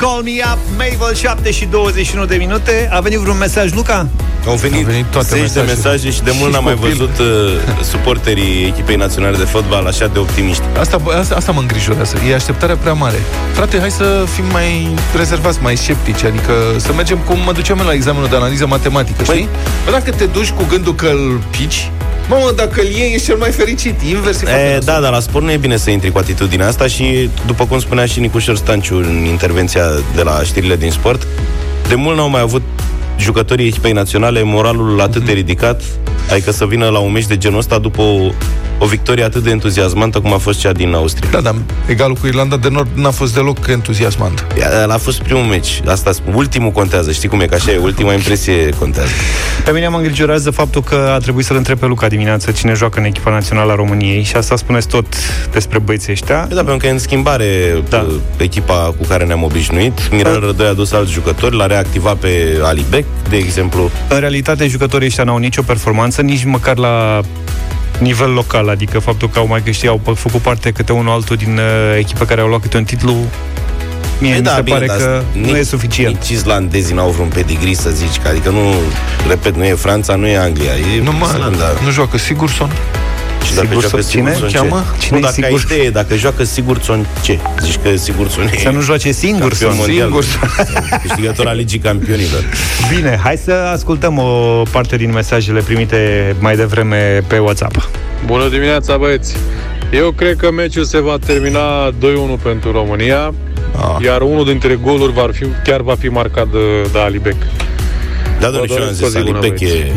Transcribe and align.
Call 0.00 0.22
Me 0.22 0.30
Up, 0.52 0.58
Mabel, 0.70 1.14
7 1.14 1.50
și 1.50 1.64
21 1.64 2.24
de 2.24 2.36
minute. 2.36 2.88
A 2.92 3.00
venit 3.00 3.18
vreun 3.18 3.38
mesaj, 3.38 3.72
Luca? 3.72 4.06
Au 4.46 4.54
venit, 4.54 4.76
Au 4.84 4.90
venit 4.90 5.04
toate 5.04 5.26
zeci 5.28 5.38
de 5.38 5.60
mesajele. 5.60 5.72
mesaje 5.72 6.10
și 6.10 6.22
de 6.22 6.30
mult 6.34 6.46
Și 6.48 6.52
n-am 6.54 6.64
mai 6.64 6.74
copil. 6.74 6.88
văzut 6.90 7.18
uh, 7.18 7.84
suporterii 7.90 8.66
echipei 8.66 8.96
naționale 8.96 9.36
de 9.36 9.44
fotbal 9.44 9.86
așa 9.86 10.06
de 10.06 10.18
optimiști. 10.18 10.62
Asta, 10.78 10.96
bă, 10.96 11.12
asta, 11.12 11.34
asta 11.34 11.52
mă 11.52 11.60
îngrijorează. 11.60 12.16
E 12.28 12.34
așteptarea 12.34 12.76
prea 12.76 12.92
mare. 12.92 13.16
Frate, 13.52 13.78
hai 13.78 13.90
să 13.90 14.24
fim 14.34 14.44
mai 14.52 14.88
rezervați, 15.16 15.58
mai 15.62 15.76
sceptici, 15.76 16.24
adică 16.24 16.52
să 16.76 16.92
mergem 16.92 17.18
cum 17.18 17.38
mă 17.44 17.52
duceam 17.52 17.78
eu 17.78 17.84
la 17.86 17.92
examenul 17.92 18.28
de 18.28 18.36
analiză 18.36 18.66
matematică, 18.66 19.22
știi? 19.24 19.48
Bă, 19.84 19.90
dacă 19.90 20.10
te 20.10 20.24
duci 20.24 20.50
cu 20.50 20.64
gândul 20.68 20.94
că 20.94 21.06
îl 21.06 21.40
pici, 21.50 21.90
Mamă, 22.30 22.50
dacă 22.56 22.80
îl 22.80 22.86
iei, 22.86 23.14
ești 23.14 23.26
cel 23.26 23.36
mai 23.36 23.50
fericit. 23.50 24.00
Invers 24.02 24.40
e 24.40 24.44
foarte 24.44 24.60
E, 24.62 24.74
nasol. 24.74 24.84
da, 24.94 25.00
dar 25.00 25.12
la 25.12 25.20
sport 25.20 25.44
nu 25.44 25.50
e 25.50 25.56
bine 25.56 25.76
să 25.76 25.90
intri 25.90 26.10
cu 26.10 26.18
atitudinea 26.18 26.66
asta 26.66 26.86
și, 26.86 27.30
după 27.46 27.66
cum 27.66 27.78
spunea 27.80 28.06
și 28.06 28.20
Nicușor 28.20 28.56
Stanciu 28.56 28.96
în 28.96 29.24
intervenția 29.28 29.84
de 30.14 30.22
la 30.22 30.40
știrile 30.44 30.76
din 30.76 30.90
sport, 30.90 31.26
de 31.88 31.94
mult 31.94 32.16
n-au 32.16 32.28
mai 32.28 32.40
avut 32.40 32.62
jucătorii 33.18 33.66
echipei 33.66 33.92
naționale 33.92 34.42
moralul 34.42 35.00
atât 35.00 35.24
de 35.24 35.32
ridicat, 35.32 35.82
adică 36.30 36.50
să 36.50 36.66
vină 36.66 36.88
la 36.88 36.98
un 36.98 37.12
meci 37.12 37.26
de 37.26 37.36
genul 37.36 37.58
ăsta 37.58 37.78
după 37.78 38.02
o, 38.02 38.30
o 38.82 38.86
victorie 38.86 39.24
atât 39.24 39.42
de 39.42 39.50
entuziasmantă 39.50 40.20
cum 40.20 40.32
a 40.32 40.36
fost 40.36 40.60
cea 40.60 40.72
din 40.72 40.94
Austria. 40.94 41.28
Da, 41.30 41.40
dar 41.40 41.54
egalul 41.86 42.14
cu 42.14 42.26
Irlanda 42.26 42.56
de 42.56 42.68
Nord 42.68 42.88
n-a 42.94 43.10
fost 43.10 43.34
deloc 43.34 43.66
entuziasmant. 43.68 44.46
A 44.88 44.96
fost 44.96 45.22
primul 45.22 45.42
meci. 45.42 45.80
Asta 45.86 46.12
spun. 46.12 46.34
Ultimul 46.34 46.70
contează. 46.70 47.12
Știi 47.12 47.28
cum 47.28 47.40
e? 47.40 47.46
Că 47.46 47.54
așa 47.54 47.72
e. 47.72 47.78
Ultima 47.90 48.12
impresie 48.12 48.68
contează. 48.78 49.10
Pe 49.64 49.70
mine 49.70 49.88
mă 49.88 49.96
îngrijorează 49.96 50.50
faptul 50.50 50.82
că 50.82 51.10
a 51.14 51.18
trebuit 51.18 51.44
să-l 51.44 51.56
întreb 51.56 51.78
pe 51.78 51.86
Luca 51.86 52.08
dimineață 52.08 52.50
cine 52.50 52.72
joacă 52.72 52.98
în 52.98 53.04
echipa 53.04 53.30
națională 53.30 53.72
a 53.72 53.74
României 53.74 54.22
și 54.22 54.36
asta 54.36 54.56
spuneți 54.56 54.88
tot 54.88 55.06
despre 55.52 55.78
băieții 55.78 56.12
ăștia. 56.12 56.46
Da, 56.48 56.54
pentru 56.54 56.76
că 56.76 56.86
e 56.86 56.90
în 56.90 56.98
schimbare 56.98 57.82
Da. 57.88 57.96
da. 57.96 58.06
echipa 58.44 58.94
cu 58.98 59.04
care 59.08 59.24
ne-am 59.24 59.42
obișnuit. 59.42 60.10
Mirel 60.10 60.40
Rădoi 60.40 60.66
a 60.66 60.72
dus 60.72 60.92
alți 60.92 61.12
jucători, 61.12 61.56
l-a 61.56 61.66
reactivat 61.66 62.16
pe 62.16 62.58
Alibec, 62.62 63.04
de 63.28 63.36
exemplu. 63.36 63.90
În 64.08 64.18
realitate, 64.18 64.66
jucătorii 64.66 65.06
ăștia 65.06 65.24
n-au 65.24 65.36
nicio 65.36 65.62
performanță, 65.62 66.22
nici 66.22 66.44
măcar 66.44 66.76
la 66.76 67.20
nivel 68.00 68.32
local, 68.32 68.68
adică 68.68 68.98
faptul 68.98 69.28
că 69.28 69.38
au 69.38 69.46
mai 69.46 69.62
câștigat, 69.62 69.98
au 70.06 70.14
făcut 70.14 70.40
parte 70.40 70.70
câte 70.70 70.92
unul 70.92 71.12
altul 71.12 71.36
din 71.36 71.56
uh, 71.58 71.98
echipe 71.98 72.24
care 72.24 72.40
au 72.40 72.48
luat 72.48 72.60
câte 72.60 72.76
un 72.76 72.84
titlu, 72.84 73.16
mie 74.20 74.38
mi 74.38 74.46
se 74.46 74.62
pare 74.62 74.86
dar 74.86 74.96
că 74.96 75.22
nu 75.32 75.44
nici- 75.46 75.56
e 75.56 75.62
suficient. 75.62 76.14
Nici 76.14 76.28
islandezii 76.28 76.94
n-au 76.94 77.10
vreun 77.10 77.28
pedigree 77.28 77.74
să 77.74 77.90
zici, 77.90 78.18
că 78.22 78.28
adică 78.28 78.50
nu, 78.50 78.72
repet, 79.28 79.56
nu 79.56 79.64
e 79.64 79.74
Franța, 79.74 80.14
nu 80.14 80.26
e 80.26 80.36
Anglia, 80.38 80.72
e 80.96 81.02
Nu, 81.02 81.12
mă, 81.12 81.26
Islanda. 81.32 81.64
nu 81.84 81.90
joacă 81.90 82.18
Sigurson. 82.18 82.70
Și 83.44 83.54
dacă 83.54 83.66
Sigurdsson- 83.66 83.80
joacă 83.80 84.00
cine 84.10 84.32
Sigurdsson, 84.32 84.48
ce? 84.48 84.54
cheamă? 84.56 84.84
Cine 84.98 85.18
nu, 85.18 85.26
e 85.26 85.30
dacă 85.30 85.34
ai 85.44 85.52
Sigur- 85.58 85.76
idee, 85.76 85.90
dacă 85.90 86.16
joacă 86.16 86.44
Sigurdsson, 86.44 87.06
ce? 87.22 87.38
Zici 87.60 87.78
că 87.82 87.96
Sigurdsson 87.96 88.50
e 88.54 88.58
Să 88.58 88.68
nu 88.70 88.80
joace 88.80 89.12
singur, 89.12 89.40
campion 89.48 89.70
să 89.70 89.76
mondial, 89.76 90.06
Sigurdsson. 90.06 90.40
câștigător 91.06 91.46
al 91.46 91.56
Ligii 91.56 91.78
Campionilor. 91.78 92.44
Bine, 92.94 93.20
hai 93.22 93.36
să 93.44 93.52
ascultăm 93.52 94.18
o 94.18 94.62
parte 94.70 94.96
din 94.96 95.12
mesajele 95.12 95.60
primite 95.60 96.34
mai 96.38 96.56
devreme 96.56 97.22
pe 97.26 97.38
WhatsApp. 97.38 97.88
Bună 98.26 98.48
dimineața, 98.48 98.96
băieți! 98.96 99.36
Eu 99.92 100.10
cred 100.10 100.36
că 100.36 100.50
meciul 100.50 100.84
se 100.84 100.98
va 101.00 101.16
termina 101.26 101.90
2-1 101.90 102.38
pentru 102.42 102.72
România, 102.72 103.34
Ah. 103.76 104.04
iar 104.04 104.20
unul 104.22 104.44
dintre 104.44 104.74
goluri 104.82 105.12
va 105.12 105.28
fi, 105.32 105.44
chiar 105.64 105.80
va 105.80 105.94
fi 105.98 106.06
marcat 106.08 106.46
de, 106.48 106.82
de 106.92 106.98
Alibec. 106.98 107.34
Da, 108.40 108.46
domnule, 108.50 108.66
Vă 108.66 108.66
și 108.66 108.72
eu 108.72 108.76
am 108.78 108.82
doresc 108.84 109.02
o 109.02 109.06
zis, 109.06 109.16
zi 109.16 109.22
bună, 109.24 109.38
Alibec 109.38 109.60
e... 109.60 109.92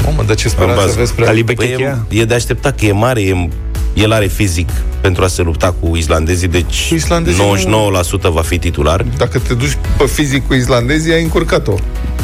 băieți. 0.00 0.16
Mamă, 0.16 0.22
dar 0.26 0.36
ce 0.36 0.48
speranță 0.48 0.80
bază. 0.80 0.94
vezi 0.98 1.12
prea... 1.12 1.28
Ali 1.28 1.44
Păi 1.44 1.54
Bechechea? 1.54 2.06
e, 2.08 2.20
e 2.20 2.24
de 2.24 2.34
așteptat 2.34 2.78
că 2.78 2.84
e 2.84 2.92
mare, 2.92 3.20
e, 3.20 3.48
el 3.94 4.12
are 4.12 4.26
fizic 4.26 4.68
pentru 5.00 5.24
a 5.24 5.26
se 5.26 5.42
lupta 5.42 5.74
cu 5.80 5.96
islandezii, 5.96 6.48
deci 6.48 6.90
Islandezii 6.90 7.42
99% 8.18 8.30
va 8.32 8.40
fi 8.42 8.58
titular. 8.58 9.04
Dacă 9.16 9.38
te 9.38 9.54
duci 9.54 9.76
pe 9.96 10.06
fizic 10.06 10.46
cu 10.46 10.54
islandezii, 10.54 11.12
ai 11.12 11.22
încurcat-o. 11.22 11.74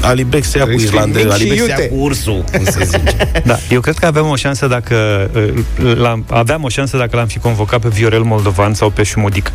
Alibec 0.00 0.44
se 0.44 0.58
ia 0.58 0.64
cu 0.64 0.70
Ești 0.70 0.84
islandezii, 0.84 1.24
mic 1.28 1.36
și 1.36 1.40
Alibec 1.42 1.58
se 1.64 1.70
ia 1.70 1.76
iute. 1.78 1.88
cu 1.88 2.02
ursul, 2.02 2.44
cum 2.52 2.64
se 2.64 2.84
zice. 2.84 3.16
Da, 3.44 3.58
eu 3.70 3.80
cred 3.80 3.94
că 3.98 4.06
aveam 4.06 4.28
o 4.28 4.36
șansă 4.36 4.66
dacă 4.66 5.30
uh, 5.34 5.94
l-am, 5.96 6.24
aveam 6.30 6.62
o 6.64 6.68
șansă 6.68 6.96
dacă 6.96 7.16
l-am 7.16 7.26
fi 7.26 7.38
convocat 7.38 7.80
pe 7.80 7.88
Viorel 7.88 8.22
Moldovan 8.22 8.74
sau 8.74 8.90
pe 8.90 9.02
Șumudic. 9.02 9.52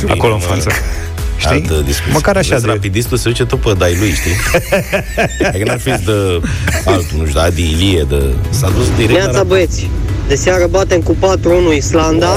bine, 0.00 0.12
Acolo 0.12 0.32
în 0.34 0.40
mă, 0.48 0.54
față. 0.54 0.70
Știi? 1.36 1.50
Altă 1.50 1.74
discuție. 1.84 2.12
Măcar 2.12 2.36
așa 2.36 2.48
Vezi, 2.54 2.64
de... 2.64 2.70
Rapidistul 2.70 3.16
se 3.16 3.28
duce 3.28 3.44
tot 3.44 3.60
pe 3.60 3.72
dai 3.78 3.96
lui, 3.98 4.10
știi? 4.10 4.32
Adică 5.48 5.64
n-ar 5.64 5.78
fi 5.78 5.90
de 5.90 6.40
altul, 6.84 7.18
nu 7.18 7.26
știu, 7.26 7.32
de 7.32 7.40
Adi 7.40 7.62
Ilie, 7.62 8.04
de... 8.08 8.22
S-a 8.50 8.70
dus 8.70 8.86
direct 8.96 9.10
la 9.12 9.16
Neața 9.18 9.32
Rapid. 9.32 9.48
băieți, 9.48 9.90
de 10.28 10.34
seară 10.34 10.66
batem 10.70 11.00
cu 11.00 11.16
4-1 11.72 11.76
Islanda 11.76 12.36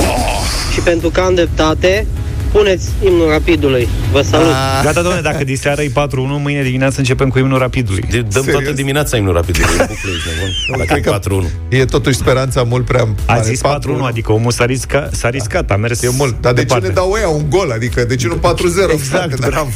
și 0.74 0.80
pentru 0.80 1.10
că 1.10 1.20
am 1.20 1.34
dreptate, 1.36 2.06
puneți 2.52 2.90
imnul 3.06 3.30
rapidului. 3.30 3.88
Vă 4.12 4.22
salut! 4.22 4.52
Gata, 4.84 5.02
domnule, 5.02 5.22
dacă 5.22 5.44
diseară 5.44 5.82
e 5.82 5.90
4-1, 5.90 5.92
mâine 6.16 6.64
dimineață 6.64 6.96
începem 7.00 7.30
cu 7.30 7.40
imnul 7.40 7.58
rapidului. 7.60 8.02
De- 8.12 8.22
Dăm 8.22 8.44
Serios? 8.44 8.62
toată 8.62 8.72
dimineața 8.76 9.18
imnul 9.18 9.34
Rapidului. 9.34 9.70
în 9.80 9.86
bucle, 9.88 10.10
ești 10.16 10.28
nebun. 10.36 10.86
cred 10.86 11.02
că- 11.02 11.10
Dacă 11.10 11.30
e 11.70 11.78
4-1. 11.78 11.80
E 11.82 11.86
totuși 11.86 12.16
speranța 12.18 12.64
mult 12.64 12.86
prea 12.86 13.02
A 13.02 13.34
mare. 13.34 13.42
zis 13.44 13.62
4-1, 13.62 14.06
adică 14.06 14.32
omul 14.32 14.52
s-a 14.52 14.66
riscat, 14.66 15.14
s-a 15.14 15.30
riscat 15.30 15.72
a 15.72 15.76
mers 15.76 16.02
E 16.02 16.10
mult. 16.18 16.42
Dar 16.42 16.54
de 16.54 16.60
ce 16.60 16.66
departe. 16.66 16.88
ne 16.88 16.94
dau 16.94 17.12
ăia 17.12 17.28
un 17.28 17.50
gol? 17.50 17.72
Adică 17.72 18.04
de 18.06 18.16
ce 18.16 18.28
nu 18.28 18.36
4-0? 18.36 18.92
Exact, 18.94 19.34
frate? 19.36 19.36
bravo. 19.50 19.70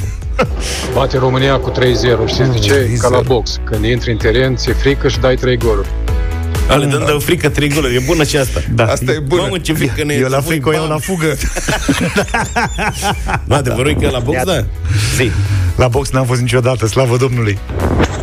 Bate 0.95 1.17
România 1.17 1.57
cu 1.59 1.71
3-0. 1.71 1.73
Știți 2.25 2.51
de 2.51 2.57
ce? 2.59 2.85
3-0. 2.93 2.97
Ca 2.99 3.07
la 3.09 3.19
box. 3.19 3.59
Când 3.63 3.85
intri 3.85 4.11
în 4.11 4.17
teren, 4.17 4.55
ți-e 4.55 4.73
frică 4.73 5.07
și 5.07 5.19
dai 5.19 5.35
3 5.35 5.57
goluri. 5.57 5.87
Ale 6.67 6.85
dăm 6.85 7.03
de 7.05 7.17
frică 7.19 7.49
trei 7.49 7.69
goluri. 7.69 7.95
E 7.95 8.01
bună 8.05 8.23
și 8.23 8.37
asta. 8.37 8.59
Da. 8.73 8.83
Asta 8.85 9.11
e 9.11 9.19
bună. 9.19 9.41
Mamă, 9.41 9.57
ce 9.57 9.73
frică 9.73 10.03
ne 10.03 10.13
Eu 10.13 10.27
la 10.27 10.37
să 10.41 10.47
frică, 10.47 10.69
pui 10.69 10.75
eu 10.75 10.81
la 10.81 10.87
bam. 10.87 10.99
fugă. 10.99 11.35
Nu, 13.45 13.55
adevărul 13.55 13.89
e 13.89 13.93
că 13.93 14.09
la 14.09 14.19
box, 14.19 14.43
da. 14.43 14.65
Zi. 15.15 15.31
La 15.75 15.87
box 15.87 16.09
n-am 16.09 16.25
fost 16.25 16.41
niciodată, 16.41 16.87
slavă 16.87 17.17
Domnului. 17.17 17.57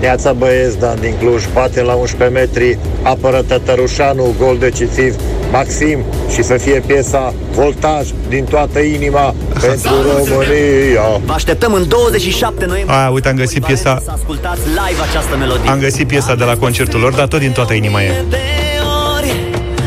Neața 0.00 0.32
Băieți, 0.32 0.78
Dan 0.78 1.00
din 1.00 1.14
Cluj, 1.18 1.44
bate 1.52 1.82
la 1.82 1.92
11 1.92 2.38
metri, 2.38 2.78
apără 3.02 3.42
Tătărușanu, 3.42 4.34
gol 4.38 4.58
decisiv, 4.58 5.14
Maxim 5.52 6.04
și 6.34 6.42
să 6.42 6.56
fie 6.56 6.82
piesa 6.86 7.34
Voltaj 7.52 8.08
din 8.28 8.44
toată 8.44 8.78
inima 8.78 9.34
pentru 9.60 9.90
România. 10.02 11.20
Vă 11.24 11.32
așteptăm 11.32 11.72
în 11.72 11.88
27 11.88 12.64
noiembrie. 12.66 12.96
A, 12.98 13.08
uite, 13.08 13.28
am 13.28 13.36
găsit 13.36 13.64
piesa, 13.64 14.00
Să 14.04 14.10
ascultați 14.14 14.60
live 14.66 15.00
această 15.10 15.36
melodie. 15.36 15.70
am 15.70 15.78
găsit 15.78 16.06
piesa 16.06 16.34
de 16.34 16.44
la 16.44 16.56
concertul 16.56 17.00
lor, 17.00 17.12
dar 17.12 17.26
tot 17.26 17.40
din 17.40 17.50
toată 17.52 17.72
inima 17.72 18.02
e. 18.02 18.12
De 18.28 18.36
ori, 19.16 19.32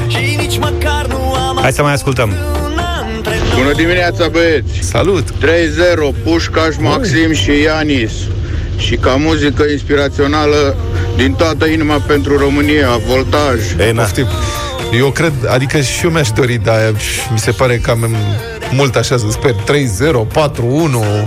și 0.08 0.36
nici 0.38 0.58
măcar 0.58 1.06
nu 1.08 1.34
am 1.34 1.58
Hai 1.62 1.72
să 1.72 1.82
mai 1.82 1.94
ascultăm. 1.94 2.30
una 2.72 3.06
între 3.16 3.34
noi. 3.54 3.62
Bună 3.64 3.74
dimineața, 3.76 4.28
băieți! 4.28 4.80
Salut! 4.90 5.30
3-0, 5.32 6.14
Pușcaș, 6.24 6.76
Maxim 6.80 7.32
și 7.34 7.62
Ianis. 7.62 8.12
Și 8.78 8.96
ca 8.96 9.16
muzică 9.20 9.64
inspirațională 9.72 10.76
din 11.16 11.34
toată 11.34 11.66
inima 11.66 12.02
pentru 12.08 12.38
România, 12.38 13.00
voltaj. 13.08 13.60
E, 13.88 13.92
na. 13.92 14.02
Poftim. 14.02 14.26
Eu 14.98 15.10
cred, 15.12 15.34
adică 15.48 15.80
și 15.82 16.06
eu 16.06 16.12
mi-aș 16.12 16.30
dori, 16.30 16.58
dar 16.64 16.94
mi 17.32 17.40
se 17.40 17.52
pare 17.52 17.78
că 17.78 17.92
am 17.92 18.16
mult 18.72 18.96
așa 18.96 19.18
să 19.18 19.26
sper. 19.30 19.52
3-0, 19.54 20.28
4-1. 20.34 21.24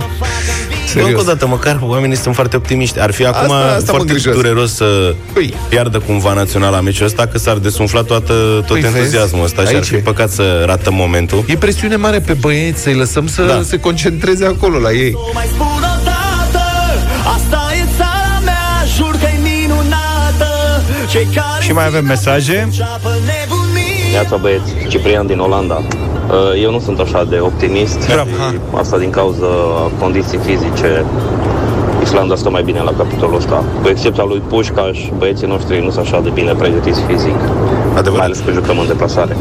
Încă 0.95 1.07
Serios. 1.07 1.21
o 1.21 1.25
dată, 1.25 1.47
măcar 1.47 1.79
oamenii 1.81 2.15
sunt 2.17 2.35
foarte 2.35 2.55
optimiști. 2.55 2.99
Ar 3.01 3.11
fi 3.11 3.25
acum 3.25 3.51
Asta- 3.51 3.65
asta 3.65 3.75
mă 3.77 3.81
foarte 3.85 4.01
îngrijorează. 4.01 4.41
dureros 4.41 4.73
să 4.75 5.15
Păi. 5.33 5.53
piardă 5.69 5.99
cumva 5.99 6.33
naționala 6.33 6.81
meciul 6.81 7.05
ăsta, 7.05 7.27
că 7.27 7.37
s-ar 7.37 7.57
desumfla 7.57 8.01
toată, 8.01 8.33
tot 8.33 8.65
Păi, 8.67 8.81
vezi? 8.81 8.97
entuziasmul 8.97 9.43
ăsta 9.43 9.61
și 9.61 9.67
ar 9.67 9.73
Aici 9.73 9.85
fi 9.85 9.95
e. 9.95 9.97
păcat 9.97 10.29
să 10.29 10.63
ratăm 10.65 10.93
momentul. 10.93 11.43
E 11.47 11.55
presiune 11.55 11.95
mare 11.95 12.19
pe 12.19 12.33
băieți, 12.33 12.81
să-i 12.81 12.93
lăsăm 12.93 13.27
să 13.27 13.41
Da. 13.43 13.61
se 13.63 13.79
concentreze 13.79 14.45
acolo 14.45 14.77
la 14.79 14.91
ei. 14.91 15.15
Și 21.59 21.71
mai 21.71 21.85
avem 21.85 22.05
mesaje. 22.05 22.61
înceapă 22.63 23.09
nebunii. 23.09 24.11
Neața 24.11 24.35
băieți, 24.37 24.71
Ciprian 24.87 25.27
din 25.27 25.39
Olanda. 25.39 25.75
Uh, 25.75 26.61
Eu 26.63 26.71
nu 26.71 26.79
sunt 26.79 26.99
așa 26.99 27.23
de 27.29 27.37
optimist 27.39 28.07
Bravo. 28.07 28.29
și 28.29 28.57
asta 28.75 28.97
din 28.97 29.09
cauza 29.09 29.45
condiții 29.99 30.37
fizice. 30.37 31.05
Islanda 32.03 32.35
stă 32.35 32.49
mai 32.49 32.63
bine 32.63 32.79
la 32.79 32.91
capitolul 32.97 33.35
ăsta. 33.35 33.63
Cu 33.81 33.87
excepția 33.87 34.23
lui 34.23 34.41
Pușcaș, 34.47 34.99
băieții 35.17 35.47
noștri 35.47 35.83
nu 35.83 35.89
sunt 35.89 36.05
așa 36.05 36.19
de 36.21 36.29
bine 36.29 36.53
pregătiți 36.53 37.01
fizic. 37.01 37.39
Adevărat. 37.95 38.17
Mai 38.17 38.25
ales 38.25 38.39
că 38.45 38.51
jucăm 38.51 38.79
în 38.79 38.87
deplasare. 38.87 39.35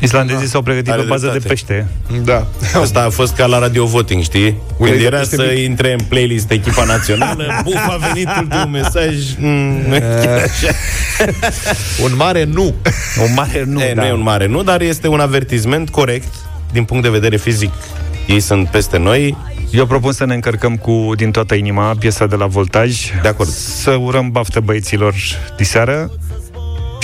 Islandezii 0.00 0.46
s-au 0.48 0.62
pregătit 0.62 0.92
Are 0.92 1.00
pe 1.02 1.06
bază 1.08 1.26
de 1.26 1.30
dreptate. 1.38 1.54
pește. 1.54 1.86
Da. 2.24 2.46
Asta 2.82 3.02
a 3.04 3.08
fost 3.10 3.34
ca 3.34 3.46
la 3.46 3.58
radio 3.58 3.84
voting, 3.86 4.22
știi? 4.22 4.56
Când 4.78 4.90
Uite, 4.90 5.04
era 5.04 5.20
este 5.20 5.36
să 5.36 5.50
mic. 5.54 5.64
intre 5.64 5.92
în 5.92 5.98
playlist 6.08 6.50
echipa 6.50 6.84
națională, 6.84 7.44
buf, 7.64 7.74
a 7.88 7.98
venit 8.12 8.28
ultimul 8.40 8.66
mesaj. 8.66 9.14
Mm, 9.38 9.80
nu 9.88 9.94
e 9.94 9.98
chiar 10.24 10.38
așa. 10.38 10.72
Un 12.02 12.12
mare 12.16 12.44
nu. 12.44 12.74
O 13.22 13.32
mare 13.34 13.64
nu, 13.66 13.82
e, 13.82 13.92
da. 13.94 14.00
nu 14.02 14.06
e 14.08 14.12
un 14.12 14.22
mare 14.22 14.46
nu, 14.46 14.62
dar 14.62 14.80
este 14.80 15.08
un 15.08 15.20
avertisment 15.20 15.90
corect 15.90 16.34
din 16.72 16.84
punct 16.84 17.02
de 17.02 17.08
vedere 17.08 17.36
fizic. 17.36 17.72
Ei 18.26 18.40
sunt 18.40 18.68
peste 18.68 18.98
noi. 18.98 19.36
Eu 19.70 19.86
propun 19.86 20.12
să 20.12 20.24
ne 20.24 20.34
încărcăm 20.34 20.76
cu 20.76 21.12
din 21.16 21.30
toată 21.30 21.54
inima 21.54 21.94
piesa 21.98 22.26
de 22.26 22.36
la 22.36 22.46
Voltaj. 22.46 22.96
De 23.22 23.28
acord. 23.28 23.48
Să 23.48 23.90
urăm 23.90 24.30
baftă 24.30 24.60
băieților 24.60 25.14
diseară. 25.56 26.10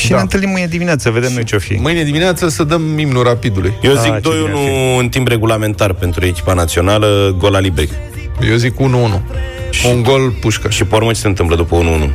Și 0.02 0.08
Da. 0.10 0.16
ne 0.16 0.22
întâlnim 0.22 0.49
mâine 0.50 0.66
dimineață, 0.66 1.10
vedem 1.10 1.32
noi 1.32 1.44
ce-o 1.44 1.58
fi. 1.58 1.72
Mâine 1.75 2.02
dimineață 2.02 2.49
să 2.49 2.64
dăm 2.64 2.99
imnul 2.99 3.22
rapidului. 3.22 3.72
Eu 3.82 3.93
Ah, 3.93 3.99
zic 4.02 4.12
ce 4.12 4.20
2-1 4.20 4.46
bine 4.46 4.94
ar 4.94 5.00
în 5.00 5.08
timp 5.08 5.28
regulamentar 5.28 5.93
pentru 5.93 6.25
echipa 6.26 6.52
națională, 6.54 7.34
gol 7.38 7.54
Alibec. 7.54 7.88
Eu 8.50 8.56
zic 8.56 8.78
1-1. 8.81 9.22
Un 9.94 10.02
gol 10.02 10.31
pușcă. 10.40 10.69
Și 10.70 10.84
pe 10.84 10.94
urmă 10.94 11.12
ce 11.12 11.20
se 11.20 11.26
întâmplă 11.26 11.56
după 11.56 11.76
1-1? 11.76 12.10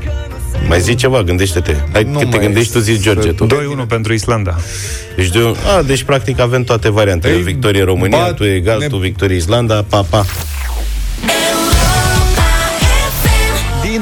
Mai 0.68 0.80
zi 0.82 0.96
ceva, 0.96 1.22
gândește-te. 1.24 1.76
Hai 1.92 2.04
Nu 2.04 2.18
că 2.20 2.26
te 2.26 2.36
mai 2.36 2.40
gândești 2.46 2.72
tu, 2.74 2.80
zici 2.80 3.02
George, 3.02 3.32
tu. 3.32 3.46
2-1 3.46 3.86
pentru 3.88 4.14
Islanda. 4.14 4.56
Deci, 5.16 5.30
de, 5.30 5.40
a, 5.78 5.82
deci 5.82 6.04
practic 6.04 6.40
avem 6.40 6.64
toate 6.64 6.90
variantele. 6.92 7.34
Ei, 7.34 7.42
victorie 7.42 7.84
România, 7.84 8.18
bat- 8.18 8.36
tu 8.36 8.44
egal, 8.44 8.80
ne- 8.80 8.88
tu 8.88 8.98
victorie 8.98 9.36
Islanda, 9.36 9.86
pa, 9.90 10.06
pa. 10.10 10.26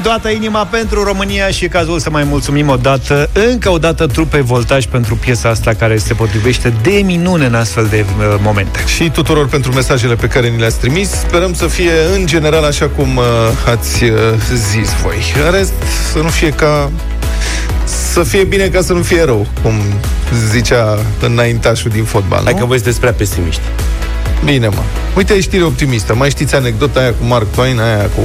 Toată 0.06 0.28
inima 0.28 0.64
pentru 0.64 1.02
România 1.02 1.48
și 1.48 1.64
e 1.64 1.68
cazul 1.68 1.98
să 1.98 2.10
mai 2.10 2.24
mulțumim 2.24 2.68
o 2.68 2.76
dată, 2.76 3.30
încă 3.50 3.70
o 3.70 3.78
dată 3.78 4.06
trupei 4.06 4.42
Voltaj 4.42 4.84
pentru 4.84 5.16
piesa 5.16 5.48
asta 5.48 5.74
care 5.74 5.96
se 5.96 6.14
potrivește 6.14 6.72
de 6.82 7.02
minune 7.04 7.46
în 7.46 7.54
astfel 7.54 7.86
de 7.86 8.04
uh, 8.18 8.34
momente. 8.42 8.78
Și 8.86 9.10
tuturor 9.10 9.48
pentru 9.48 9.72
mesajele 9.72 10.14
pe 10.14 10.26
care 10.26 10.48
ni 10.48 10.58
le-ați 10.58 10.78
trimis. 10.78 11.10
Sperăm 11.10 11.54
să 11.54 11.66
fie 11.66 11.90
în 12.14 12.26
general 12.26 12.64
așa 12.64 12.88
cum 12.88 13.16
uh, 13.16 13.24
ați 13.66 14.04
uh, 14.04 14.10
zis 14.54 14.90
voi. 15.02 15.16
În 15.46 15.52
rest, 15.52 15.72
să 16.12 16.18
nu 16.18 16.28
fie 16.28 16.50
ca... 16.50 16.90
Să 18.12 18.22
fie 18.22 18.44
bine 18.44 18.68
ca 18.68 18.80
să 18.82 18.92
nu 18.92 19.02
fie 19.02 19.24
rău, 19.24 19.46
cum 19.62 19.74
zicea 20.50 20.98
înaintașul 21.20 21.90
din 21.90 22.04
fotbal, 22.04 22.40
Hai 22.44 22.52
nu? 22.52 22.58
că 22.58 22.64
voi 22.64 22.76
sunteți 22.76 23.00
prea 23.00 23.12
pesimiști. 23.12 23.62
Bine, 24.44 24.68
mă. 24.68 24.82
Uite, 25.16 25.34
e 25.34 25.40
știre 25.40 25.62
optimistă. 25.62 26.14
Mai 26.14 26.30
știți 26.30 26.54
anecdota 26.54 27.00
aia 27.00 27.10
cu 27.10 27.24
Mark 27.24 27.46
Twain, 27.54 27.80
aia 27.80 28.08
cu 28.16 28.22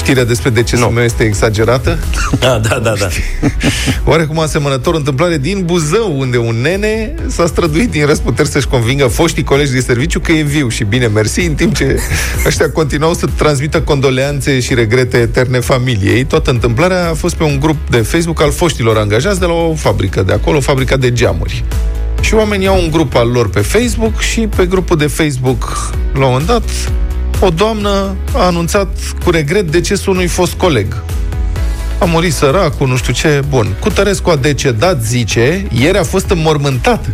știrea 0.00 0.24
despre 0.24 0.50
decesul 0.50 0.86
Nu. 0.86 0.92
meu 0.94 1.04
este 1.04 1.24
exagerată? 1.24 1.98
Da, 2.38 2.58
da, 2.58 2.78
da, 2.78 2.94
da. 2.98 3.08
Oarecum 4.10 4.38
asemănător 4.38 4.94
întâmplare 4.94 5.38
din 5.38 5.62
Buzău, 5.64 6.14
unde 6.18 6.36
un 6.36 6.56
nene 6.62 7.14
s-a 7.26 7.46
străduit 7.46 7.90
din 7.90 8.06
răsputeri 8.06 8.48
să-și 8.48 8.66
convingă 8.66 9.06
foștii 9.06 9.42
colegi 9.44 9.72
de 9.72 9.80
serviciu 9.80 10.20
că 10.20 10.32
e 10.32 10.42
viu 10.42 10.68
și 10.68 10.84
bine 10.84 11.06
mersi, 11.06 11.40
în 11.40 11.54
timp 11.54 11.74
ce 11.74 11.98
ăștia 12.46 12.70
continuau 12.70 13.14
să 13.14 13.26
transmită 13.36 13.80
condoleanțe 13.80 14.60
și 14.60 14.74
regrete 14.74 15.16
eterne 15.16 15.60
familiei. 15.60 16.24
Toată 16.24 16.50
întâmplarea 16.50 17.10
a 17.10 17.14
fost 17.14 17.34
pe 17.34 17.42
un 17.42 17.58
grup 17.60 17.76
de 17.90 17.96
Facebook 17.98 18.42
al 18.42 18.52
foștilor 18.52 18.96
angajați 18.96 19.40
de 19.40 19.46
la 19.46 19.52
o 19.52 19.74
fabrică 19.74 20.22
de 20.22 20.32
acolo, 20.32 20.56
o 20.56 20.60
fabrică 20.60 20.96
de 20.96 21.12
geamuri. 21.12 21.64
Și 22.20 22.34
oamenii 22.34 22.66
au 22.66 22.82
un 22.82 22.90
grup 22.90 23.14
al 23.14 23.28
lor 23.28 23.50
pe 23.50 23.60
Facebook 23.60 24.20
și 24.20 24.40
pe 24.40 24.66
grupul 24.66 24.96
de 24.96 25.06
Facebook, 25.06 25.90
la 26.12 26.24
un 26.24 26.30
moment 26.30 26.46
dat, 26.46 26.62
o 27.40 27.48
doamnă 27.48 28.16
a 28.34 28.46
anunțat 28.46 28.88
cu 29.24 29.30
regret 29.30 29.70
decesul 29.70 30.12
unui 30.12 30.26
fost 30.26 30.52
coleg 30.52 31.02
a 32.00 32.04
murit 32.04 32.32
săracul, 32.32 32.88
nu 32.88 32.96
știu 32.96 33.12
ce. 33.12 33.42
Bun. 33.48 33.66
Cutărescu 33.80 34.30
a 34.30 34.36
decedat, 34.36 35.02
zice, 35.02 35.66
ieri 35.72 35.98
a 35.98 36.02
fost 36.02 36.30
înmormântat. 36.30 37.04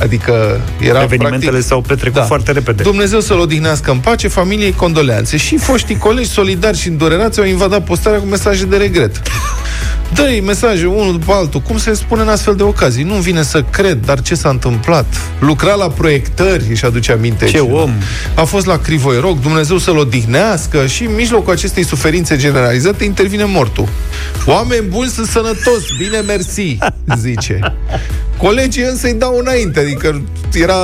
Adică 0.00 0.60
era 0.80 1.02
Evenimentele 1.02 1.50
practic... 1.50 1.68
s-au 1.68 1.80
petrecut 1.80 2.18
Da. 2.20 2.24
foarte 2.24 2.52
repede. 2.52 2.82
Dumnezeu 2.82 3.20
să-l 3.20 3.38
odihnească 3.38 3.90
în 3.90 3.98
pace, 3.98 4.28
familiei 4.28 4.72
condoleanțe. 4.72 5.36
Și 5.36 5.56
foștii 5.56 5.96
colegi 5.96 6.28
solidari 6.28 6.78
și 6.78 6.88
îndurerați 6.88 7.38
au 7.38 7.44
invadat 7.46 7.84
postarea 7.84 8.18
cu 8.18 8.24
mesaje 8.24 8.64
de 8.64 8.76
regret. 8.76 9.22
Dă 10.14 10.40
mesaje 10.44 10.86
unul 10.86 11.12
după 11.12 11.32
altul. 11.32 11.60
Cum 11.60 11.78
se 11.78 11.94
spune 11.94 12.22
în 12.22 12.28
astfel 12.28 12.54
de 12.54 12.62
ocazii? 12.62 13.02
Nu 13.02 13.14
vine 13.14 13.42
să 13.42 13.62
cred, 13.62 14.04
dar 14.04 14.22
ce 14.22 14.34
s-a 14.34 14.48
întâmplat? 14.48 15.06
Lucra 15.38 15.74
la 15.74 15.88
proiectări, 15.88 16.64
își 16.70 16.84
aduce 16.84 17.12
aminte. 17.12 17.44
Ce 17.44 17.50
cineva. 17.50 17.82
om! 17.82 17.92
A 18.34 18.44
fost 18.44 18.66
la 18.66 18.76
Crivoiroc, 18.76 19.40
Dumnezeu 19.40 19.78
să-l 19.78 19.96
odihnească 19.98 20.86
și 20.86 21.04
în 21.04 21.14
mijlocul 21.14 21.52
acestei 21.52 21.84
suferințe 21.84 22.36
generalizate 22.36 23.04
intervine 23.04 23.44
mortul. 23.44 23.88
Oameni 24.46 24.86
buni 24.88 25.08
sunt 25.08 25.26
sănătoși, 25.26 25.96
bine 25.98 26.18
mersi, 26.18 26.78
zice. 27.18 27.58
Colegii 28.36 28.82
însă 28.82 29.06
îi 29.06 29.14
dau 29.14 29.38
înainte, 29.38 29.80
adică 29.80 30.22
era 30.54 30.74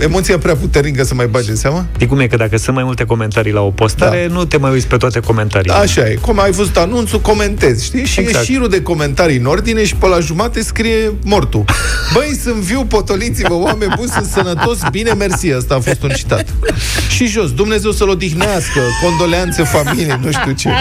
emoția 0.00 0.38
prea 0.38 0.54
puternică 0.56 1.02
să 1.04 1.14
mai 1.14 1.26
bage 1.26 1.50
în 1.50 1.56
seama. 1.56 1.86
Știi 1.94 2.06
cum 2.06 2.18
e 2.20 2.26
că 2.26 2.36
dacă 2.36 2.56
sunt 2.56 2.74
mai 2.74 2.84
multe 2.84 3.04
comentarii 3.04 3.52
la 3.52 3.60
o 3.60 3.70
postare, 3.70 4.24
Da. 4.28 4.34
nu 4.34 4.44
te 4.44 4.56
mai 4.56 4.72
uiți 4.72 4.86
pe 4.86 4.96
toate 4.96 5.20
comentariile. 5.20 5.74
Așa 5.76 6.08
e. 6.08 6.14
Cum 6.14 6.40
ai 6.40 6.50
văzut 6.50 6.76
anunțul, 6.76 7.20
comentezi, 7.20 7.84
știi? 7.84 8.04
Și 8.06 8.20
Exact. 8.20 8.44
e 8.48 8.52
șirul 8.52 8.68
de 8.68 8.82
comentarii 8.82 9.36
în 9.36 9.44
ordine 9.46 9.84
și 9.84 9.94
pe 9.96 10.06
la 10.06 10.20
jumate 10.20 10.62
scrie 10.62 11.12
mortul. 11.24 11.64
Băi, 12.14 12.38
sunt 12.42 12.54
viu, 12.54 12.84
potoliți-vă, 12.84 13.54
oameni 13.54 13.92
buni, 13.96 14.08
sunt 14.10 14.26
sănătos, 14.26 14.78
bine, 14.90 15.12
mersi. 15.12 15.52
Asta 15.52 15.74
a 15.74 15.80
fost 15.80 16.02
un 16.02 16.10
citat. 16.10 16.44
Și 17.08 17.26
jos, 17.26 17.52
Dumnezeu 17.52 17.90
să-l 17.90 18.08
odihnească, 18.08 18.80
condoleanțe 19.02 19.62
familiei, 19.62 20.18
nu 20.24 20.30
știu 20.30 20.52
ce. 20.52 20.68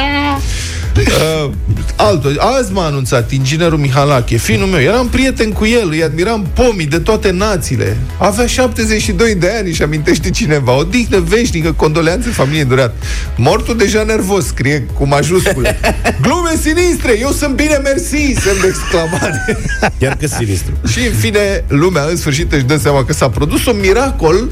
Uh, 0.97 1.51
altul, 1.95 2.39
azi 2.39 2.71
m-a 2.71 2.85
anunțat 2.85 3.31
inginerul 3.31 3.77
Mihalache, 3.77 4.37
finul 4.37 4.67
meu, 4.67 4.79
eram 4.79 5.07
prieten 5.07 5.51
cu 5.51 5.65
el, 5.65 5.89
îi 5.89 6.03
admiram 6.03 6.47
pomii 6.53 6.85
de 6.85 6.99
toate 6.99 7.31
națiile. 7.31 7.97
Avea 8.17 8.45
72 8.45 9.35
de 9.35 9.53
ani 9.57 9.73
și 9.73 9.81
amintește 9.81 10.29
cineva. 10.29 10.77
O 10.77 10.83
dihnă 10.83 11.19
veșnică, 11.19 11.71
condoleanțe 11.71 12.29
familiei 12.29 12.65
durat. 12.65 12.95
Mortul 13.35 13.77
deja 13.77 14.03
nervos, 14.03 14.45
scrie 14.45 14.85
cu 14.93 15.07
majuscule. 15.07 15.79
Glume 16.21 16.55
sinistre, 16.61 17.19
eu 17.19 17.31
sunt 17.31 17.55
bine 17.55 17.75
mersi, 17.75 18.33
semn 18.39 18.61
de 18.61 18.67
exclamare. 18.67 19.59
Chiar 19.99 20.17
că 20.19 20.27
sinistru. 20.27 20.73
și 20.87 20.99
în 20.99 21.13
fine, 21.13 21.63
lumea 21.67 22.03
în 22.09 22.15
sfârșit 22.15 22.51
își 22.51 22.63
dă 22.63 22.77
seama 22.77 23.05
că 23.05 23.13
s-a 23.13 23.29
produs 23.29 23.65
un 23.65 23.79
miracol 23.79 24.49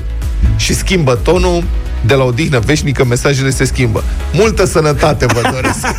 și 0.55 0.75
schimbă 0.75 1.19
tonul 1.23 1.63
de 2.05 2.13
la 2.13 2.23
o 2.23 2.31
dihnă 2.31 2.59
veșnică, 2.59 3.05
mesajele 3.05 3.49
se 3.49 3.63
schimbă. 3.63 4.03
Multă 4.33 4.65
sănătate 4.65 5.25
vă 5.25 5.49
doresc! 5.51 5.79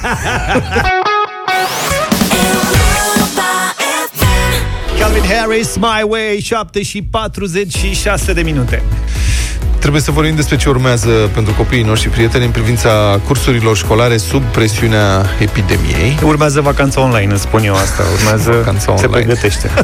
Calvin 4.99 5.23
Harris, 5.23 5.77
My 5.77 6.03
Way, 6.09 6.41
7 6.41 6.83
și 6.83 7.03
46 7.03 8.33
de 8.33 8.43
minute. 8.43 8.83
Trebuie 9.81 10.03
să 10.03 10.11
vorbim 10.11 10.35
despre 10.35 10.57
ce 10.57 10.69
urmează 10.69 11.09
pentru 11.09 11.55
copiii 11.55 11.83
noștri 11.83 12.09
prieteni 12.09 12.45
în 12.45 12.51
privința 12.51 13.21
cursurilor 13.27 13.77
școlare 13.77 14.17
sub 14.17 14.43
presiunea 14.43 15.27
epidemiei. 15.39 16.19
Urmează 16.25 16.61
vacanța 16.61 17.01
online, 17.01 17.33
îți 17.33 17.43
spun 17.43 17.65
eu 17.65 17.75
asta. 17.75 18.03
Urmează, 18.15 18.51
Vacanța 18.65 18.95
se 18.97 19.07
online. 19.07 19.25
pregătește. 19.25 19.71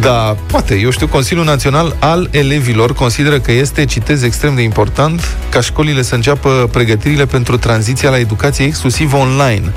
Da, 0.00 0.36
poate. 0.46 0.74
Eu 0.74 0.90
știu, 0.90 1.06
Consiliul 1.06 1.44
Național 1.44 1.96
al 1.98 2.28
Elevilor 2.30 2.92
consideră 2.92 3.38
că 3.38 3.52
este, 3.52 3.84
citez, 3.84 4.22
extrem 4.22 4.54
de 4.54 4.62
important 4.62 5.36
ca 5.48 5.60
școlile 5.60 6.02
să 6.02 6.14
înceapă 6.14 6.68
pregătirile 6.72 7.26
pentru 7.26 7.56
tranziția 7.56 8.10
la 8.10 8.18
educație 8.18 8.64
exclusiv 8.64 9.12
online. 9.12 9.72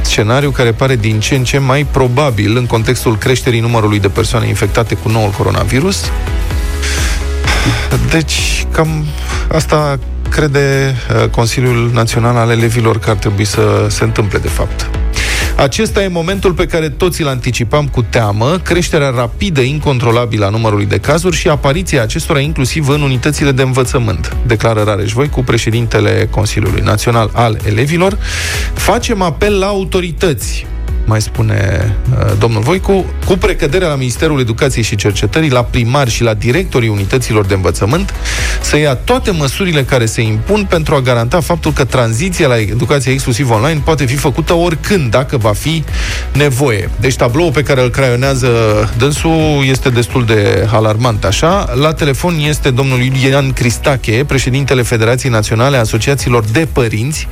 Scenariu 0.00 0.50
care 0.50 0.72
pare 0.72 0.96
din 0.96 1.20
ce 1.20 1.34
în 1.34 1.44
ce 1.44 1.58
mai 1.58 1.86
probabil 1.90 2.56
în 2.56 2.66
contextul 2.66 3.16
creșterii 3.16 3.60
numărului 3.60 3.98
de 4.00 4.08
persoane 4.08 4.48
infectate 4.48 4.94
cu 4.94 5.08
noul 5.08 5.30
coronavirus. 5.30 6.04
Deci, 8.10 8.66
cam 8.72 9.04
asta 9.52 9.98
crede 10.28 10.94
uh, 11.22 11.28
Consiliul 11.28 11.90
Național 11.92 12.36
al 12.36 12.50
Elevilor 12.50 12.98
că 12.98 13.10
ar 13.10 13.16
trebui 13.16 13.44
să 13.44 13.86
se 13.88 14.04
întâmple, 14.04 14.38
de 14.38 14.48
fapt. 14.48 14.90
Acesta 15.56 16.02
e 16.02 16.08
momentul 16.08 16.52
pe 16.52 16.66
care 16.66 16.88
toți 16.88 17.22
îl 17.22 17.28
anticipam 17.28 17.86
cu 17.86 18.02
teamă, 18.02 18.60
creșterea 18.62 19.10
rapidă, 19.10 19.60
incontrolabilă 19.60 20.46
a 20.46 20.48
numărului 20.48 20.86
de 20.86 20.98
cazuri 20.98 21.36
și 21.36 21.48
apariția 21.48 22.02
acestora 22.02 22.38
inclusiv 22.38 22.88
în 22.88 23.00
unitățile 23.00 23.52
de 23.52 23.62
învățământ, 23.62 24.36
declară 24.46 24.82
Rareș 24.82 25.12
Voicu, 25.12 25.42
președintele 25.42 26.28
Consiliului 26.30 26.80
Național 26.80 27.30
al 27.32 27.58
Elevilor. 27.64 28.18
Facem 28.74 29.22
apel 29.22 29.58
la 29.58 29.66
autorități, 29.66 30.66
mai 31.06 31.20
spune 31.20 31.92
uh, 32.10 32.32
domnul 32.38 32.62
Voicu, 32.62 33.04
cu 33.26 33.36
precăderea 33.36 33.88
la 33.88 33.94
Ministerul 33.94 34.40
Educației 34.40 34.84
și 34.84 34.96
Cercetării, 34.96 35.50
la 35.50 35.62
primari 35.64 36.10
și 36.10 36.22
la 36.22 36.34
directorii 36.34 36.88
unităților 36.88 37.44
de 37.44 37.54
învățământ, 37.54 38.14
să 38.60 38.78
ia 38.78 38.94
toate 38.94 39.30
măsurile 39.30 39.82
care 39.82 40.06
se 40.06 40.20
impun 40.22 40.66
pentru 40.68 40.94
a 40.94 41.00
garanta 41.00 41.40
faptul 41.40 41.72
că 41.72 41.84
tranziția 41.84 42.46
la 42.46 42.58
educație 42.58 43.12
exclusiv 43.12 43.50
online 43.50 43.80
poate 43.84 44.04
fi 44.04 44.16
făcută 44.16 44.52
oricând, 44.52 45.10
dacă 45.10 45.36
va 45.36 45.52
fi 45.52 45.84
nevoie. 46.32 46.90
Deci 47.00 47.16
tabloul 47.16 47.50
pe 47.52 47.62
care 47.62 47.82
îl 47.82 47.90
craionează 47.90 48.48
dânsul 48.98 49.64
este 49.68 49.88
destul 49.88 50.24
de 50.24 50.68
alarmant, 50.72 51.24
așa. 51.24 51.74
La 51.80 51.92
telefon 51.92 52.34
este 52.48 52.70
domnul 52.70 53.00
Iulian 53.00 53.52
Cristache, 53.52 54.24
președintele 54.26 54.82
Federației 54.82 55.32
Naționale 55.32 55.76
a 55.76 55.80
Asociațiilor 55.80 56.44
de 56.44 56.68
Părinți. 56.72 57.28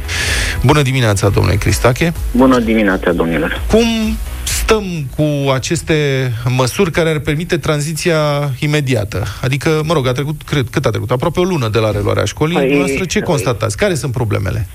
Bună 0.65 0.83
dimineața, 0.83 1.29
domnule 1.29 1.57
Cristache! 1.57 2.13
Bună 2.31 2.59
dimineața, 2.59 3.13
domnilor. 3.13 3.63
Cum 3.71 4.17
stăm 4.45 4.85
cu 5.17 5.51
aceste 5.51 5.95
măsuri 6.57 6.91
care 6.91 7.09
ar 7.09 7.19
permite 7.19 7.59
tranziția 7.59 8.17
imediată? 8.61 9.23
Adică, 9.43 9.83
mă 9.87 9.93
rog, 9.93 10.07
a 10.07 10.13
trecut, 10.13 10.43
cred, 10.43 10.67
cât 10.71 10.85
a 10.85 10.91
trecut? 10.91 11.11
Aproape 11.11 11.41
o 11.41 11.45
lună 11.45 11.69
de 11.69 11.79
la 11.79 11.91
reluarea 11.91 12.25
școlii. 12.25 12.57
Păi, 12.57 12.77
Noastră 12.77 13.05
ce 13.05 13.21
constatați? 13.21 13.77
Care 13.77 13.95
sunt 13.95 14.13
problemele? 14.13 14.67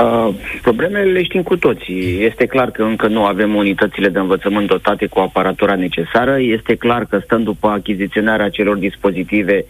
Uh, 0.00 0.34
problemele 0.62 1.10
le 1.10 1.22
știm 1.22 1.42
cu 1.42 1.56
toții. 1.56 2.24
Este 2.24 2.46
clar 2.46 2.70
că 2.70 2.82
încă 2.82 3.06
nu 3.06 3.24
avem 3.24 3.54
unitățile 3.54 4.08
de 4.08 4.18
învățământ 4.18 4.66
dotate 4.66 5.06
cu 5.06 5.18
aparatura 5.18 5.74
necesară. 5.74 6.36
Este 6.40 6.74
clar 6.74 7.04
că 7.04 7.20
stăm 7.24 7.42
după 7.42 7.68
achiziționarea 7.68 8.48
celor 8.48 8.76
dispozitive 8.76 9.64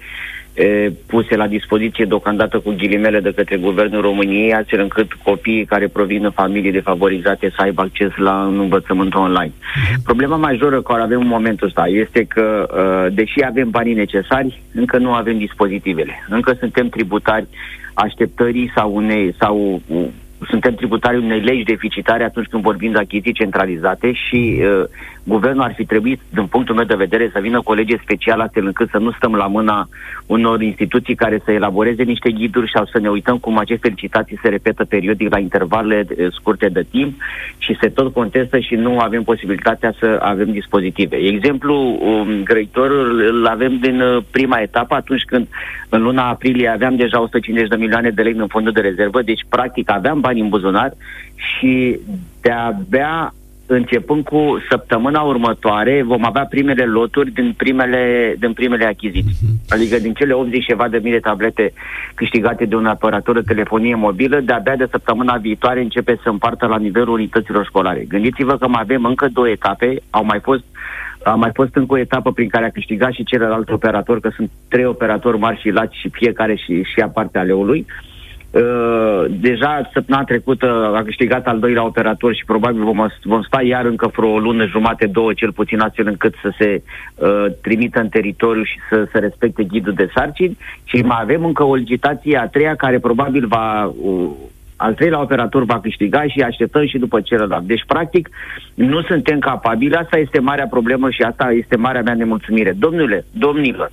e, 0.55 0.93
puse 1.07 1.37
la 1.37 1.47
dispoziție 1.47 2.05
deocamdată 2.05 2.59
cu 2.59 2.75
ghilimele 2.77 3.21
de 3.21 3.33
către 3.33 3.57
Guvernul 3.57 4.01
României, 4.01 4.55
astfel 4.55 4.81
încât 4.81 5.13
copiii 5.13 5.65
care 5.65 5.89
provin 5.89 6.25
în 6.25 6.31
familii 6.31 6.73
defavorizate 6.73 7.53
să 7.57 7.63
aibă 7.63 7.83
acces 7.83 8.17
la 8.17 8.47
un 8.47 8.59
învățământ 8.59 9.15
online. 9.15 9.53
Problema 10.05 10.37
majoră 10.37 10.83
care 10.83 11.03
avem 11.03 11.21
în 11.21 11.27
momentul 11.27 11.67
ăsta 11.67 11.87
este 11.87 12.25
că, 12.25 12.67
uh, 12.71 13.15
deși 13.15 13.45
avem 13.45 13.71
banii 13.71 13.95
necesari, 13.95 14.63
încă 14.75 14.99
nu 14.99 15.13
avem 15.13 15.39
dispozitivele. 15.39 16.27
Încă 16.29 16.57
suntem 16.59 16.89
tributari 16.89 17.47
așteptării 17.95 18.73
sau 18.75 18.95
unei 18.95 19.35
sau 19.39 19.81
uh, 19.87 20.07
suntem 20.49 20.75
tributari 20.75 21.17
unei 21.17 21.41
legi 21.41 21.63
deficitare 21.63 22.25
atunci 22.25 22.47
când 22.47 22.63
vorbim 22.63 22.93
de 22.93 22.99
achiziții 22.99 23.33
centralizate 23.33 24.13
și 24.13 24.61
uh, 24.61 24.85
guvernul 25.25 25.63
ar 25.63 25.73
fi 25.75 25.85
trebuit, 25.85 26.21
din 26.31 26.47
punctul 26.47 26.75
meu 26.75 26.85
de 26.85 26.95
vedere, 26.95 27.31
să 27.33 27.39
vină 27.41 27.61
cu 27.61 27.71
o 27.71 27.75
lege 27.75 27.97
specială 28.03 28.43
astfel 28.43 28.67
încât 28.67 28.89
să 28.91 28.99
nu 28.99 29.13
stăm 29.13 29.35
la 29.35 29.47
mâna 29.47 29.89
unor 30.27 30.63
instituții 30.63 31.15
care 31.15 31.41
să 31.45 31.51
elaboreze 31.51 32.03
niște 32.03 32.31
ghiduri 32.31 32.71
sau 32.75 32.87
să 32.87 32.99
ne 32.99 33.09
uităm 33.09 33.39
cum 33.39 33.59
aceste 33.59 33.89
licitații 33.89 34.39
se 34.43 34.49
repetă 34.49 34.85
periodic 34.85 35.31
la 35.31 35.39
intervale 35.39 36.07
uh, 36.09 36.27
scurte 36.33 36.69
de 36.69 36.87
timp 36.91 37.21
și 37.59 37.77
se 37.81 37.89
tot 37.89 38.13
contestă 38.13 38.59
și 38.59 38.75
nu 38.75 38.99
avem 38.99 39.23
posibilitatea 39.23 39.95
să 39.99 40.19
avem 40.23 40.51
dispozitive. 40.51 41.17
Exemplu 41.17 41.99
um, 42.01 42.43
grăitorul 42.43 43.21
îl 43.21 43.47
avem 43.47 43.77
din 43.77 44.01
uh, 44.01 44.23
prima 44.31 44.59
etapă 44.59 44.95
atunci 44.95 45.23
când 45.23 45.49
în 45.89 46.03
luna 46.03 46.29
aprilie 46.29 46.69
aveam 46.69 46.97
deja 46.97 47.21
150 47.21 47.69
de 47.69 47.77
milioane 47.77 48.11
de 48.11 48.23
lei 48.23 48.33
în 48.37 48.47
fondul 48.47 48.73
de 48.73 48.81
rezervă, 48.81 49.23
deci 49.23 49.45
practic 49.49 49.91
aveam 49.91 50.21
bani 50.21 50.41
în 50.41 50.49
buzunar 50.49 50.93
și 51.35 51.99
de-abia 52.41 53.35
începând 53.67 54.25
cu 54.25 54.63
săptămâna 54.71 55.21
următoare, 55.21 56.03
vom 56.03 56.25
avea 56.25 56.47
primele 56.47 56.85
loturi 56.85 57.31
din 57.31 57.55
primele, 57.57 58.35
din 58.39 58.53
primele 58.53 58.85
achiziții. 58.85 59.37
Adică 59.69 59.99
din 59.99 60.13
cele 60.13 60.33
80 60.33 60.65
ceva 60.65 60.89
de 60.89 61.01
mii 61.03 61.13
de 61.13 61.19
tablete 61.19 61.73
câștigate 62.15 62.65
de 62.65 62.77
un 62.77 62.87
operator 62.87 63.35
de 63.35 63.47
telefonie 63.47 63.95
mobilă, 63.95 64.41
de-abia 64.41 64.77
de 64.77 64.89
săptămâna 64.91 65.37
viitoare 65.37 65.81
începe 65.81 66.19
să 66.23 66.29
împartă 66.29 66.67
la 66.67 66.79
nivelul 66.79 67.15
unităților 67.15 67.65
școlare. 67.65 68.05
Gândiți-vă 68.09 68.57
că 68.57 68.69
mai 68.69 68.81
avem 68.83 69.05
încă 69.05 69.29
două 69.33 69.49
etape, 69.49 70.03
au 70.11 70.25
mai 70.25 70.41
fost 70.43 70.63
a 71.25 71.35
mai 71.35 71.51
fost 71.55 71.75
încă 71.75 71.95
o 71.95 71.99
etapă 71.99 72.33
prin 72.33 72.49
care 72.49 72.65
a 72.65 72.71
câștigat 72.71 73.13
și 73.13 73.25
celălalt 73.25 73.71
operator, 73.71 74.21
că 74.21 74.31
sunt 74.35 74.51
trei 74.69 74.85
operatori 74.85 75.39
mari 75.39 75.61
și 75.61 75.69
lați 75.69 75.99
și 75.99 76.09
fiecare 76.09 76.55
și, 76.55 76.83
și 76.83 77.01
a 77.01 77.09
partea 77.09 77.43
leului. 77.43 77.87
Uh, 77.89 78.12
deja 79.41 79.91
săptămâna 79.93 80.25
trecută 80.25 80.93
a 80.95 81.03
câștigat 81.03 81.47
al 81.47 81.59
doilea 81.59 81.85
operator 81.85 82.35
și 82.35 82.45
probabil 82.45 82.83
vom, 82.83 83.07
vom 83.23 83.43
sta 83.43 83.63
iar 83.63 83.85
încă 83.85 84.11
vreo 84.17 84.31
o 84.31 84.39
lună, 84.39 84.67
jumate, 84.67 85.07
două, 85.07 85.33
cel 85.33 85.53
puțin 85.53 85.81
astfel 85.81 86.07
încât 86.07 86.35
să 86.43 86.53
se 86.59 86.83
uh, 87.15 87.47
trimită 87.61 88.01
în 88.01 88.09
teritoriu 88.09 88.63
și 88.63 88.79
să, 88.89 89.09
să 89.13 89.19
respecte 89.19 89.63
ghidul 89.65 89.93
de 89.93 90.11
sarcini 90.15 90.59
și 90.85 90.97
mai 90.97 91.19
avem 91.21 91.45
încă 91.45 91.65
o 91.65 91.75
licitație 91.75 92.39
a 92.39 92.47
treia 92.47 92.75
care 92.75 92.99
probabil 92.99 93.47
va 93.47 93.85
uh, 93.85 94.31
al 94.77 94.95
treilea 94.95 95.21
operator 95.21 95.65
va 95.65 95.81
câștiga 95.81 96.27
și 96.27 96.41
așteptăm 96.41 96.87
și 96.87 96.99
după 96.99 97.21
celălalt. 97.21 97.67
Deci, 97.67 97.85
practic, 97.87 98.29
nu 98.75 99.03
suntem 99.03 99.39
capabili. 99.39 99.95
Asta 99.95 100.19
este 100.19 100.41
marea 100.41 100.67
problemă 100.67 101.11
și 101.11 101.23
asta 101.23 101.51
este 101.51 101.77
marea 101.77 102.03
mea 102.03 102.15
nemulțumire. 102.15 102.73
Domnule, 102.79 103.25
domnilor, 103.31 103.91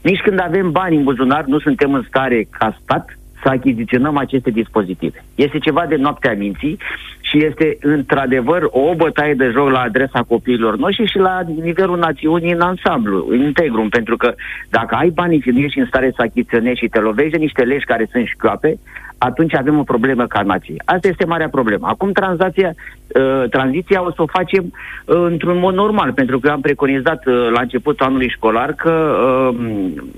nici 0.00 0.20
când 0.20 0.40
avem 0.40 0.70
bani 0.70 0.96
în 0.96 1.02
buzunar, 1.02 1.44
nu 1.44 1.58
suntem 1.58 1.92
în 1.92 2.04
stare 2.08 2.48
ca 2.50 2.76
stat 2.82 3.16
să 3.42 3.48
achiziționăm 3.48 4.16
aceste 4.16 4.50
dispozitive. 4.50 5.24
Este 5.34 5.58
ceva 5.58 5.86
de 5.86 5.96
noaptea 5.96 6.34
minții 6.34 6.78
și 7.20 7.44
este 7.44 7.76
într-adevăr 7.80 8.68
o 8.70 8.94
bătaie 8.94 9.34
de 9.34 9.50
joc 9.52 9.70
la 9.70 9.80
adresa 9.80 10.22
copiilor 10.22 10.76
noștri 10.76 11.06
și 11.06 11.18
la 11.18 11.40
nivelul 11.62 11.98
națiunii 11.98 12.52
în 12.52 12.60
ansamblu, 12.60 13.26
în 13.28 13.40
integrum, 13.40 13.88
pentru 13.88 14.16
că 14.16 14.34
dacă 14.70 14.94
ai 14.94 15.10
banii 15.10 15.40
și 15.40 15.50
nu 15.50 15.58
ești 15.58 15.78
în 15.78 15.86
stare 15.86 16.12
să 16.16 16.22
achiziționezi 16.22 16.78
și 16.78 16.88
te 16.88 16.98
lovești 16.98 17.30
de 17.30 17.36
niște 17.36 17.62
legi 17.62 17.84
care 17.84 18.08
sunt 18.10 18.26
șchioape, 18.26 18.78
atunci 19.24 19.54
avem 19.54 19.78
o 19.78 19.82
problemă 19.82 20.26
ca 20.26 20.42
nație. 20.42 20.82
Asta 20.84 21.08
este 21.08 21.24
marea 21.24 21.48
problemă. 21.48 21.86
Acum 21.86 22.12
tranzacția, 22.12 22.74
uh, 22.74 23.44
tranziția 23.50 24.04
o 24.04 24.10
să 24.10 24.22
o 24.22 24.26
facem 24.26 24.64
uh, 24.64 25.16
într-un 25.30 25.58
mod 25.58 25.74
normal, 25.74 26.12
pentru 26.12 26.38
că 26.38 26.48
am 26.50 26.60
preconizat 26.60 27.26
uh, 27.26 27.48
la 27.54 27.60
începutul 27.60 28.06
anului 28.06 28.28
școlar 28.28 28.72
că 28.72 28.94
uh, 29.50 29.56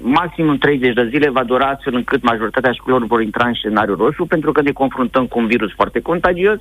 maximum 0.02 0.56
30 0.56 0.94
de 0.94 1.08
zile 1.10 1.30
va 1.30 1.44
dura 1.44 1.66
astfel 1.66 1.94
încât 1.94 2.22
majoritatea 2.22 2.72
școlilor 2.72 3.06
vor 3.06 3.22
intra 3.22 3.46
în 3.46 3.54
scenariul 3.54 3.96
roșu, 3.96 4.24
pentru 4.26 4.52
că 4.52 4.62
ne 4.62 4.70
confruntăm 4.72 5.26
cu 5.26 5.38
un 5.38 5.46
virus 5.46 5.72
foarte 5.72 6.00
contagios. 6.00 6.58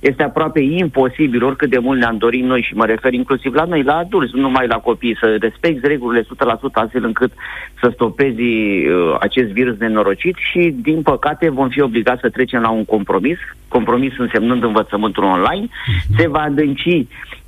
Este 0.00 0.22
aproape 0.22 0.60
imposibil, 0.60 1.44
oricât 1.44 1.70
de 1.70 1.78
mult 1.78 1.98
ne-am 1.98 2.16
dorit 2.16 2.44
noi, 2.44 2.62
și 2.62 2.74
mă 2.74 2.86
refer 2.86 3.12
inclusiv 3.12 3.54
la 3.54 3.64
noi, 3.64 3.82
la 3.82 3.96
adulți, 3.96 4.34
nu 4.34 4.40
numai 4.40 4.66
la 4.66 4.76
copii, 4.76 5.16
să 5.20 5.36
respecti 5.40 5.86
regulile 5.86 6.22
100% 6.22 6.26
astfel 6.72 7.04
încât 7.04 7.32
să 7.80 7.90
stopezi 7.92 8.42
uh, 8.42 9.16
acest 9.20 9.50
virus 9.50 9.76
nenorocit 9.78 10.36
și, 10.38 10.74
din 10.82 11.02
păcate, 11.02 11.50
vom 11.50 11.68
fi 11.68 11.82
obligați 11.84 12.20
să 12.20 12.28
trecem 12.28 12.60
la 12.60 12.70
un 12.70 12.84
compromis, 12.84 13.38
compromis 13.68 14.12
însemnând 14.18 14.62
învățământul 14.62 15.24
online, 15.24 15.66
se 16.16 16.28
va 16.28 16.40
adânci 16.40 16.96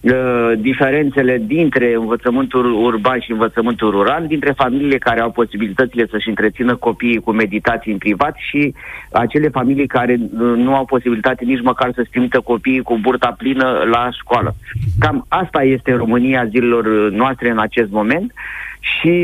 uh, 0.00 0.52
diferențele 0.59 1.43
dintre 1.47 1.95
învățământul 1.95 2.85
urban 2.85 3.21
și 3.21 3.31
învățământul 3.31 3.90
rural, 3.90 4.26
dintre 4.26 4.52
familiile 4.52 4.99
care 4.99 5.21
au 5.21 5.31
posibilitățile 5.31 6.07
să-și 6.11 6.28
întrețină 6.28 6.76
copiii 6.76 7.21
cu 7.21 7.33
meditații 7.33 7.93
în 7.93 7.99
privat 7.99 8.37
și 8.50 8.75
acele 9.12 9.49
familii 9.49 9.87
care 9.87 10.16
uh, 10.21 10.52
nu 10.57 10.75
au 10.75 10.85
posibilitate 10.85 11.45
nici 11.45 11.62
măcar 11.62 11.93
să-și 11.95 12.11
trimită 12.11 12.40
copiii 12.40 12.83
cu 12.83 12.99
burta 13.00 13.35
plină 13.38 13.83
la 13.90 14.09
școală. 14.11 14.55
Cam 14.99 15.26
asta 15.28 15.62
este 15.62 15.93
România 15.93 16.47
zilelor 16.47 17.11
noastre 17.11 17.50
în 17.50 17.59
acest 17.59 17.90
moment 17.90 18.33
și 18.87 19.14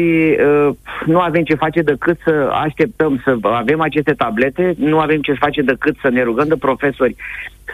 uh, 0.47 0.75
nu 1.07 1.19
avem 1.19 1.43
ce 1.43 1.55
face 1.55 1.83
decât 1.83 2.19
să 2.25 2.51
așteptăm 2.53 3.21
să 3.25 3.37
avem 3.43 3.81
aceste 3.81 4.13
tablete, 4.13 4.75
nu 4.79 4.99
avem 4.99 5.21
ce 5.21 5.33
face 5.33 5.63
decât 5.63 5.97
să 6.03 6.09
ne 6.09 6.23
rugăm 6.23 6.49
de 6.49 6.57
profesori 6.57 7.17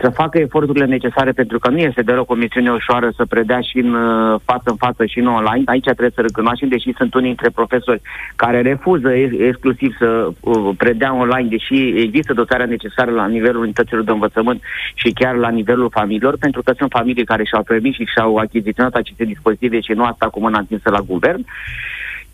să 0.01 0.11
facă 0.11 0.39
eforturile 0.39 0.85
necesare, 0.85 1.33
pentru 1.33 1.59
că 1.59 1.69
nu 1.71 1.79
este 1.79 2.03
deloc 2.03 2.31
o 2.31 2.35
misiune 2.35 2.71
ușoară 2.71 3.11
să 3.17 3.25
predea 3.25 3.61
și 3.61 3.79
în 3.79 3.95
uh, 3.95 4.41
față 4.45 4.71
în 4.71 4.77
față 4.77 5.07
și 5.07 5.19
în 5.19 5.27
online. 5.27 5.63
Aici 5.65 5.85
trebuie 5.85 6.11
să 6.15 6.21
recunoaștem, 6.21 6.69
deși 6.69 6.93
sunt 6.97 7.15
unii 7.15 7.27
dintre 7.27 7.51
profesori 7.51 8.01
care 8.37 8.61
refuză 8.61 9.11
exclusiv 9.49 9.97
să 9.99 10.29
uh, 10.41 10.75
predea 10.77 11.15
online, 11.15 11.49
deși 11.49 12.01
există 12.01 12.33
dotarea 12.33 12.67
necesară 12.67 13.11
la 13.11 13.27
nivelul 13.27 13.63
unităților 13.63 14.03
de 14.03 14.11
învățământ 14.11 14.61
și 14.95 15.11
chiar 15.11 15.35
la 15.35 15.49
nivelul 15.49 15.91
familiilor, 15.91 16.37
pentru 16.39 16.63
că 16.63 16.73
sunt 16.77 16.91
familii 16.91 17.25
care 17.25 17.45
și-au 17.45 17.63
permis 17.63 17.95
și 17.95 18.05
și-au 18.05 18.37
achiziționat 18.37 18.95
aceste 18.95 19.25
dispozitive 19.25 19.81
și 19.81 19.93
nu 19.93 20.05
asta 20.05 20.29
cu 20.29 20.41
mâna 20.41 20.59
întinsă 20.59 20.91
la 20.91 21.01
guvern 21.01 21.45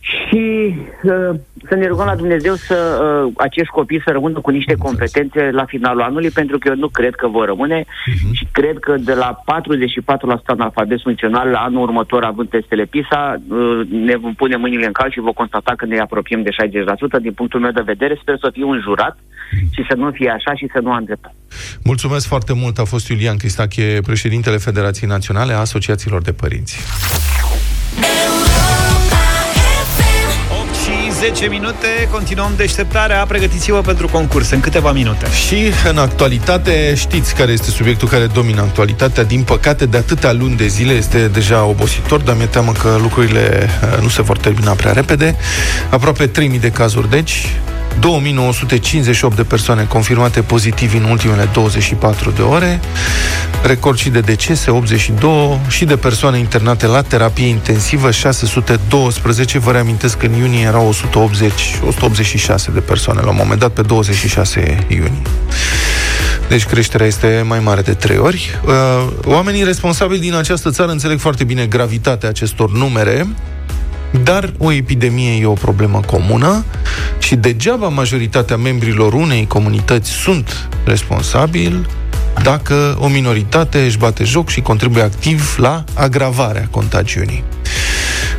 și 0.05 0.75
uh, 1.03 1.31
să 1.69 1.75
ne 1.75 1.87
rugăm 1.87 2.07
la 2.07 2.15
Dumnezeu 2.15 2.55
să 2.55 2.79
uh, 3.27 3.33
acești 3.37 3.73
copii 3.73 4.03
să 4.05 4.11
rămână 4.11 4.41
cu 4.41 4.51
niște 4.51 4.75
competențe 4.75 5.51
la 5.51 5.65
finalul 5.65 6.03
anului, 6.03 6.31
pentru 6.31 6.59
că 6.59 6.69
eu 6.69 6.75
nu 6.75 6.89
cred 6.89 7.15
că 7.15 7.29
vor 7.29 7.47
rămâne 7.47 7.81
uh-huh. 7.83 8.33
și 8.33 8.47
cred 8.53 8.79
că 8.79 8.95
de 8.99 9.15
la 9.15 9.43
44% 9.45 9.45
analfabet 10.45 11.01
funcțional 11.03 11.49
la 11.49 11.59
anul 11.59 11.83
următor, 11.83 12.25
având 12.25 12.49
testele 12.49 12.85
PISA, 12.85 13.43
uh, 13.49 13.81
ne 13.91 14.17
vom 14.17 14.35
pune 14.35 14.57
mâinile 14.57 14.87
în 14.87 14.93
cal 14.93 15.11
și 15.11 15.21
vom 15.21 15.33
constata 15.33 15.73
că 15.77 15.87
ne 15.87 15.99
apropiem 15.99 16.43
de 16.43 16.51
60%. 16.51 17.21
Din 17.21 17.33
punctul 17.33 17.61
meu 17.61 17.71
de 17.71 17.83
vedere, 17.85 18.19
sper 18.21 18.37
să 18.41 18.51
fiu 18.53 18.69
un 18.69 18.81
jurat 18.83 19.19
și 19.71 19.85
să 19.89 19.95
nu 19.97 20.11
fie 20.11 20.31
așa 20.31 20.55
și 20.55 20.69
să 20.73 20.79
nu 20.83 20.93
am 20.93 21.05
dreptate. 21.05 21.35
Mulțumesc 21.85 22.27
foarte 22.27 22.53
mult. 22.53 22.79
A 22.79 22.85
fost 22.85 23.09
Iulian 23.09 23.37
Cristache, 23.37 23.99
președintele 24.03 24.57
Federației 24.57 25.09
Naționale 25.09 25.53
a 25.53 25.59
Asociațiilor 25.59 26.23
de 26.23 26.33
Părinți. 26.33 26.79
10 31.31 31.47
minute, 31.47 32.09
continuăm 32.11 32.53
deșteptarea, 32.57 33.25
pregătiți-vă 33.27 33.81
pentru 33.81 34.09
concurs 34.09 34.51
în 34.51 34.61
câteva 34.61 34.93
minute. 34.93 35.27
Și 35.31 35.73
în 35.89 35.99
actualitate, 35.99 36.95
știți 36.97 37.35
care 37.35 37.53
este 37.53 37.71
subiectul 37.71 38.09
care 38.09 38.27
domină 38.27 38.61
actualitatea, 38.61 39.25
din 39.25 39.43
păcate 39.43 39.87
de 39.87 39.97
atâtea 39.97 40.33
luni 40.33 40.57
de 40.57 40.67
zile 40.67 40.93
este 40.93 41.29
deja 41.29 41.65
obositor, 41.65 42.21
dar 42.21 42.37
mi-e 42.37 42.47
teamă 42.47 42.73
că 42.73 42.99
lucrurile 43.01 43.69
uh, 43.93 44.03
nu 44.03 44.09
se 44.09 44.23
vor 44.23 44.39
termina 44.39 44.73
prea 44.73 44.93
repede. 44.93 45.37
Aproape 45.91 46.27
3000 46.27 46.59
de 46.59 46.71
cazuri, 46.71 47.11
deci 47.11 47.47
2958 48.01 49.37
de 49.37 49.43
persoane 49.43 49.85
confirmate 49.85 50.41
pozitivi 50.41 50.97
în 50.97 51.05
ultimele 51.05 51.49
24 51.53 52.31
de 52.31 52.43
ore, 52.43 52.81
record 53.63 53.99
și 53.99 54.09
de 54.09 54.21
decese, 54.21 54.71
82, 54.71 55.61
și 55.69 55.85
de 55.85 55.97
persoane 55.97 56.39
internate 56.39 56.87
la 56.87 57.03
terapie 57.03 57.47
intensivă, 57.47 58.11
612. 58.11 59.59
Vă 59.59 59.73
reamintesc 59.73 60.19
că 60.19 60.27
în 60.27 60.33
iunie 60.33 60.63
erau 60.63 60.89
180, 60.89 61.53
186 61.87 62.71
de 62.71 62.81
persoane 62.81 63.21
la 63.21 63.31
un 63.31 63.37
moment 63.39 63.61
dat, 63.61 63.71
pe 63.71 63.83
26 63.83 64.87
iunie. 64.89 65.23
Deci 66.49 66.65
creșterea 66.65 67.07
este 67.07 67.45
mai 67.47 67.61
mare 67.61 67.81
de 67.81 67.95
trei 67.95 68.19
ori. 68.19 68.61
Uh, 68.67 69.07
oamenii 69.25 69.65
responsabili 69.65 70.21
din 70.21 70.35
această 70.35 70.71
țară 70.71 70.91
înțeleg 70.91 71.19
foarte 71.19 71.45
bine 71.45 71.67
gravitatea 71.67 72.29
acestor 72.29 72.73
numere 72.73 73.27
dar 74.23 74.53
o 74.59 74.73
epidemie 74.73 75.41
e 75.41 75.47
o 75.47 75.53
problemă 75.53 76.01
comună 76.07 76.65
și 77.19 77.35
degeaba 77.35 77.89
majoritatea 77.89 78.57
membrilor 78.57 79.13
unei 79.13 79.47
comunități 79.47 80.11
sunt 80.11 80.69
responsabili 80.85 81.87
dacă 82.43 82.97
o 83.01 83.09
minoritate 83.09 83.79
își 83.79 83.99
bate 83.99 84.25
joc 84.25 84.49
și 84.49 84.61
contribuie 84.61 85.03
activ 85.03 85.57
la 85.59 85.85
agravarea 85.95 86.69
contagiunii. 86.71 87.45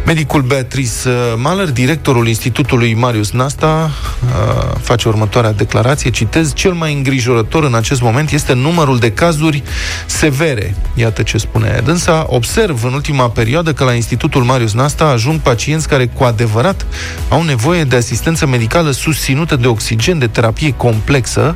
Medicul 0.05 0.41
Beatrice 0.41 1.09
Mahler, 1.35 1.71
directorul 1.71 2.27
Institutului 2.27 2.93
Marius 2.93 3.31
Nasta, 3.31 3.91
uh, 4.23 4.71
face 4.81 5.07
următoarea 5.07 5.51
declarație. 5.51 6.09
Citez, 6.09 6.53
cel 6.53 6.73
mai 6.73 6.93
îngrijorător 6.93 7.63
în 7.63 7.73
acest 7.73 8.01
moment 8.01 8.31
este 8.31 8.53
numărul 8.53 8.99
de 8.99 9.11
cazuri 9.11 9.63
severe. 10.05 10.75
Iată 10.93 11.21
ce 11.21 11.37
spune 11.37 11.81
dânsa. 11.83 12.25
Observ 12.29 12.83
în 12.83 12.93
ultima 12.93 13.29
perioadă 13.29 13.73
că 13.73 13.83
la 13.83 13.93
Institutul 13.93 14.43
Marius 14.43 14.73
Nasta 14.73 15.05
ajung 15.05 15.39
pacienți 15.39 15.87
care 15.87 16.05
cu 16.05 16.23
adevărat 16.23 16.85
au 17.29 17.43
nevoie 17.43 17.83
de 17.83 17.95
asistență 17.95 18.45
medicală 18.47 18.91
susținută 18.91 19.55
de 19.55 19.67
oxigen, 19.67 20.19
de 20.19 20.27
terapie 20.27 20.73
complexă 20.73 21.55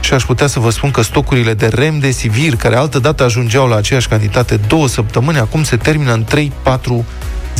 și 0.00 0.14
aș 0.14 0.24
putea 0.24 0.46
să 0.46 0.60
vă 0.60 0.70
spun 0.70 0.90
că 0.90 1.02
stocurile 1.02 1.54
de 1.54 1.66
remdesivir, 1.66 2.56
care 2.56 2.76
altă 2.76 2.98
dată 2.98 3.24
ajungeau 3.24 3.68
la 3.68 3.76
aceeași 3.76 4.08
cantitate 4.08 4.56
două 4.56 4.88
săptămâni, 4.88 5.38
acum 5.38 5.62
se 5.62 5.76
termină 5.76 6.12
în 6.12 6.24
3-4 6.24 7.04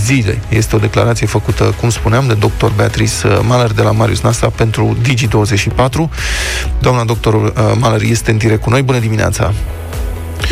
zile. 0.05 0.41
Este 0.49 0.77
o 0.77 0.79
declarație 0.79 1.27
făcută, 1.27 1.75
cum 1.81 1.91
spuneam, 1.91 2.27
de 2.27 2.35
dr. 2.35 2.71
Beatrice 2.77 3.27
uh, 3.27 3.39
Mahler 3.47 3.73
de 3.73 3.83
la 3.83 3.91
Marius 3.91 4.21
Nasa 4.21 4.49
pentru 4.49 4.97
Digi24. 5.03 6.09
Doamna 6.81 7.05
doctor 7.05 7.35
uh, 7.35 7.53
Mahler 7.79 8.03
este 8.03 8.31
în 8.31 8.37
direct 8.37 8.63
cu 8.63 8.71
noi. 8.71 8.83
Bună 8.83 8.99
dimineața! 8.99 9.53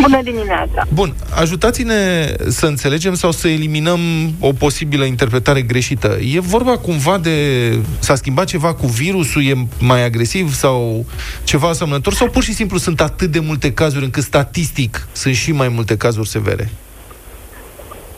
Bună 0.01 0.23
dimineața! 0.23 0.87
Bun, 0.89 1.15
ajutați-ne 1.31 2.33
să 2.49 2.67
înțelegem 2.67 3.15
sau 3.15 3.33
să 3.33 3.49
eliminăm 3.49 4.01
o 4.41 4.53
posibilă 4.53 5.05
interpretare 5.05 5.63
greșită. 5.63 6.19
E 6.35 6.41
vorba 6.41 6.77
cumva 6.77 7.19
de... 7.19 7.79
S-a 7.99 8.15
schimbat 8.15 8.47
ceva 8.47 8.75
cu 8.75 8.87
virusul, 8.87 9.47
e 9.47 9.67
mai 9.79 10.05
agresiv 10.05 10.55
sau 10.55 11.07
ceva 11.45 11.69
asemănător? 11.69 12.13
Sau 12.13 12.29
pur 12.29 12.43
și 12.43 12.55
simplu 12.55 12.79
sunt 12.79 13.01
atât 13.01 13.31
de 13.31 13.39
multe 13.39 13.73
cazuri 13.73 14.05
încât 14.05 14.23
statistic 14.23 15.09
sunt 15.13 15.35
și 15.35 15.53
mai 15.53 15.69
multe 15.69 15.97
cazuri 15.97 16.29
severe? 16.29 16.71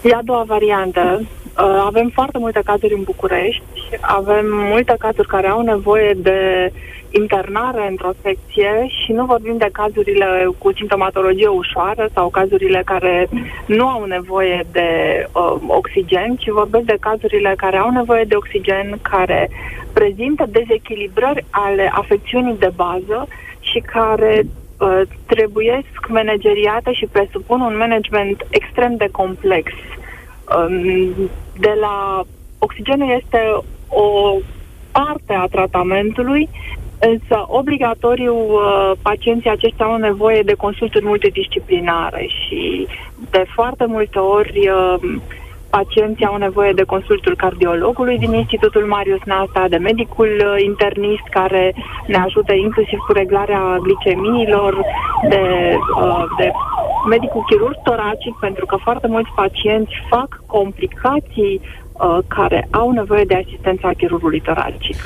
E 0.03 0.15
a 0.15 0.23
doua 0.25 0.45
variantă. 0.47 1.21
Uh, 1.21 1.83
avem 1.85 2.11
foarte 2.15 2.39
multe 2.39 2.61
cazuri 2.65 2.95
în 2.95 3.03
București, 3.03 3.63
avem 4.01 4.47
multe 4.49 4.95
cazuri 4.99 5.29
care 5.29 5.49
au 5.49 5.61
nevoie 5.61 6.13
de 6.17 6.73
internare 7.11 7.87
într-o 7.89 8.11
secție 8.23 8.87
și 8.89 9.13
nu 9.13 9.25
vorbim 9.25 9.57
de 9.57 9.69
cazurile 9.73 10.49
cu 10.59 10.73
simptomatologie 10.73 11.47
ușoară 11.47 12.09
sau 12.15 12.29
cazurile 12.29 12.83
care 12.85 13.29
nu 13.67 13.87
au 13.89 14.05
nevoie 14.05 14.67
de 14.73 14.89
uh, 15.33 15.57
oxigen, 15.67 16.37
ci 16.37 16.49
vorbesc 16.49 16.85
de 16.85 16.97
cazurile 17.01 17.55
care 17.57 17.77
au 17.77 17.91
nevoie 17.91 18.25
de 18.25 18.37
oxigen, 18.37 18.99
care 19.03 19.51
prezintă 19.93 20.45
dezechilibrări 20.49 21.45
ale 21.51 21.91
afecțiunii 21.95 22.57
de 22.59 22.73
bază 22.75 23.29
și 23.61 23.79
care 23.79 24.43
uh, 24.81 25.01
trebuie 25.27 25.83
manageriate 26.09 26.93
și 26.93 27.07
presupun 27.07 27.61
un 27.61 27.77
management 27.77 28.47
extrem 28.51 28.97
de 28.97 29.09
complex. 29.13 29.73
Um, 30.57 31.31
de 31.59 31.75
la 31.81 32.23
oxigenul 32.59 33.11
este 33.23 33.41
o 33.89 34.37
parte 34.93 35.33
a 35.33 35.47
tratamentului, 35.47 36.49
însă 36.99 37.45
obligatoriu 37.47 38.35
uh, 38.35 38.93
pacienții 39.03 39.51
aceștia 39.51 39.85
au 39.85 39.97
nevoie 39.97 40.43
de 40.43 40.55
consulturi 40.55 41.05
multidisciplinare 41.05 42.27
și 42.27 42.87
de 43.31 43.45
foarte 43.55 43.85
multe 43.87 44.19
ori 44.19 44.69
uh, 44.69 45.21
pacienții 45.71 46.25
au 46.27 46.37
nevoie 46.37 46.73
de 46.73 46.83
consultul 46.83 47.37
cardiologului 47.37 48.19
din 48.19 48.33
Institutul 48.33 48.85
Marius 48.87 49.23
Nasta, 49.25 49.69
de 49.69 49.77
medicul 49.77 50.31
uh, 50.39 50.63
internist 50.65 51.27
care 51.31 51.75
ne 52.07 52.17
ajută 52.17 52.53
inclusiv 52.53 52.99
cu 52.99 53.13
reglarea 53.13 53.79
glicemiilor, 53.83 54.81
de, 55.29 55.77
uh, 56.03 56.25
de 56.39 56.51
medicul 57.09 57.45
chirurg 57.49 57.77
toracic, 57.83 58.35
pentru 58.41 58.67
că 58.67 58.77
foarte 58.77 59.07
mulți 59.07 59.31
pacienți 59.35 59.93
fac 60.09 60.43
complicații 60.47 61.61
uh, 61.61 62.19
care 62.29 62.69
au 62.71 62.91
nevoie 62.91 63.25
de 63.25 63.35
asistența 63.35 63.91
chirurgului 63.97 64.41
toracic. 64.41 64.97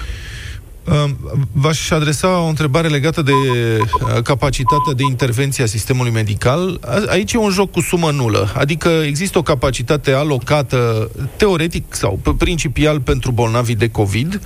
V-aș 1.53 1.91
adresa 1.91 2.39
o 2.39 2.47
întrebare 2.47 2.89
legată 2.89 3.23
de 3.23 3.33
uh, 3.33 4.23
capacitatea 4.23 4.93
de 4.93 5.03
intervenție 5.03 5.65
a 5.65 5.67
sistemului 5.67 6.13
medical. 6.13 6.81
Aici 7.07 7.33
e 7.33 7.39
un 7.39 7.51
joc 7.51 7.71
cu 7.71 7.81
sumă 7.81 8.11
nulă, 8.11 8.53
adică 8.57 8.89
există 8.89 9.39
o 9.39 9.43
capacitate 9.43 10.13
alocată 10.13 11.11
teoretic 11.37 11.95
sau 11.95 12.21
principial 12.39 13.01
pentru 13.01 13.31
bolnavii 13.31 13.75
de 13.75 13.89
COVID. 13.89 14.41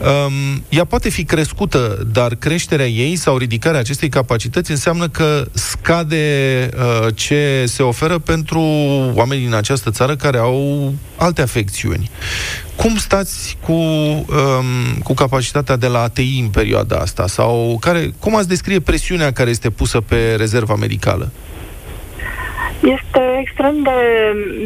Um, 0.00 0.64
ea 0.68 0.84
poate 0.84 1.08
fi 1.08 1.24
crescută, 1.24 2.06
dar 2.12 2.34
creșterea 2.34 2.86
ei 2.86 3.16
sau 3.16 3.36
ridicarea 3.36 3.80
acestei 3.80 4.08
capacități 4.08 4.70
înseamnă 4.70 5.08
că 5.08 5.46
scade 5.52 6.68
uh, 6.76 7.14
ce 7.14 7.64
se 7.66 7.82
oferă 7.82 8.18
pentru 8.18 8.60
oamenii 9.14 9.44
din 9.44 9.54
această 9.54 9.90
țară 9.90 10.16
care 10.16 10.38
au 10.38 10.94
alte 11.16 11.42
afecțiuni. 11.42 12.10
Cum 12.76 12.96
stați 12.96 13.56
cu, 13.62 13.72
um, 13.72 14.26
cu 15.02 15.14
capacitatea 15.14 15.76
de 15.76 15.86
la 15.86 16.02
ATI 16.02 16.38
în 16.40 16.48
perioada 16.48 16.96
asta? 16.96 17.26
Sau 17.26 17.76
care, 17.80 18.12
cum 18.18 18.36
ați 18.36 18.48
descrie 18.48 18.80
presiunea 18.80 19.32
care 19.32 19.50
este 19.50 19.70
pusă 19.70 20.00
pe 20.00 20.34
rezerva 20.34 20.74
medicală? 20.74 21.30
Este 22.82 23.38
extrem 23.40 23.82
de, 23.82 23.90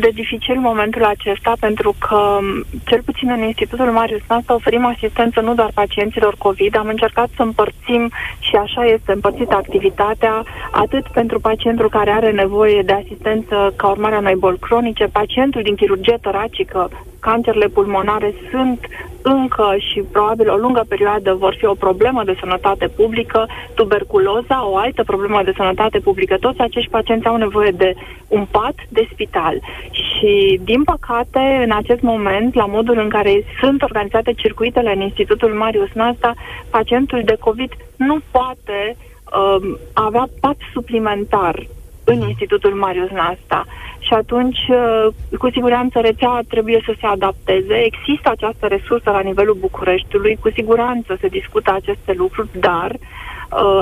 de 0.00 0.08
dificil 0.14 0.58
momentul 0.58 1.04
acesta 1.04 1.52
pentru 1.60 1.94
că, 1.98 2.38
cel 2.84 3.02
puțin 3.04 3.30
în 3.30 3.42
Institutul 3.42 3.84
Marius 3.84 4.20
Nasta, 4.28 4.54
oferim 4.54 4.84
asistență 4.84 5.40
nu 5.40 5.54
doar 5.54 5.70
pacienților 5.74 6.34
COVID, 6.38 6.76
am 6.76 6.86
încercat 6.86 7.28
să 7.36 7.42
împărțim 7.42 8.10
și 8.38 8.56
așa 8.56 8.84
este 8.84 9.12
împărțită 9.12 9.54
activitatea, 9.54 10.44
atât 10.70 11.06
pentru 11.08 11.40
pacientul 11.40 11.88
care 11.88 12.10
are 12.10 12.30
nevoie 12.30 12.82
de 12.82 12.92
asistență 12.92 13.72
ca 13.76 13.88
urmare 13.88 14.14
a 14.14 14.18
unei 14.18 14.36
boli 14.36 14.58
cronice, 14.58 15.04
pacientul 15.12 15.62
din 15.62 15.74
chirurgie 15.74 16.18
toracică, 16.20 16.90
cancerele 17.28 17.66
pulmonare 17.66 18.34
sunt 18.50 18.80
încă 19.22 19.68
și 19.88 20.00
probabil 20.12 20.48
o 20.50 20.56
lungă 20.56 20.82
perioadă 20.88 21.30
vor 21.44 21.54
fi 21.58 21.64
o 21.64 21.80
problemă 21.86 22.22
de 22.24 22.36
sănătate 22.40 22.86
publică, 22.88 23.46
tuberculoza, 23.74 24.68
o 24.72 24.76
altă 24.76 25.02
problemă 25.04 25.40
de 25.44 25.52
sănătate 25.56 25.98
publică. 25.98 26.36
Toți 26.40 26.60
acești 26.60 26.90
pacienți 26.90 27.26
au 27.26 27.36
nevoie 27.36 27.70
de 27.70 27.94
un 28.28 28.46
pat 28.50 28.74
de 28.88 29.08
spital. 29.12 29.60
Și, 29.90 30.60
din 30.64 30.82
păcate, 30.82 31.62
în 31.64 31.70
acest 31.70 32.00
moment, 32.00 32.54
la 32.54 32.66
modul 32.66 32.98
în 32.98 33.08
care 33.08 33.44
sunt 33.60 33.82
organizate 33.82 34.32
circuitele 34.32 34.92
în 34.92 35.00
Institutul 35.00 35.52
Marius 35.52 35.92
Nasta, 35.92 36.34
pacientul 36.70 37.22
de 37.24 37.36
COVID 37.40 37.72
nu 37.96 38.18
poate 38.30 38.96
um, 38.96 39.78
avea 39.92 40.28
pat 40.40 40.56
suplimentar 40.72 41.66
în 42.04 42.20
Institutul 42.28 42.74
Marius 42.74 43.10
Nasta. 43.10 43.64
Și 43.98 44.12
atunci, 44.12 44.58
uh, 44.68 45.06
cu 45.38 45.50
siguranță, 45.50 46.00
rețeaua 46.00 46.40
trebuie 46.48 46.82
să 46.84 46.94
se 47.00 47.06
adapteze. 47.06 47.74
Există 47.74 48.30
această 48.30 48.66
resursă 48.66 49.10
la 49.10 49.20
nivelul 49.20 49.56
Bucureștiului, 49.60 50.38
cu 50.40 50.50
siguranță 50.50 51.16
se 51.20 51.28
discută 51.28 51.72
aceste 51.72 52.12
lucruri, 52.16 52.48
dar, 52.52 52.90
uh, 52.90 53.33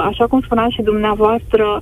așa 0.04 0.26
cum 0.26 0.40
spuneam 0.40 0.70
și 0.70 0.82
dumneavoastră, 0.82 1.80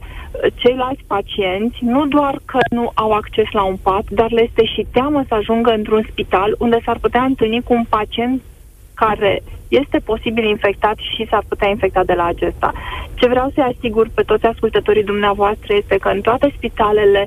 ceilalți 0.55 1.05
pacienți 1.07 1.79
nu 1.81 2.07
doar 2.07 2.41
că 2.45 2.59
nu 2.71 2.91
au 2.95 3.13
acces 3.13 3.47
la 3.53 3.63
un 3.63 3.77
pat, 3.83 4.05
dar 4.11 4.31
le 4.31 4.43
este 4.43 4.65
și 4.65 4.87
teamă 4.93 5.25
să 5.29 5.35
ajungă 5.35 5.71
într-un 5.71 6.07
spital 6.11 6.55
unde 6.59 6.79
s-ar 6.85 6.99
putea 7.01 7.23
întâlni 7.23 7.63
cu 7.63 7.73
un 7.73 7.85
pacient 7.89 8.43
care 9.03 9.43
este 9.69 9.99
posibil 10.11 10.45
infectat 10.45 10.97
și 11.15 11.27
s-ar 11.31 11.43
putea 11.49 11.69
infecta 11.69 12.05
de 12.05 12.13
la 12.13 12.25
acesta. 12.25 12.73
Ce 13.15 13.29
vreau 13.29 13.51
să-i 13.55 13.73
asigur 13.73 14.07
pe 14.15 14.23
toți 14.23 14.47
ascultătorii 14.47 15.11
dumneavoastră 15.13 15.75
este 15.75 15.97
că 15.97 16.09
în 16.09 16.21
toate 16.21 16.53
spitalele, 16.57 17.27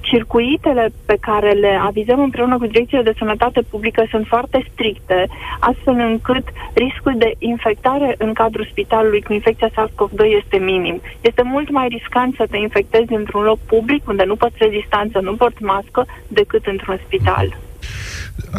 circuitele 0.00 0.92
pe 1.06 1.16
care 1.20 1.50
le 1.50 1.78
avizăm 1.82 2.20
împreună 2.20 2.58
cu 2.58 2.66
direcțiile 2.66 3.02
de 3.02 3.18
sănătate 3.18 3.60
publică 3.70 4.06
sunt 4.10 4.26
foarte 4.26 4.66
stricte, 4.72 5.26
astfel 5.60 5.94
încât 5.94 6.44
riscul 6.74 7.14
de 7.16 7.34
infectare 7.38 8.14
în 8.18 8.32
cadrul 8.32 8.68
spitalului 8.70 9.22
cu 9.22 9.32
infecția 9.32 9.68
SARS-CoV-2 9.68 10.24
este 10.42 10.56
minim. 10.56 11.00
Este 11.20 11.42
mult 11.42 11.70
mai 11.70 11.88
riscant 11.88 12.34
să 12.34 12.46
te 12.50 12.56
infectezi 12.56 13.12
într-un 13.12 13.42
loc 13.42 13.58
public 13.66 14.08
unde 14.08 14.24
nu 14.24 14.36
poți 14.36 14.68
distanță, 14.70 15.18
nu 15.20 15.34
porți 15.34 15.62
mască, 15.62 16.06
decât 16.28 16.66
într-un 16.66 16.98
spital. 17.06 17.63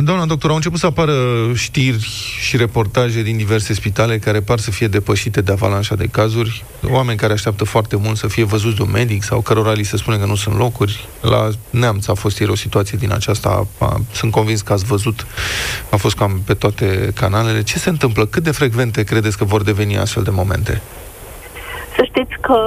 Doamna 0.03 0.25
doctor, 0.25 0.49
au 0.49 0.55
început 0.55 0.79
să 0.79 0.85
apară 0.85 1.13
știri 1.53 2.07
și 2.39 2.57
reportaje 2.57 3.21
din 3.21 3.37
diverse 3.37 3.73
spitale 3.73 4.17
care 4.17 4.39
par 4.41 4.59
să 4.59 4.71
fie 4.71 4.87
depășite 4.87 5.41
de 5.41 5.51
avalanșa 5.51 5.95
de 5.95 6.07
cazuri, 6.07 6.63
oameni 6.89 7.17
care 7.17 7.33
așteaptă 7.33 7.63
foarte 7.63 7.95
mult 7.95 8.17
să 8.17 8.27
fie 8.27 8.43
văzuți 8.43 8.75
de 8.75 8.81
un 8.81 8.91
medic 8.91 9.23
sau 9.23 9.41
cărora 9.41 9.71
li 9.71 9.83
se 9.83 9.97
spune 9.97 10.17
că 10.17 10.25
nu 10.25 10.35
sunt 10.35 10.57
locuri. 10.57 11.07
La 11.21 11.49
Neamț 11.69 12.07
a 12.07 12.13
fost 12.13 12.39
ieri 12.39 12.51
o 12.51 12.55
situație 12.55 12.97
din 12.97 13.11
aceasta, 13.11 13.67
sunt 14.11 14.31
convins 14.31 14.61
că 14.61 14.73
ați 14.73 14.85
văzut, 14.85 15.25
a 15.89 15.95
fost 15.95 16.15
cam 16.15 16.41
pe 16.45 16.53
toate 16.53 17.11
canalele. 17.15 17.63
Ce 17.63 17.77
se 17.77 17.89
întâmplă? 17.89 18.25
Cât 18.25 18.43
de 18.43 18.51
frecvente 18.51 19.03
credeți 19.03 19.37
că 19.37 19.43
vor 19.43 19.63
deveni 19.63 19.97
astfel 19.97 20.23
de 20.23 20.31
momente? 20.31 20.81
Să 21.95 22.03
știți 22.03 22.35
că 22.41 22.57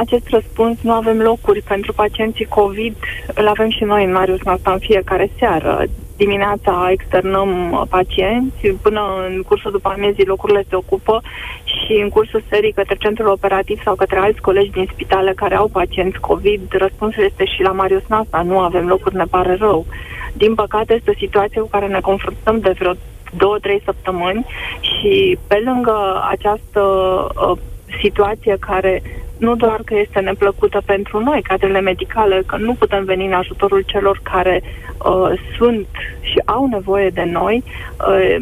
acest 0.00 0.28
răspuns 0.28 0.78
nu 0.80 0.92
avem 0.92 1.18
locuri 1.18 1.62
pentru 1.62 1.92
pacienții 1.92 2.44
COVID, 2.44 2.96
îl 3.34 3.48
avem 3.48 3.70
și 3.70 3.84
noi 3.84 4.04
în 4.04 4.12
Marius 4.12 4.40
Nasta 4.44 4.72
în 4.72 4.78
fiecare 4.78 5.30
seară 5.38 5.86
dimineața 6.16 6.88
externăm 6.90 7.72
uh, 7.72 7.82
pacienți, 7.88 8.66
până 8.82 9.00
în 9.28 9.42
cursul 9.42 9.70
după 9.70 9.88
amiezii 9.88 10.24
locurile 10.24 10.64
se 10.68 10.76
ocupă 10.76 11.22
și 11.64 11.92
în 12.02 12.08
cursul 12.08 12.42
serii 12.48 12.72
către 12.72 12.96
centrul 12.98 13.28
operativ 13.28 13.82
sau 13.82 13.94
către 13.94 14.18
alți 14.18 14.40
colegi 14.40 14.70
din 14.70 14.88
spitale 14.92 15.32
care 15.32 15.54
au 15.54 15.68
pacienți 15.68 16.20
COVID, 16.20 16.60
răspunsul 16.70 17.22
este 17.22 17.44
și 17.44 17.62
la 17.62 17.72
Marius 17.72 18.02
Nasta, 18.08 18.42
nu 18.42 18.58
avem 18.58 18.86
locuri, 18.86 19.16
ne 19.16 19.24
pare 19.30 19.54
rău. 19.54 19.86
din 20.32 20.54
păcate, 20.54 20.94
este 20.94 21.10
o 21.10 21.18
situație 21.18 21.60
cu 21.60 21.68
care 21.68 21.86
ne 21.86 22.00
confruntăm 22.00 22.58
de 22.58 22.74
vreo 22.78 22.92
două, 23.36 23.58
trei 23.58 23.82
săptămâni 23.84 24.46
și 24.80 25.38
pe 25.46 25.62
lângă 25.64 26.24
această 26.30 26.80
uh, 26.80 27.58
situație 28.00 28.56
care 28.60 29.02
nu 29.42 29.54
doar 29.56 29.80
că 29.84 29.94
este 29.96 30.20
neplăcută 30.20 30.82
pentru 30.84 31.20
noi, 31.20 31.42
cadrele 31.42 31.80
medicale, 31.80 32.42
că 32.46 32.56
nu 32.56 32.74
putem 32.74 33.04
veni 33.04 33.26
în 33.26 33.32
ajutorul 33.32 33.82
celor 33.86 34.20
care 34.22 34.62
uh, 34.62 35.40
sunt 35.56 35.86
și 36.20 36.42
au 36.44 36.66
nevoie 36.66 37.08
de 37.08 37.22
noi, 37.22 37.62
uh, 37.64 38.36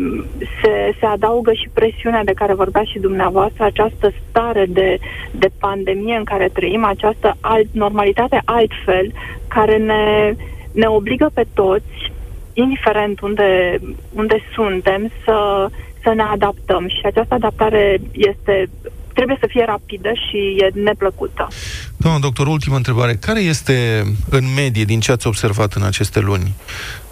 se, 0.62 0.94
se 0.98 1.06
adaugă 1.06 1.52
și 1.52 1.68
presiunea 1.72 2.24
de 2.24 2.32
care 2.32 2.54
vorbea 2.54 2.82
și 2.82 2.98
dumneavoastră, 2.98 3.64
această 3.64 4.12
stare 4.28 4.66
de, 4.68 4.98
de 5.30 5.48
pandemie 5.58 6.16
în 6.16 6.24
care 6.24 6.48
trăim, 6.52 6.84
această 6.84 7.36
alt, 7.40 7.66
normalitate 7.72 8.40
altfel, 8.44 9.12
care 9.48 9.76
ne, 9.76 10.34
ne 10.72 10.86
obligă 10.86 11.30
pe 11.34 11.44
toți, 11.54 12.12
indiferent 12.52 13.20
unde, 13.20 13.78
unde 14.14 14.42
suntem, 14.54 15.10
să, 15.24 15.68
să 16.02 16.12
ne 16.14 16.22
adaptăm. 16.22 16.88
Și 16.88 17.00
această 17.04 17.34
adaptare 17.34 18.00
este 18.12 18.68
trebuie 19.14 19.36
să 19.40 19.46
fie 19.48 19.64
rapidă 19.64 20.10
și 20.28 20.56
e 20.58 20.80
neplăcută. 20.80 21.48
Doamna 21.96 22.20
doctor, 22.20 22.46
ultimă 22.46 22.76
întrebare. 22.76 23.14
Care 23.14 23.40
este, 23.40 24.04
în 24.30 24.44
medie, 24.54 24.84
din 24.84 25.00
ce 25.00 25.12
ați 25.12 25.26
observat 25.26 25.72
în 25.72 25.82
aceste 25.82 26.20
luni, 26.20 26.54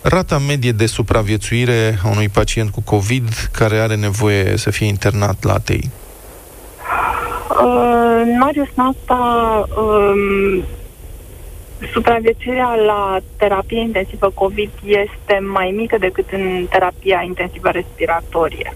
rata 0.03 0.39
medie 0.39 0.73
de 0.73 0.87
supraviețuire 0.87 1.99
a 2.05 2.09
unui 2.09 2.29
pacient 2.29 2.71
cu 2.71 2.81
COVID 2.81 3.29
care 3.53 3.77
are 3.79 3.95
nevoie 3.97 4.57
să 4.57 4.71
fie 4.71 4.87
internat 4.87 5.43
la 5.43 5.53
ATI? 5.53 5.91
Uh, 7.49 8.23
Marius, 8.39 8.69
în 8.75 8.85
asta 8.85 9.19
um, 9.77 10.65
supraviețuirea 11.93 12.75
la 12.87 13.19
terapie 13.37 13.81
intensivă 13.81 14.31
COVID 14.35 14.71
este 14.85 15.39
mai 15.53 15.75
mică 15.77 15.97
decât 15.99 16.27
în 16.31 16.67
terapia 16.71 17.23
intensivă 17.27 17.69
respiratorie. 17.69 18.75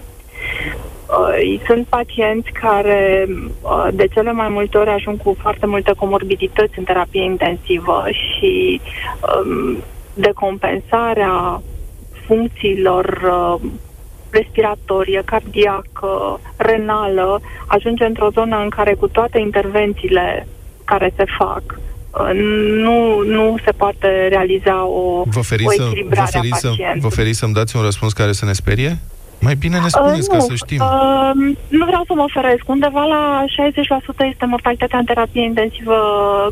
Uh, 1.19 1.59
sunt 1.65 1.87
pacienți 1.87 2.51
care 2.51 3.27
uh, 3.61 3.87
de 3.93 4.07
cele 4.13 4.31
mai 4.31 4.49
multe 4.49 4.77
ori 4.77 4.89
ajung 4.89 5.21
cu 5.21 5.35
foarte 5.39 5.65
multe 5.65 5.91
comorbidități 5.97 6.77
în 6.77 6.83
terapie 6.83 7.23
intensivă 7.23 8.03
și 8.07 8.81
um, 9.21 9.77
decompensarea 10.13 11.61
funcțiilor 12.25 13.05
uh, 13.23 13.69
respiratorie, 14.29 15.21
cardiacă, 15.25 16.39
renală, 16.55 17.41
ajunge 17.67 18.05
într-o 18.05 18.29
zonă 18.29 18.57
în 18.57 18.69
care 18.69 18.93
cu 18.93 19.07
toate 19.07 19.39
intervențiile 19.39 20.47
care 20.85 21.13
se 21.15 21.25
fac, 21.37 21.63
uh, 21.69 22.31
nu, 22.83 23.21
nu 23.21 23.55
se 23.65 23.71
poate 23.71 24.27
realiza 24.29 24.85
o, 24.85 25.23
vă 25.25 25.39
o 25.65 25.73
echilibrare 25.73 26.29
vă 26.33 26.37
feriți, 26.37 26.65
a 26.65 26.69
pacientului. 26.69 27.01
Să, 27.01 27.07
vă 27.07 27.15
feriți 27.15 27.39
să-mi 27.39 27.53
dați 27.53 27.75
un 27.75 27.81
răspuns 27.81 28.13
care 28.13 28.31
să 28.31 28.45
ne 28.45 28.53
sperie? 28.53 28.97
Mai 29.43 29.55
bine 29.55 29.79
ne 29.79 29.87
spuneți 29.87 30.29
uh, 30.29 30.35
ca 30.35 30.35
nu, 30.35 30.41
să 30.41 30.55
știm. 30.55 30.79
Uh, 30.79 31.55
nu 31.67 31.85
vreau 31.85 32.03
să 32.07 32.13
mă 32.13 32.23
oferesc. 32.23 32.63
Undeva 32.65 33.03
la 33.03 33.43
60% 34.25 34.29
este 34.31 34.45
mortalitatea 34.45 34.99
în 34.99 35.05
terapie 35.05 35.43
intensivă 35.43 35.97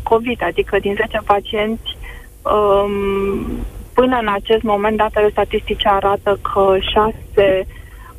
COVID, 0.02 0.42
adică 0.42 0.78
din 0.78 0.94
10 0.94 1.18
pacienți 1.24 1.96
um, 2.42 3.44
până 3.94 4.18
în 4.20 4.28
acest 4.28 4.62
moment 4.62 4.96
datele 4.96 5.30
statistice 5.30 5.88
arată 5.88 6.38
că 6.52 6.76
6 6.80 7.66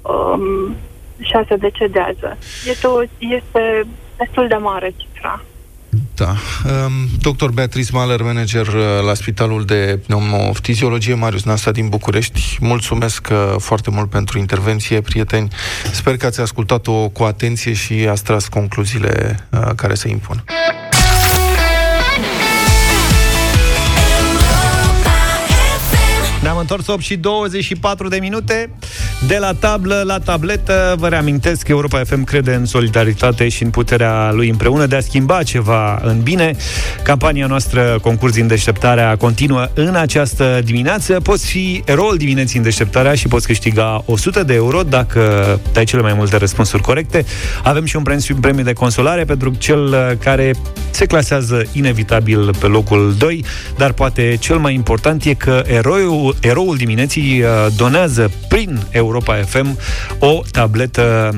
um, 0.01 0.75
6 1.19 1.55
decedează. 1.55 2.37
Este, 2.69 2.87
o, 2.87 3.01
este 3.17 3.83
destul 4.17 4.47
de 4.47 4.55
mare 4.55 4.93
cifra. 4.97 5.41
Da. 6.15 6.35
Um, 6.85 7.09
Dr. 7.21 7.49
Beatrice 7.49 7.89
Mahler, 7.93 8.21
manager 8.21 8.67
uh, 8.67 9.05
la 9.05 9.13
Spitalul 9.13 9.65
de 9.65 9.99
Pneumofiziologie 10.05 11.13
Marius 11.13 11.43
Nasta 11.43 11.71
din 11.71 11.89
București. 11.89 12.57
Mulțumesc 12.59 13.27
uh, 13.31 13.55
foarte 13.57 13.89
mult 13.89 14.09
pentru 14.09 14.37
intervenție, 14.37 15.01
prieteni. 15.01 15.47
Sper 15.91 16.17
că 16.17 16.25
ați 16.25 16.41
ascultat-o 16.41 17.09
cu 17.09 17.23
atenție 17.23 17.73
și 17.73 17.93
ați 17.93 18.23
tras 18.23 18.47
concluziile 18.47 19.39
uh, 19.49 19.69
care 19.75 19.93
se 19.93 20.09
impun. 20.09 20.43
Ne-am 26.43 26.57
întors 26.57 26.87
8 26.87 27.01
și 27.01 27.15
24 27.15 28.07
de 28.07 28.17
minute 28.21 28.69
de 29.27 29.37
la 29.37 29.53
tablă 29.53 30.03
la 30.05 30.19
tabletă. 30.19 30.95
Vă 30.97 31.07
reamintesc 31.07 31.61
că 31.61 31.71
Europa 31.71 32.03
FM 32.03 32.23
crede 32.23 32.53
în 32.53 32.65
solidaritate 32.65 33.49
și 33.49 33.63
în 33.63 33.69
puterea 33.69 34.31
lui 34.31 34.49
împreună 34.49 34.85
de 34.85 34.95
a 34.95 34.99
schimba 34.99 35.43
ceva 35.43 36.01
în 36.03 36.21
bine. 36.21 36.55
Campania 37.03 37.47
noastră 37.47 37.99
concurs 38.01 38.33
din 38.33 38.47
deșteptarea 38.47 39.17
continuă 39.17 39.67
în 39.73 39.95
această 39.95 40.61
dimineață. 40.63 41.19
Poți 41.19 41.45
fi 41.45 41.81
eroul 41.85 42.17
dimineții 42.17 42.57
în 42.57 42.63
deșteptarea 42.63 43.15
și 43.15 43.27
poți 43.27 43.47
câștiga 43.47 44.03
100 44.05 44.43
de 44.43 44.53
euro 44.53 44.81
dacă 44.81 45.59
dai 45.73 45.83
cele 45.83 46.01
mai 46.01 46.13
multe 46.13 46.37
răspunsuri 46.37 46.81
corecte. 46.81 47.25
Avem 47.63 47.85
și 47.85 47.95
un 47.95 48.03
premiu 48.39 48.63
de 48.63 48.73
consolare 48.73 49.23
pentru 49.23 49.53
cel 49.57 50.17
care 50.19 50.53
se 50.93 51.05
clasează 51.05 51.61
inevitabil 51.71 52.55
pe 52.59 52.65
locul 52.65 53.15
2, 53.17 53.45
dar 53.77 53.91
poate 53.91 54.37
cel 54.39 54.57
mai 54.57 54.73
important 54.73 55.23
e 55.23 55.33
că 55.33 55.63
eroul 55.65 56.35
eroul 56.41 56.75
dimineții 56.75 57.41
uh, 57.41 57.47
donează 57.77 58.31
prin 58.47 58.79
Europa 58.91 59.35
FM 59.35 59.77
o 60.19 60.41
tabletă 60.51 61.31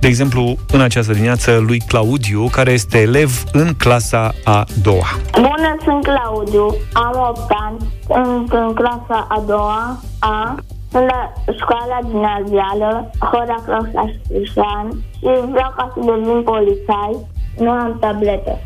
de 0.00 0.06
exemplu, 0.12 0.56
în 0.72 0.80
această 0.80 1.12
dimineață 1.12 1.64
lui 1.66 1.82
Claudiu, 1.86 2.48
care 2.50 2.72
este 2.72 2.98
elev 2.98 3.44
în 3.52 3.74
clasa 3.78 4.32
a 4.44 4.64
doua. 4.82 5.06
Bună, 5.32 5.76
sunt 5.84 6.02
Claudiu, 6.04 6.76
am 6.92 7.14
8 7.28 7.40
ani, 7.48 7.78
sunt 8.06 8.52
în 8.52 8.74
clasa 8.74 9.26
a 9.28 9.42
doua 9.46 10.00
A, 10.18 10.54
sunt 10.90 11.04
la 11.04 11.32
școala 11.60 11.98
gimnazială, 12.08 13.10
Hora 13.18 13.58
Clausa 13.64 14.12
Știșan 14.12 14.86
și 15.18 15.30
vreau 15.50 15.72
ca 15.76 15.92
să 15.94 16.00
devin 16.00 16.42
polițai, 16.42 17.14
nu 17.58 17.70
am 17.70 17.96
tabletă 18.00 18.58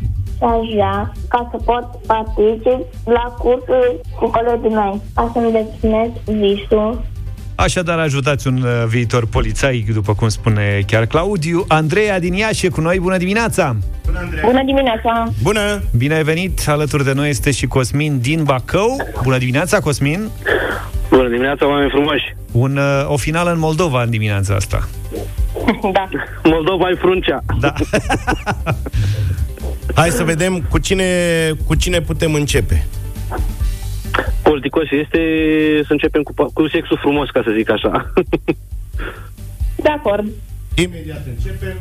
aș 0.45 0.67
vrea 0.73 1.11
ca 1.27 1.49
să 1.51 1.57
pot 1.65 1.85
particip 2.05 2.79
la 3.05 3.35
cursuri 3.39 3.99
cu 4.19 4.29
colegii 4.29 4.75
mei, 4.75 5.01
ca 5.15 5.31
să-mi 5.33 5.51
deplinesc 5.51 6.11
visul 6.25 7.01
Așadar, 7.55 7.99
ajutați 7.99 8.47
un 8.47 8.61
uh, 8.61 8.83
viitor 8.87 9.27
polițai, 9.27 9.85
după 9.93 10.13
cum 10.13 10.29
spune 10.29 10.79
chiar 10.87 11.05
Claudiu. 11.05 11.65
Andreea 11.67 12.19
din 12.19 12.33
Iași 12.33 12.65
e 12.65 12.69
cu 12.69 12.81
noi. 12.81 12.99
Bună 12.99 13.17
dimineața! 13.17 13.75
Bună, 14.05 14.19
Andreea! 14.19 14.43
Bună 14.45 14.63
dimineața! 14.63 15.27
Bună! 15.41 15.81
Bine 15.97 16.13
ai 16.13 16.23
venit! 16.23 16.67
Alături 16.67 17.03
de 17.03 17.13
noi 17.13 17.29
este 17.29 17.51
și 17.51 17.65
Cosmin 17.65 18.19
din 18.21 18.43
Bacău. 18.43 18.97
Bună 19.23 19.37
dimineața, 19.37 19.79
Cosmin! 19.79 20.29
Bună 21.09 21.29
dimineața, 21.29 21.67
oameni 21.67 21.89
frumoși! 21.89 22.35
Un, 22.51 22.77
uh, 22.77 23.05
o 23.07 23.17
finală 23.17 23.51
în 23.51 23.59
Moldova 23.59 24.03
în 24.03 24.09
dimineața 24.09 24.55
asta. 24.55 24.87
Da. 25.93 26.09
Moldova 26.43 26.89
e 26.89 26.95
fruncea. 26.95 27.43
Da. 27.59 27.73
Hai 29.95 30.09
să 30.09 30.23
vedem 30.23 30.61
cu 30.61 30.77
cine, 30.77 31.05
cu 31.67 31.75
cine 31.75 32.01
putem 32.01 32.33
începe. 32.33 32.85
Politicos 34.41 34.91
este 34.91 35.19
să 35.85 35.91
începem 35.91 36.21
cu, 36.21 36.33
cu 36.53 36.67
sexul 36.67 36.97
frumos, 36.97 37.29
ca 37.29 37.41
să 37.43 37.51
zic 37.55 37.69
așa. 37.69 38.13
De 39.83 39.89
acord. 39.89 40.25
Imediat 40.75 41.25
începem. 41.27 41.77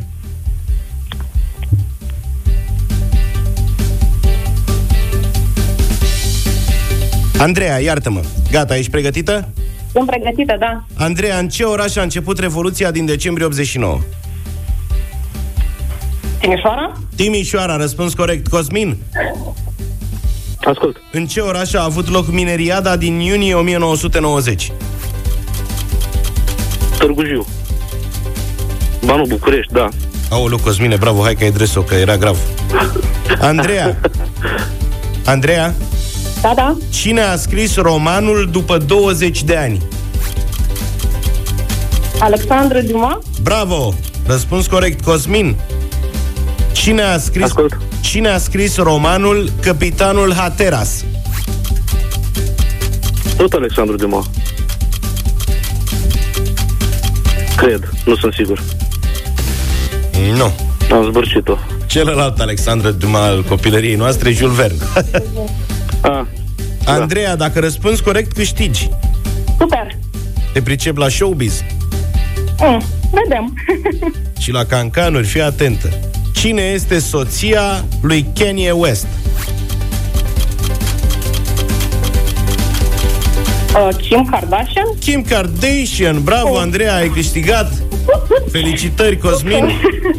Andreea, 7.38 7.78
iartă-mă. 7.78 8.20
Gata, 8.50 8.76
ești 8.76 8.90
pregătită? 8.90 9.48
Sunt 9.92 10.06
pregătită, 10.06 10.56
da. 10.58 10.84
Andreea, 10.94 11.38
în 11.38 11.48
ce 11.48 11.64
oraș 11.64 11.96
a 11.96 12.02
început 12.02 12.38
Revoluția 12.38 12.90
din 12.90 13.04
decembrie 13.06 13.46
89? 13.46 13.98
Timișoara? 16.40 16.92
Timișoara, 17.16 17.76
răspuns 17.76 18.14
corect. 18.14 18.48
Cosmin? 18.48 18.96
Ascult. 20.64 20.96
În 21.12 21.26
ce 21.26 21.40
oraș 21.40 21.72
a 21.74 21.84
avut 21.84 22.08
loc 22.08 22.30
mineriada 22.32 22.96
din 22.96 23.18
iunie 23.20 23.54
1990? 23.54 24.72
Târgu 26.98 27.24
Jiu. 27.24 27.46
Ba 29.04 29.16
nu, 29.16 29.24
București, 29.26 29.72
da. 29.72 29.88
Aoleu, 30.30 30.58
Cosmine, 30.58 30.96
bravo, 30.96 31.22
hai 31.22 31.34
că 31.34 31.44
ai 31.44 31.50
dres-o, 31.50 31.80
că 31.82 31.94
era 31.94 32.16
grav. 32.16 32.36
Andreea? 33.40 33.96
Andreea? 35.24 35.74
Da, 36.42 36.52
da. 36.54 36.76
Cine 36.90 37.20
a 37.20 37.36
scris 37.36 37.76
romanul 37.76 38.48
după 38.52 38.78
20 38.78 39.42
de 39.42 39.56
ani? 39.56 39.82
Alexandru 42.18 42.80
Duma? 42.80 43.18
Bravo! 43.42 43.94
Răspuns 44.26 44.66
corect. 44.66 45.04
Cosmin? 45.04 45.56
Cine 46.72 47.02
a 47.02 47.18
scris, 47.18 47.42
Ascult. 47.44 47.78
cine 48.00 48.28
a 48.28 48.38
scris 48.38 48.76
romanul 48.76 49.50
Capitanul 49.60 50.32
Hateras? 50.34 51.04
Tot 53.36 53.52
Alexandru 53.52 53.96
Duma. 53.96 54.24
Cred, 57.56 57.90
nu 58.04 58.14
sunt 58.16 58.32
sigur. 58.32 58.62
Nu. 60.36 60.52
Am 60.96 61.04
zbârcit-o. 61.10 61.56
Celălalt 61.86 62.40
Alexandru 62.40 62.90
Duma 62.90 63.24
al 63.24 63.42
copilăriei 63.48 63.94
noastre, 63.94 64.32
Jules 64.32 64.56
Verne. 64.56 64.78
A, 66.00 66.26
Andreea, 66.84 67.36
dacă 67.36 67.60
răspunzi 67.60 68.02
corect, 68.02 68.32
câștigi. 68.32 68.88
Super. 69.58 69.96
Te 70.52 70.62
pricep 70.62 70.96
la 70.96 71.08
showbiz 71.08 71.62
Mm, 72.60 72.82
vedem. 73.10 73.54
și 74.42 74.50
la 74.50 74.64
cancanuri, 74.64 75.26
fii 75.26 75.42
atentă. 75.42 75.88
Cine 76.32 76.62
este 76.62 76.98
soția 76.98 77.84
lui 78.02 78.26
Kanye 78.38 78.70
West? 78.70 79.06
Uh, 83.74 83.96
Kim 83.96 84.24
Kardashian? 84.30 84.86
Kim 85.00 85.22
Kardashian, 85.22 86.22
bravo 86.22 86.58
Andreea, 86.58 86.94
ai 86.94 87.08
câștigat 87.08 87.72
Felicitări, 88.50 89.18
Cosmin 89.18 89.70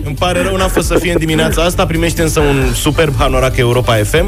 Îmi 0.06 0.16
pare 0.16 0.42
rău, 0.42 0.56
n-a 0.56 0.68
fost 0.68 0.88
să 0.88 0.98
fie 0.98 1.12
în 1.12 1.18
dimineața 1.18 1.62
asta 1.62 1.86
Primește 1.86 2.22
însă 2.22 2.40
un 2.40 2.74
superb 2.74 3.14
hanorac 3.18 3.58
Europa 3.58 3.94
FM 3.96 4.26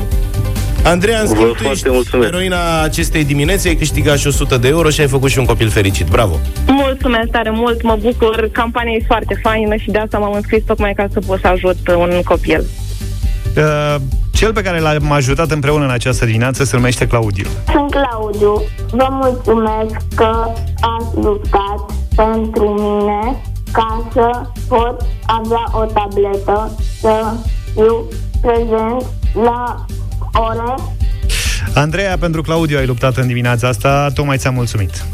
Andreea, 0.84 1.20
în 1.20 1.28
schimb, 1.28 1.56
tu 1.56 1.64
ești 1.64 1.88
eroina 2.22 2.82
acestei 2.82 3.24
dimineți 3.24 3.68
Ai 3.68 3.76
câștigat 3.76 4.18
și 4.18 4.28
100 4.28 4.58
de 4.58 4.68
euro 4.68 4.90
și 4.90 5.02
ai 5.02 5.08
făcut 5.08 5.30
și 5.30 5.40
un 5.40 5.46
copil 5.46 5.70
fericit 5.70 6.08
Bravo! 6.08 6.36
Mulțumesc 6.68 7.30
tare 7.30 7.50
mult, 7.50 7.84
mă 7.84 7.98
bucur. 8.02 8.50
Campania 8.52 8.94
e 8.94 9.04
foarte 9.08 9.40
faină 9.44 9.76
și 9.76 9.92
de 9.92 9.98
asta 9.98 10.18
m-am 10.18 10.34
înscris 10.34 10.64
tocmai 10.64 10.94
ca 10.94 11.08
să 11.12 11.20
pot 11.20 11.40
să 11.40 11.48
ajut 11.48 11.88
un 11.88 12.22
copil. 12.24 12.66
Uh, 13.58 13.96
cel 14.32 14.54
pe 14.54 14.62
care 14.62 14.80
l-am 14.80 15.12
ajutat 15.12 15.52
împreună 15.52 15.84
în 15.84 15.92
această 15.92 16.26
dimineață 16.26 16.64
se 16.64 16.76
numește 16.76 17.08
Claudiu. 17.08 17.46
Sunt 17.72 17.92
Claudiu. 17.92 18.64
Vă 18.92 19.08
mulțumesc 19.10 19.98
că 20.16 20.48
ați 20.80 21.16
luptat 21.16 21.92
pentru 22.16 22.70
mine 22.70 23.42
ca 23.72 24.10
să 24.14 24.42
pot 24.68 25.06
avea 25.26 25.66
o 25.72 25.86
tabletă, 25.86 26.76
să 27.02 27.34
fiu 27.74 28.06
prezent 28.42 29.06
la 29.34 29.86
ore. 30.34 30.74
Andreea, 31.74 32.18
pentru 32.18 32.42
Claudiu 32.42 32.78
ai 32.78 32.86
luptat 32.86 33.18
în 33.18 33.28
dimineața 33.28 33.68
asta, 33.68 34.10
tocmai 34.14 34.38
ți-am 34.38 34.54
mulțumit. 34.54 35.06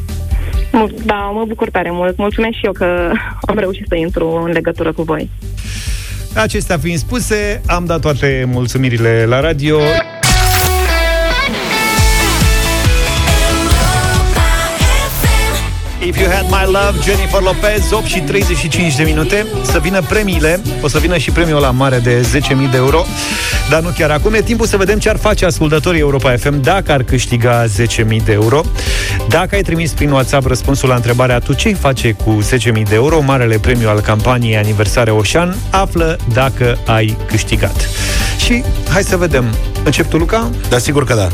Mu- 0.71 0.89
Da, 1.05 1.13
mă 1.34 1.43
bucur 1.47 1.69
tare 1.69 1.89
mult. 1.91 2.17
Mulțumesc 2.17 2.53
și 2.58 2.65
eu 2.65 2.71
că 2.71 3.12
am 3.41 3.58
reușit 3.58 3.86
să 3.88 3.95
intru 3.95 4.41
în 4.45 4.51
legătură 4.51 4.93
cu 4.93 5.01
voi. 5.01 5.29
Acestea 6.36 6.77
fiind 6.77 6.99
spuse, 6.99 7.62
am 7.65 7.86
dat 7.86 7.99
toate 8.01 8.43
mulțumirile 8.47 9.25
la 9.27 9.39
radio. 9.39 9.77
If 16.01 16.17
You 16.17 16.29
Had 16.29 16.45
My 16.49 16.63
Love, 16.65 16.99
Jennifer 17.03 17.41
Lopez, 17.41 17.91
8 17.91 18.05
și 18.05 18.19
35 18.19 18.95
de 18.95 19.03
minute. 19.03 19.45
Să 19.63 19.79
vină 19.79 20.01
premiile, 20.01 20.60
o 20.82 20.88
să 20.88 20.99
vină 20.99 21.17
și 21.17 21.32
premiul 21.32 21.60
la 21.62 21.71
mare 21.71 21.97
de 21.99 22.21
10.000 22.21 22.71
de 22.71 22.77
euro, 22.77 23.05
dar 23.69 23.82
nu 23.82 23.89
chiar 23.97 24.10
acum. 24.10 24.34
E 24.34 24.41
timpul 24.41 24.65
să 24.65 24.77
vedem 24.77 24.99
ce 24.99 25.10
ar 25.10 25.17
face 25.17 25.45
ascultătorii 25.45 25.99
Europa 25.99 26.36
FM 26.38 26.62
dacă 26.62 26.91
ar 26.91 27.03
câștiga 27.03 27.65
10.000 27.65 27.69
de 28.25 28.32
euro. 28.32 28.62
Dacă 29.29 29.55
ai 29.55 29.62
trimis 29.62 29.91
prin 29.91 30.12
WhatsApp 30.12 30.45
răspunsul 30.47 30.89
la 30.89 30.95
întrebarea 30.95 31.39
tu 31.39 31.53
ce 31.53 31.73
face 31.73 32.12
cu 32.12 32.39
10.000 32.77 32.84
de 32.89 32.95
euro, 32.95 33.21
marele 33.21 33.58
premiu 33.60 33.89
al 33.89 33.99
campaniei 33.99 34.58
aniversare 34.58 35.12
Oșan, 35.12 35.55
află 35.69 36.17
dacă 36.34 36.77
ai 36.86 37.17
câștigat. 37.27 37.89
Și 38.45 38.63
hai 38.89 39.03
să 39.03 39.17
vedem. 39.17 39.45
Încep 39.84 40.10
tu, 40.10 40.17
Luca? 40.17 40.49
Da, 40.69 40.77
sigur 40.77 41.05
că 41.05 41.13
da. 41.13 41.27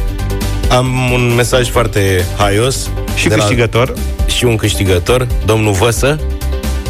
Am 0.76 1.12
un 1.14 1.34
mesaj 1.36 1.70
foarte 1.70 2.26
haios. 2.38 2.90
Și 3.16 3.28
de 3.28 3.36
la- 3.36 3.42
câștigător. 3.44 3.94
Și 4.36 4.46
un 4.46 4.56
câștigător, 4.56 5.28
domnul 5.46 5.72
Văsă, 5.74 6.20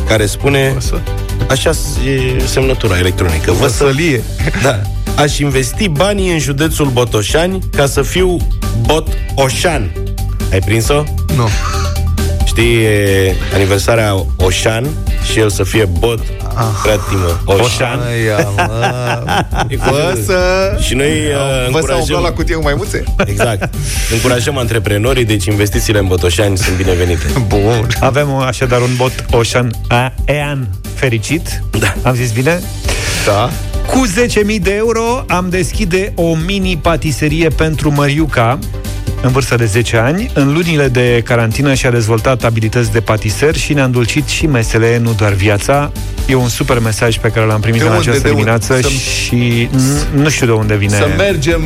care 0.08 0.26
spune... 0.26 0.72
Văsă. 0.74 1.02
Așa 1.50 1.70
e 2.06 2.40
semnătura 2.46 2.98
electronică. 2.98 3.52
Văsălie. 3.52 4.24
Da. 4.64 4.82
Aș 5.18 5.38
investi 5.38 5.88
banii 5.88 6.32
în 6.32 6.40
județul 6.40 6.86
Botoșani 6.86 7.60
ca 7.76 7.86
să 7.86 8.02
fiu 8.02 8.38
bot 8.82 9.08
Oșan. 9.36 9.92
Ai 10.52 10.60
prins-o? 10.60 11.04
Nu. 11.36 11.48
Știi, 12.46 12.84
e 12.84 13.36
aniversarea 13.54 14.26
Oșan 14.38 14.88
și 15.32 15.40
el 15.40 15.50
să 15.50 15.64
fie 15.64 15.86
bot 16.00 16.20
Ah. 16.58 16.64
Fratimă, 16.84 17.42
Oșan. 17.46 18.00
Aia, 18.00 18.48
mă. 18.56 19.24
E 19.68 19.76
cu- 19.76 19.84
Văsă. 19.90 20.38
Și 20.82 20.94
noi 20.94 21.08
uh, 21.10 21.34
Vă 21.36 21.38
s-au 21.38 21.66
încurajăm 21.66 22.00
umplut 22.00 22.22
la 22.22 22.32
cutie 22.32 22.56
cu 22.56 22.62
maimuțe? 22.64 23.04
Exact. 23.26 23.74
Încurajăm 24.12 24.58
antreprenorii, 24.58 25.26
deci 25.26 25.46
investițiile 25.46 26.00
în 26.00 26.08
Botoșani 26.08 26.58
sunt 26.58 26.76
binevenite. 26.78 27.26
Bun. 27.48 27.88
Avem 28.00 28.34
uh, 28.34 28.46
așadar 28.48 28.82
un 28.82 28.96
bot 28.96 29.26
Ocean 29.32 29.72
A- 29.88 30.14
Ean 30.26 30.68
fericit. 30.94 31.62
Da. 31.80 31.94
Am 32.02 32.16
zis 32.16 32.32
bine? 32.32 32.60
Da. 33.26 33.50
Cu 33.88 34.08
10.000 34.56 34.62
de 34.62 34.74
euro 34.74 35.26
am 35.28 35.50
deschide 35.50 36.12
o 36.16 36.36
mini 36.36 36.78
patiserie 36.78 37.48
pentru 37.50 37.92
Măriuca 37.92 38.60
în 39.22 39.32
vârstă 39.32 39.56
de 39.56 39.66
10 39.66 39.98
ani. 39.98 40.30
În 40.34 40.54
lunile 40.54 40.88
de 40.88 41.22
carantină 41.26 41.74
și-a 41.74 41.92
dezvoltat 41.92 42.44
abilități 42.44 42.92
de 42.92 43.00
patiser 43.00 43.56
și 43.56 43.74
ne-a 43.74 43.84
îndulcit 43.84 44.28
și 44.28 44.46
mesele, 44.46 44.98
nu 44.98 45.14
doar 45.18 45.34
viața. 45.34 45.92
E 46.28 46.36
un 46.36 46.48
super 46.50 46.80
mesaj 46.80 47.18
pe 47.18 47.28
care 47.30 47.46
l-am 47.46 47.60
primit 47.60 47.80
De 47.80 47.86
în 47.88 47.94
unde, 47.94 48.10
această 48.10 48.28
de 48.28 48.34
unde? 48.34 48.42
dimineață 48.42 48.80
Să- 48.82 48.88
și 48.90 49.68
n- 49.72 50.14
nu 50.22 50.30
știu 50.30 50.46
de 50.46 50.52
unde 50.52 50.76
vine. 50.76 50.92
Să 50.96 51.08
mergem 51.18 51.62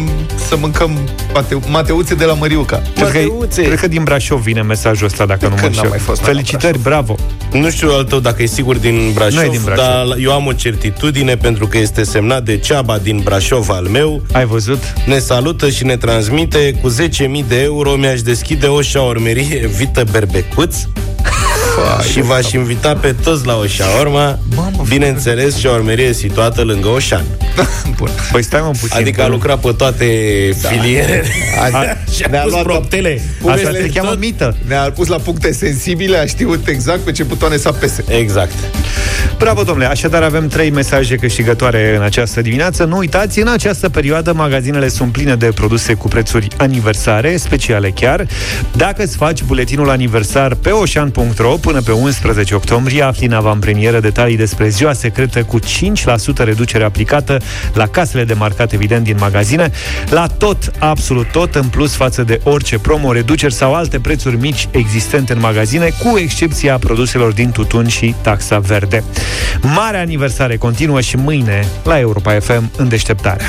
să 0.47 0.55
mâncăm 0.59 0.97
mate- 1.33 1.59
mateuțe 1.69 2.15
de 2.15 2.25
la 2.25 2.33
Măriuca. 2.33 2.81
Cred 2.95 3.11
că, 3.11 3.45
cred 3.61 3.79
că 3.79 3.87
din 3.87 4.03
Brașov 4.03 4.41
vine 4.41 4.61
mesajul 4.61 5.05
ăsta, 5.05 5.25
dacă 5.25 5.45
nu 5.47 5.49
mă 5.49 5.55
Când 5.61 5.61
n-am 5.75 5.83
înșel. 5.83 5.89
mai 5.89 5.99
fost 5.99 6.21
la 6.21 6.27
Felicitări, 6.27 6.79
bravo! 6.79 7.15
Nu 7.51 7.69
știu 7.69 7.89
al 7.89 8.03
tău 8.03 8.19
dacă 8.19 8.41
e 8.43 8.45
sigur 8.45 8.75
din 8.77 9.11
Brașov, 9.13 9.33
Nu 9.37 9.43
e 9.43 9.49
din 9.49 9.61
Brașov. 9.63 9.85
dar 9.85 10.17
eu 10.19 10.31
am 10.31 10.45
o 10.45 10.51
certitudine 10.53 11.35
pentru 11.35 11.67
că 11.67 11.77
este 11.77 12.03
semnat 12.03 12.43
de 12.43 12.57
Ceaba 12.57 12.97
din 12.97 13.19
Brașov 13.23 13.69
al 13.69 13.87
meu. 13.91 14.21
Ai 14.31 14.45
văzut? 14.45 14.83
Ne 15.05 15.19
salută 15.19 15.69
și 15.69 15.85
ne 15.85 15.97
transmite 15.97 16.73
cu 16.81 16.89
10.000 16.89 17.38
de 17.47 17.61
euro 17.61 17.95
mi-aș 17.95 18.21
deschide 18.21 18.67
o 18.67 18.81
șaormerie 18.81 19.67
Vită 19.67 20.03
Berbecuț. 20.11 20.75
Și 22.11 22.21
v-aș 22.21 22.51
invita 22.51 22.93
pe 22.95 23.15
toți 23.23 23.45
la 23.45 23.57
o 23.57 23.65
șaorma 23.65 24.39
Bineînțeles, 24.87 25.57
șaormerie 25.57 26.13
situată 26.13 26.61
lângă 26.61 26.87
Oșan 26.87 27.23
Bun. 27.97 28.09
Păi 28.31 28.43
stai 28.43 28.61
mă 28.61 28.71
puțin. 28.81 28.97
Adică 28.97 29.23
a 29.23 29.27
lucrat 29.27 29.59
pe 29.59 29.71
toate 29.71 30.05
filierele 30.69 31.23
Și 32.15 32.23
a 32.23 32.29
Ne-a 32.29 32.41
pus 32.41 32.51
luat 32.51 32.63
proptele 32.63 33.21
Asta 33.47 33.67
Pune- 33.67 33.79
se 33.79 33.89
cheamă 33.93 34.09
tot- 34.09 34.19
mită. 34.19 34.55
Ne-a 34.67 34.91
pus 34.95 35.07
la 35.07 35.17
puncte 35.17 35.51
sensibile, 35.51 36.17
a 36.17 36.25
știut 36.25 36.67
exact 36.67 36.99
pe 36.99 37.11
ce 37.11 37.23
butoane 37.23 37.57
să 37.57 37.67
apese. 37.67 38.03
Exact 38.07 38.51
Bravo, 39.37 39.63
domnule! 39.63 39.87
Așadar 39.87 40.23
avem 40.23 40.47
trei 40.47 40.69
mesaje 40.69 41.15
câștigătoare 41.15 41.95
în 41.95 42.01
această 42.03 42.41
dimineață. 42.41 42.83
Nu 42.83 42.97
uitați, 42.97 43.39
în 43.39 43.47
această 43.47 43.89
perioadă 43.89 44.33
magazinele 44.33 44.87
sunt 44.87 45.11
pline 45.11 45.35
de 45.35 45.45
produse 45.45 45.93
cu 45.93 46.07
prețuri 46.07 46.47
aniversare, 46.57 47.37
speciale 47.37 47.89
chiar. 47.89 48.27
Dacă 48.75 49.03
îți 49.03 49.15
faci 49.17 49.43
buletinul 49.43 49.89
aniversar 49.89 50.55
pe 50.55 50.69
oșan.ro 50.69 51.49
până 51.49 51.81
pe 51.81 51.91
11 51.91 52.55
octombrie, 52.55 53.01
afli 53.03 53.25
în 53.25 53.31
avantpremieră 53.33 53.99
detalii 53.99 54.37
despre 54.37 54.69
ziua 54.69 54.93
secretă 54.93 55.43
cu 55.43 55.59
5% 55.59 55.63
reducere 56.37 56.83
aplicată 56.83 57.38
la 57.73 57.87
casele 57.87 58.23
de 58.23 58.33
marcat, 58.33 58.71
evident, 58.71 59.03
din 59.03 59.15
magazine, 59.19 59.71
la 60.09 60.27
tot, 60.27 60.71
absolut 60.79 61.31
tot, 61.31 61.55
în 61.55 61.67
plus 61.67 61.95
față 61.95 62.23
de 62.23 62.39
orice 62.43 62.79
promo, 62.79 63.11
reduceri 63.11 63.53
sau 63.53 63.75
alte 63.75 63.99
prețuri 63.99 64.37
mici 64.37 64.67
existente 64.71 65.33
în 65.33 65.39
magazine, 65.39 65.89
cu 66.03 66.17
excepția 66.17 66.77
produselor 66.77 67.31
din 67.31 67.51
tutun 67.51 67.87
și 67.87 68.15
taxa 68.21 68.59
verde. 68.59 69.03
Mare 69.61 69.97
aniversare 69.97 70.57
continuă 70.57 71.01
și 71.01 71.15
mâine 71.15 71.67
la 71.83 71.99
Europa 71.99 72.39
FM 72.39 72.71
în 72.77 72.87
deșteptarea. 72.87 73.45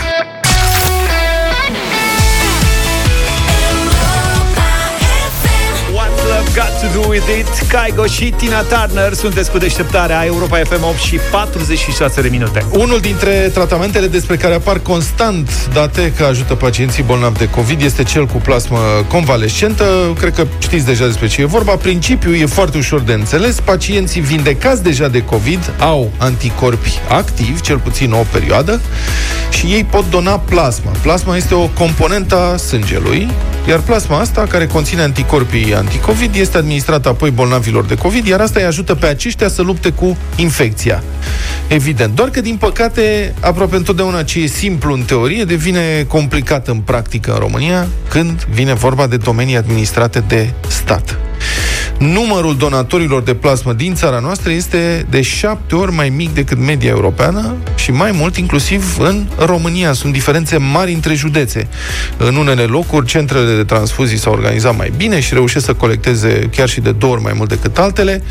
With 7.11 7.29
It 7.39 7.69
Caigo 7.69 8.07
și 8.07 8.35
Tina 8.37 8.61
Turner 8.61 9.13
Sunteți 9.13 9.51
cu 9.51 9.59
deșteptarea 9.59 10.25
Europa 10.25 10.57
FM 10.57 10.85
8 10.85 10.97
și 10.97 11.19
46 11.31 12.21
de 12.21 12.29
minute 12.29 12.65
Unul 12.71 13.01
dintre 13.01 13.51
tratamentele 13.55 14.07
despre 14.07 14.37
care 14.37 14.55
apar 14.55 14.79
constant 14.79 15.69
date 15.73 16.13
că 16.17 16.25
ajută 16.25 16.55
pacienții 16.55 17.03
bolnavi 17.03 17.39
de 17.39 17.49
COVID 17.49 17.83
este 17.83 18.03
cel 18.03 18.27
cu 18.27 18.37
plasmă 18.37 18.79
convalescentă. 19.09 19.85
Cred 20.19 20.35
că 20.35 20.47
știți 20.59 20.87
deja 20.87 21.07
despre 21.07 21.27
ce 21.27 21.41
e 21.41 21.45
vorba. 21.45 21.73
Principiul 21.77 22.35
e 22.35 22.47
foarte 22.47 22.79
ușor 22.79 23.01
de 23.01 23.13
înțeles. 23.13 23.61
Pacienții 23.61 24.21
vindecați 24.21 24.83
deja 24.83 25.09
de 25.09 25.25
COVID 25.25 25.73
au 25.79 26.11
anticorpi 26.19 26.99
activi, 27.09 27.61
cel 27.61 27.79
puțin 27.79 28.13
o 28.13 28.25
perioadă, 28.33 28.81
și 29.51 29.67
ei 29.67 29.85
pot 29.85 30.11
dona 30.11 30.39
plasma. 30.39 30.91
Plasma 31.03 31.37
este 31.37 31.55
o 31.55 31.67
componentă 31.67 32.37
a 32.37 32.57
sângelui, 32.57 33.31
iar 33.69 33.79
plasma 33.79 34.19
asta, 34.19 34.47
care 34.49 34.67
conține 34.67 35.03
anticorpii 35.03 35.75
anticovid, 35.75 36.35
este 36.35 36.57
administrată 36.57 37.00
apoi 37.07 37.31
bolnavilor 37.31 37.85
de 37.85 37.95
COVID, 37.95 38.27
iar 38.27 38.41
asta 38.41 38.61
îi 38.61 38.67
ajută 38.67 38.95
pe 38.95 39.07
aceștia 39.07 39.49
să 39.49 39.63
lupte 39.63 39.91
cu 39.91 40.17
infecția. 40.37 41.03
Evident. 41.69 42.15
Doar 42.15 42.29
că, 42.29 42.41
din 42.41 42.57
păcate, 42.57 43.35
aproape 43.41 43.77
întotdeauna 43.77 44.23
ce 44.23 44.43
e 44.43 44.47
simplu 44.47 44.93
în 44.93 45.03
teorie 45.03 45.45
devine 45.45 46.05
complicat 46.09 46.69
în 46.69 46.79
practică 46.79 47.33
în 47.33 47.39
România 47.39 47.87
când 48.09 48.45
vine 48.45 48.75
vorba 48.75 49.07
de 49.07 49.17
domenii 49.17 49.57
administrate 49.57 50.25
de 50.29 50.51
stat. 50.69 51.19
Numărul 52.01 52.57
donatorilor 52.57 53.23
de 53.23 53.35
plasmă 53.35 53.73
din 53.73 53.95
țara 53.95 54.19
noastră 54.19 54.53
este 54.53 55.07
de 55.11 55.23
șapte 55.23 55.75
ori 55.75 55.93
mai 55.93 56.09
mic 56.09 56.35
decât 56.35 56.59
media 56.59 56.91
europeană 56.91 57.57
și 57.75 57.91
mai 57.91 58.11
mult, 58.13 58.37
inclusiv 58.37 58.97
în 59.01 59.27
România. 59.39 59.93
Sunt 59.93 60.13
diferențe 60.13 60.57
mari 60.57 60.93
între 60.93 61.15
județe. 61.15 61.69
În 62.17 62.37
unele 62.37 62.63
locuri, 62.63 63.07
centrele 63.07 63.55
de 63.55 63.65
transfuzii 63.65 64.19
s-au 64.19 64.33
organizat 64.33 64.77
mai 64.77 64.93
bine 64.97 65.21
și 65.21 65.35
reușesc 65.35 65.65
să 65.65 65.75
colecteze 65.75 66.49
chiar 66.57 66.69
și 66.69 66.81
de 66.81 66.93
două 66.93 67.13
ori 67.13 67.23
mai 67.23 67.33
mult 67.37 67.49
decât 67.49 67.79
altele. 67.79 68.23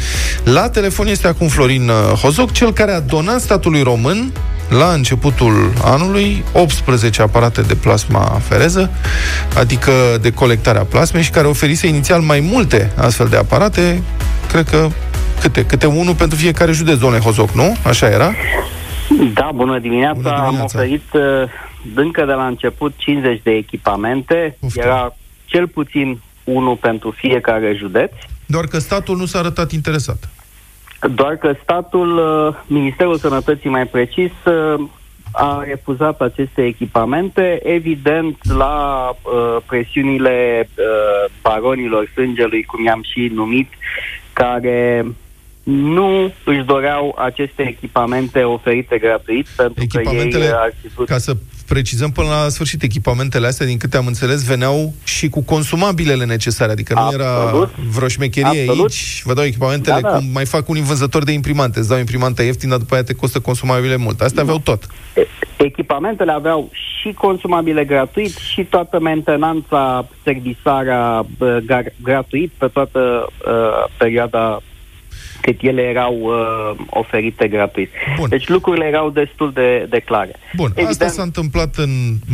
La 0.44 0.70
telefon 0.70 1.08
este 1.08 1.28
acum 1.28 1.48
Florin 1.48 1.90
uh, 1.90 2.18
Hozoc, 2.20 2.52
cel 2.52 2.74
care 2.74 2.92
a 2.92 3.00
donat 3.00 3.42
statului 3.42 3.82
român 3.82 4.32
la 4.70 4.94
începutul 4.94 5.74
anului 5.84 6.44
18 6.54 7.22
aparate 7.22 7.62
de 7.62 7.76
plasma 7.76 8.20
fereză, 8.20 8.90
adică 9.58 9.92
de 10.22 10.32
colectarea 10.32 10.84
plasmei 10.84 11.24
și 11.24 11.30
care 11.30 11.48
oferise 11.48 11.88
inițial 11.88 12.22
mai 12.22 12.40
multe 12.40 12.92
astfel 12.98 13.28
de 13.28 13.38
aparate, 13.38 14.02
cred 14.48 14.70
că 14.70 14.88
câte? 15.42 15.66
Câte 15.66 15.86
unul 15.86 16.16
pentru 16.16 16.38
fiecare 16.38 16.72
județ, 16.72 16.98
domnule 16.98 17.22
Hozoc, 17.22 17.52
nu? 17.52 17.76
Așa 17.84 18.08
era? 18.10 18.34
Da, 19.34 19.50
bună 19.56 19.80
dimineața. 19.80 20.20
Bună 20.22 20.44
dimineața. 20.46 20.58
Am 20.58 20.64
oferit 20.64 21.14
uh, 21.14 21.22
încă 21.96 22.26
de 22.26 22.32
la 22.32 22.46
început 22.46 22.94
50 22.98 23.42
de 23.44 23.52
echipamente. 23.52 24.58
Uftă. 24.60 24.82
Era 24.84 25.16
cel 25.46 25.68
puțin 25.68 26.22
unul 26.44 26.76
pentru 26.76 27.12
fiecare 27.18 27.76
județ. 27.78 28.12
Doar 28.46 28.66
că 28.66 28.80
statul 28.80 29.18
nu 29.18 29.26
s-a 29.26 29.40
arătat 29.40 29.72
interesat. 29.72 30.30
Doar 31.08 31.36
că 31.36 31.56
statul, 31.64 32.18
uh, 32.18 32.56
Ministerul 32.68 33.18
Sănătății 33.18 33.70
mai 33.70 33.86
precis, 33.86 34.32
uh, 34.46 34.90
a 35.32 35.64
refuzat 35.64 36.22
aceste 36.22 36.66
echipamente, 36.66 37.60
evident 37.64 38.38
la 38.58 39.10
uh, 39.10 39.58
presiunile 39.66 40.70
uh, 40.70 41.32
baronilor 41.42 42.12
sângelui, 42.14 42.64
cum 42.64 42.84
i-am 42.86 43.02
și 43.14 43.32
numit, 43.34 43.70
care 44.34 45.06
nu 45.64 46.34
își 46.46 46.64
doreau 46.66 47.16
aceste 47.18 47.68
echipamente 47.68 48.44
oferite 48.44 48.98
gratuit, 48.98 49.48
pentru 49.56 49.86
că 49.90 49.98
ei 49.98 50.04
Echipamentele, 50.04 50.52
ar 50.56 50.74
fi 50.82 50.88
vrut... 50.88 51.08
ca 51.08 51.18
să 51.18 51.36
precizăm 51.70 52.12
până 52.12 52.28
la 52.28 52.50
sfârșit, 52.50 52.84
echipamentele 52.84 53.48
astea, 53.48 53.66
din 53.66 53.78
câte 53.78 53.98
am 53.98 54.08
înțeles, 54.08 54.44
veneau 54.46 54.94
și 55.04 55.30
cu 55.30 55.42
consumabilele 55.44 56.26
necesare, 56.26 56.72
adică 56.72 56.94
nu 56.94 57.10
era 57.14 57.42
Absolut. 57.42 57.70
vreo 57.76 58.08
șmecherie 58.08 58.62
Absolut. 58.62 58.90
aici, 58.90 59.22
vă 59.24 59.34
dau 59.34 59.44
echipamentele 59.44 60.02
Da, 60.02 60.10
da. 60.10 60.16
cum 60.16 60.26
mai 60.34 60.46
fac 60.46 60.70
unii 60.70 60.82
vânzători 60.82 61.26
de 61.26 61.32
imprimante, 61.32 61.80
îți 61.80 61.90
dau 61.90 61.98
imprimanta 61.98 62.44
ieftină, 62.44 62.78
după 62.78 62.94
aia 62.94 63.04
te 63.04 63.14
costă 63.14 63.40
consumabile 63.40 63.96
mult. 63.96 64.22
Astea 64.22 64.42
aveau 64.42 64.60
tot. 64.60 64.88
Echipamentele 65.58 66.32
aveau 66.32 66.70
și 67.00 67.14
consumabile 67.14 67.86
gratuit 67.86 68.36
și 68.38 68.64
toată 68.64 69.00
mentenanța, 69.00 70.08
servisarea 70.24 71.26
bă, 71.38 71.60
gar- 71.66 71.94
gratuit 72.04 72.52
pe 72.58 72.68
toată 72.68 73.00
uh, 73.46 73.92
perioada 73.98 74.62
cât 75.42 75.58
ele 75.62 75.82
erau 75.82 76.18
uh, 76.22 76.86
oferite 76.90 77.48
gratuit. 77.48 77.90
Bun. 78.18 78.30
Deci 78.30 78.48
lucrurile 78.48 78.86
erau 78.86 79.10
destul 79.10 79.52
de, 79.54 79.86
de 79.90 80.00
clare. 80.00 80.36
Bun, 80.56 80.66
Evident. 80.66 80.88
asta 80.88 81.08
s-a 81.08 81.22
întâmplat 81.22 81.76
în 81.76 81.90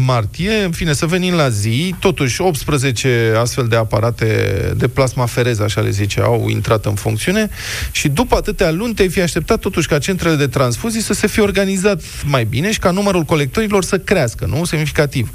martie. 0.06 0.52
În 0.63 0.72
fine, 0.72 0.94
să 0.94 1.06
venim 1.06 1.34
la 1.34 1.50
zi. 1.50 1.96
Totuși, 2.00 2.41
18 2.41 3.34
astfel 3.39 3.68
de 3.68 3.76
aparate 3.76 4.26
de 4.78 4.88
plasma 4.88 5.26
fereză, 5.26 5.63
așa 5.63 5.82
le 5.82 5.89
zice, 5.89 6.22
au 6.22 6.48
intrat 6.50 6.86
în 6.86 6.94
funcțiune 6.94 7.50
și 7.91 8.08
după 8.08 8.36
atâtea 8.36 8.72
luni 8.72 8.94
te-ai 8.94 9.10
fi 9.10 9.22
așteptat 9.22 9.60
totuși 9.60 9.88
ca 9.88 9.98
centrele 9.98 10.36
de 10.36 10.48
transfuzii 10.48 11.02
să 11.02 11.13
se 11.13 11.28
fie 11.28 11.41
organizat 11.41 12.02
mai 12.26 12.44
bine 12.44 12.72
și 12.72 12.80
ca 12.80 12.91
numărul 12.91 13.24
colectorilor 13.24 13.84
să 13.84 13.98
crească, 13.98 14.46
nu? 14.46 14.63
Semnificativ. 14.63 15.30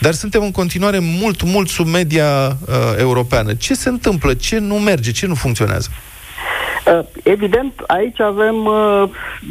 Dar 0.00 0.12
suntem 0.12 0.42
în 0.42 0.50
continuare 0.50 0.98
mult, 0.98 1.42
mult 1.42 1.68
sub 1.68 1.86
media 1.86 2.46
uh, 2.46 2.74
europeană. 2.98 3.54
Ce 3.54 3.74
se 3.74 3.88
întâmplă? 3.88 4.34
Ce 4.34 4.58
nu 4.58 4.74
merge? 4.74 5.10
Ce 5.10 5.26
nu 5.26 5.34
funcționează? 5.34 5.88
Uh, 6.86 7.04
Evident, 7.24 7.72
aici 7.86 8.20
avem 8.20 8.64
uh, 8.64 9.02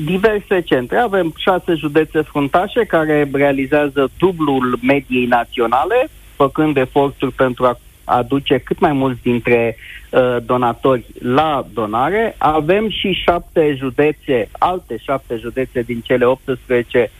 diverse 0.06 0.62
centre. 0.62 0.98
Avem 0.98 1.34
șase 1.38 1.74
județe 1.74 2.22
fruntașe 2.22 2.86
care 2.86 3.30
realizează 3.34 4.10
dublul 4.18 4.80
mediei 4.82 5.26
naționale, 5.26 6.08
făcând 6.36 6.78
eforturi 6.78 7.32
pentru 7.32 7.66
a 7.66 7.80
aduce 8.04 8.58
cât 8.58 8.80
mai 8.80 8.92
mulți 8.92 9.22
dintre 9.22 9.78
uh, 10.10 10.38
donatori 10.46 11.06
la 11.20 11.66
donare. 11.74 12.36
Avem 12.38 12.90
și 12.90 13.12
șapte 13.12 13.76
județe, 13.78 14.50
alte 14.52 14.98
șapte 14.98 15.36
județe 15.36 15.82
din 15.82 16.02
cele 16.02 16.26
18 16.26 17.12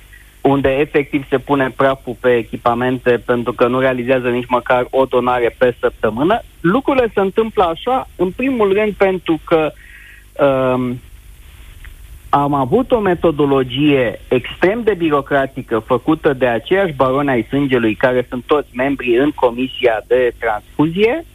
unde 0.48 0.70
efectiv 0.70 1.26
se 1.30 1.38
pune 1.38 1.74
praful 1.76 2.16
pe 2.20 2.36
echipamente 2.36 3.22
pentru 3.26 3.54
că 3.54 3.68
nu 3.68 3.80
realizează 3.80 4.30
nici 4.30 4.48
măcar 4.48 4.88
o 4.90 5.06
donare 5.06 5.56
pe 5.58 5.76
săptămână. 5.80 6.42
Lucrurile 6.62 7.12
se 7.14 7.20
întâmplă 7.20 7.64
așa, 7.64 8.08
în 8.16 8.32
primul 8.32 8.74
rând 8.74 8.94
pentru 8.94 9.40
că 9.46 9.72
um, 10.44 11.00
am 12.30 12.54
avut 12.54 12.92
o 12.92 13.00
metodologie 13.00 14.20
extrem 14.28 14.82
de 14.84 14.94
birocratică 14.94 15.80
făcută 15.80 16.34
de 16.34 16.48
aceiași 16.48 16.94
baroni 16.94 17.30
ai 17.30 17.46
sângelui 17.50 17.96
care 17.96 18.26
sunt 18.30 18.44
toți 18.46 18.70
membri 18.74 19.18
în 19.18 19.32
Comisia 19.32 20.04
de 20.08 20.34
Transfuzie. 20.40 21.26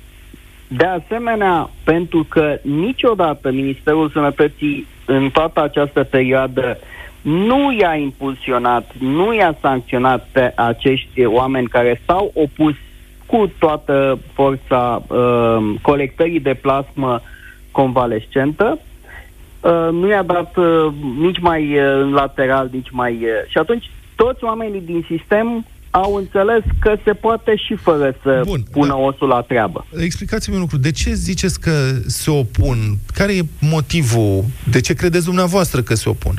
De 0.69 0.85
asemenea, 0.85 1.71
pentru 1.85 2.27
că 2.29 2.59
niciodată 2.63 3.51
Ministerul 3.51 4.11
Sănătății 4.11 4.87
în 5.05 5.31
toată 5.31 5.63
această 5.63 6.03
perioadă 6.03 6.79
nu 7.23 7.73
i-a 7.73 7.95
impulsionat, 7.95 8.93
nu 8.99 9.35
i-a 9.35 9.57
sancționat 9.61 10.29
pe 10.33 10.53
acești 10.57 11.25
oameni 11.25 11.69
care 11.69 12.01
s-au 12.07 12.31
opus 12.35 12.75
cu 13.27 13.53
toată 13.59 14.19
forța 14.33 15.03
uh, 15.07 15.75
colectării 15.83 16.41
de 16.41 16.55
plasmă 16.55 17.23
convalescentă, 17.71 18.79
uh, 19.61 19.89
nu 19.93 20.09
i-a 20.09 20.23
dat 20.23 20.57
uh, 20.57 20.93
nici 21.19 21.39
mai 21.39 21.79
uh, 21.79 22.01
în 22.03 22.13
lateral, 22.13 22.69
nici 22.73 22.91
mai... 22.91 23.13
Uh, 23.13 23.51
și 23.51 23.59
atunci 23.59 23.91
toți 24.17 24.45
oamenii 24.45 24.81
din 24.81 25.05
sistem 25.09 25.67
au 25.91 26.15
înțeles 26.15 26.63
că 26.81 26.97
se 27.05 27.13
poate 27.13 27.57
și 27.57 27.75
fără 27.75 28.17
să 28.23 28.43
Bun, 28.45 28.63
pună 28.71 28.87
da. 28.87 28.97
osul 28.97 29.29
la 29.29 29.41
treabă. 29.41 29.87
Explicați-mi 29.99 30.55
un 30.55 30.61
lucru. 30.61 30.77
De 30.77 30.91
ce 30.91 31.13
ziceți 31.13 31.61
că 31.61 31.71
se 32.07 32.31
opun? 32.31 32.77
Care 33.15 33.37
e 33.37 33.43
motivul? 33.61 34.45
De 34.71 34.81
ce 34.81 34.95
credeți 34.95 35.25
dumneavoastră 35.25 35.83
că 35.83 35.95
se 35.95 36.09
opun? 36.09 36.35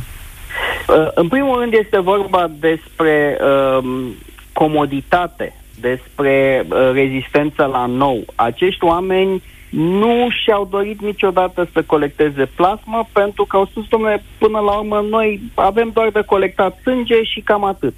Uh, 0.88 1.08
în 1.14 1.28
primul 1.28 1.60
rând 1.60 1.74
este 1.74 2.00
vorba 2.00 2.52
despre 2.60 3.38
uh, 3.42 4.10
comoditate, 4.54 5.56
despre 5.80 6.66
uh, 6.70 6.90
rezistență 6.94 7.66
la 7.66 7.86
nou. 7.86 8.24
Acești 8.36 8.84
oameni 8.84 9.42
nu 9.70 10.28
și-au 10.44 10.68
dorit 10.72 11.02
niciodată 11.02 11.68
să 11.74 11.82
colecteze 11.82 12.46
plasmă 12.56 13.08
pentru 13.14 13.46
că 13.46 13.58
au 13.58 13.66
spus, 13.66 13.88
domnule, 13.88 14.24
până 14.38 14.60
la 14.60 14.72
urmă 14.72 15.06
noi 15.10 15.42
avem 15.54 15.90
doar 15.94 16.10
de 16.10 16.22
colectat 16.26 16.80
sânge 16.82 17.24
și 17.24 17.42
cam 17.42 17.64
atât. 17.64 17.94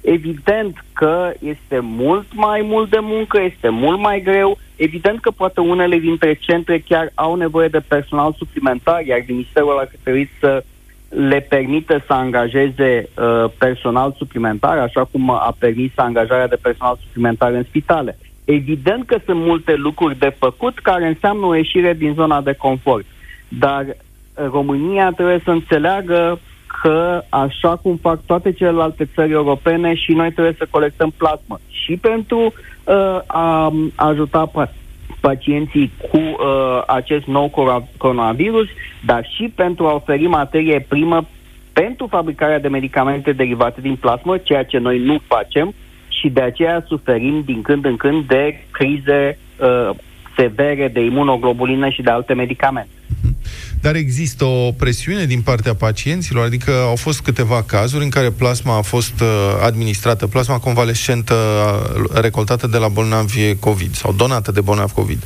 Evident 0.00 0.84
că 0.92 1.32
este 1.38 1.78
mult 1.78 2.26
mai 2.34 2.62
mult 2.62 2.90
de 2.90 2.98
muncă, 3.00 3.40
este 3.40 3.68
mult 3.68 3.98
mai 3.98 4.20
greu. 4.20 4.58
Evident 4.76 5.20
că 5.20 5.30
poate 5.30 5.60
unele 5.60 5.98
dintre 5.98 6.34
centre 6.34 6.78
chiar 6.78 7.10
au 7.14 7.34
nevoie 7.34 7.68
de 7.68 7.80
personal 7.88 8.34
suplimentar, 8.38 9.04
iar 9.04 9.18
Ministerul 9.26 9.78
ar 9.78 9.90
trebui 10.02 10.30
să 10.40 10.64
le 11.10 11.46
permită 11.48 12.02
să 12.06 12.12
angajeze 12.12 13.08
uh, 13.18 13.50
personal 13.58 14.14
suplimentar, 14.18 14.78
așa 14.78 15.04
cum 15.04 15.30
a 15.30 15.56
permis 15.58 15.92
angajarea 15.94 16.48
de 16.48 16.58
personal 16.62 16.98
suplimentar 17.02 17.52
în 17.52 17.62
spitale. 17.62 18.18
Evident 18.44 19.06
că 19.06 19.18
sunt 19.24 19.38
multe 19.40 19.74
lucruri 19.74 20.18
de 20.18 20.34
făcut 20.38 20.78
care 20.78 21.06
înseamnă 21.06 21.46
o 21.46 21.54
ieșire 21.54 21.92
din 21.92 22.12
zona 22.14 22.40
de 22.40 22.52
confort. 22.52 23.04
Dar 23.48 23.84
uh, 23.86 24.46
România 24.50 25.10
trebuie 25.10 25.40
să 25.44 25.50
înțeleagă 25.50 26.38
că 26.82 27.22
așa 27.28 27.76
cum 27.76 27.96
fac 27.96 28.24
toate 28.26 28.52
celelalte 28.52 29.08
țări 29.14 29.32
europene 29.32 29.94
și 29.94 30.12
noi 30.12 30.32
trebuie 30.32 30.54
să 30.58 30.66
colectăm 30.70 31.12
plasmă 31.16 31.60
și 31.68 31.96
pentru 31.96 32.38
uh, 32.38 33.18
a 33.26 33.72
ajuta 33.94 34.50
pa- 34.50 34.79
pacienții 35.20 35.92
cu 36.10 36.16
uh, 36.16 36.82
acest 36.86 37.26
nou 37.26 37.48
cora- 37.48 37.96
coronavirus, 37.96 38.66
dar 39.04 39.28
și 39.36 39.52
pentru 39.54 39.86
a 39.86 39.94
oferi 39.94 40.26
materie 40.26 40.86
primă 40.88 41.26
pentru 41.72 42.06
fabricarea 42.06 42.58
de 42.58 42.68
medicamente 42.68 43.32
derivate 43.32 43.80
din 43.80 43.96
plasmă, 43.96 44.38
ceea 44.38 44.64
ce 44.64 44.78
noi 44.78 44.98
nu 44.98 45.20
facem 45.26 45.74
și 46.08 46.28
de 46.28 46.40
aceea 46.40 46.84
suferim 46.86 47.42
din 47.44 47.62
când 47.62 47.84
în 47.84 47.96
când 47.96 48.24
de 48.24 48.60
crize 48.70 49.38
uh, 49.60 49.90
severe 50.36 50.88
de 50.88 51.00
imunoglobulină 51.00 51.88
și 51.88 52.02
de 52.02 52.10
alte 52.10 52.34
medicamente. 52.34 52.99
Dar 53.80 53.94
există 53.94 54.44
o 54.44 54.72
presiune 54.72 55.24
din 55.24 55.40
partea 55.40 55.74
pacienților, 55.74 56.44
adică 56.44 56.70
au 56.70 56.96
fost 56.96 57.20
câteva 57.20 57.62
cazuri 57.62 58.04
în 58.04 58.10
care 58.10 58.30
plasma 58.30 58.76
a 58.76 58.80
fost 58.80 59.20
uh, 59.20 59.28
administrată, 59.62 60.26
plasma 60.26 60.58
convalescentă 60.58 61.34
uh, 61.34 62.20
recoltată 62.20 62.66
de 62.66 62.76
la 62.76 62.88
bolnavi 62.88 63.54
COVID 63.54 63.94
sau 63.94 64.12
donată 64.12 64.52
de 64.52 64.60
bolnavi 64.60 64.92
COVID, 64.92 65.22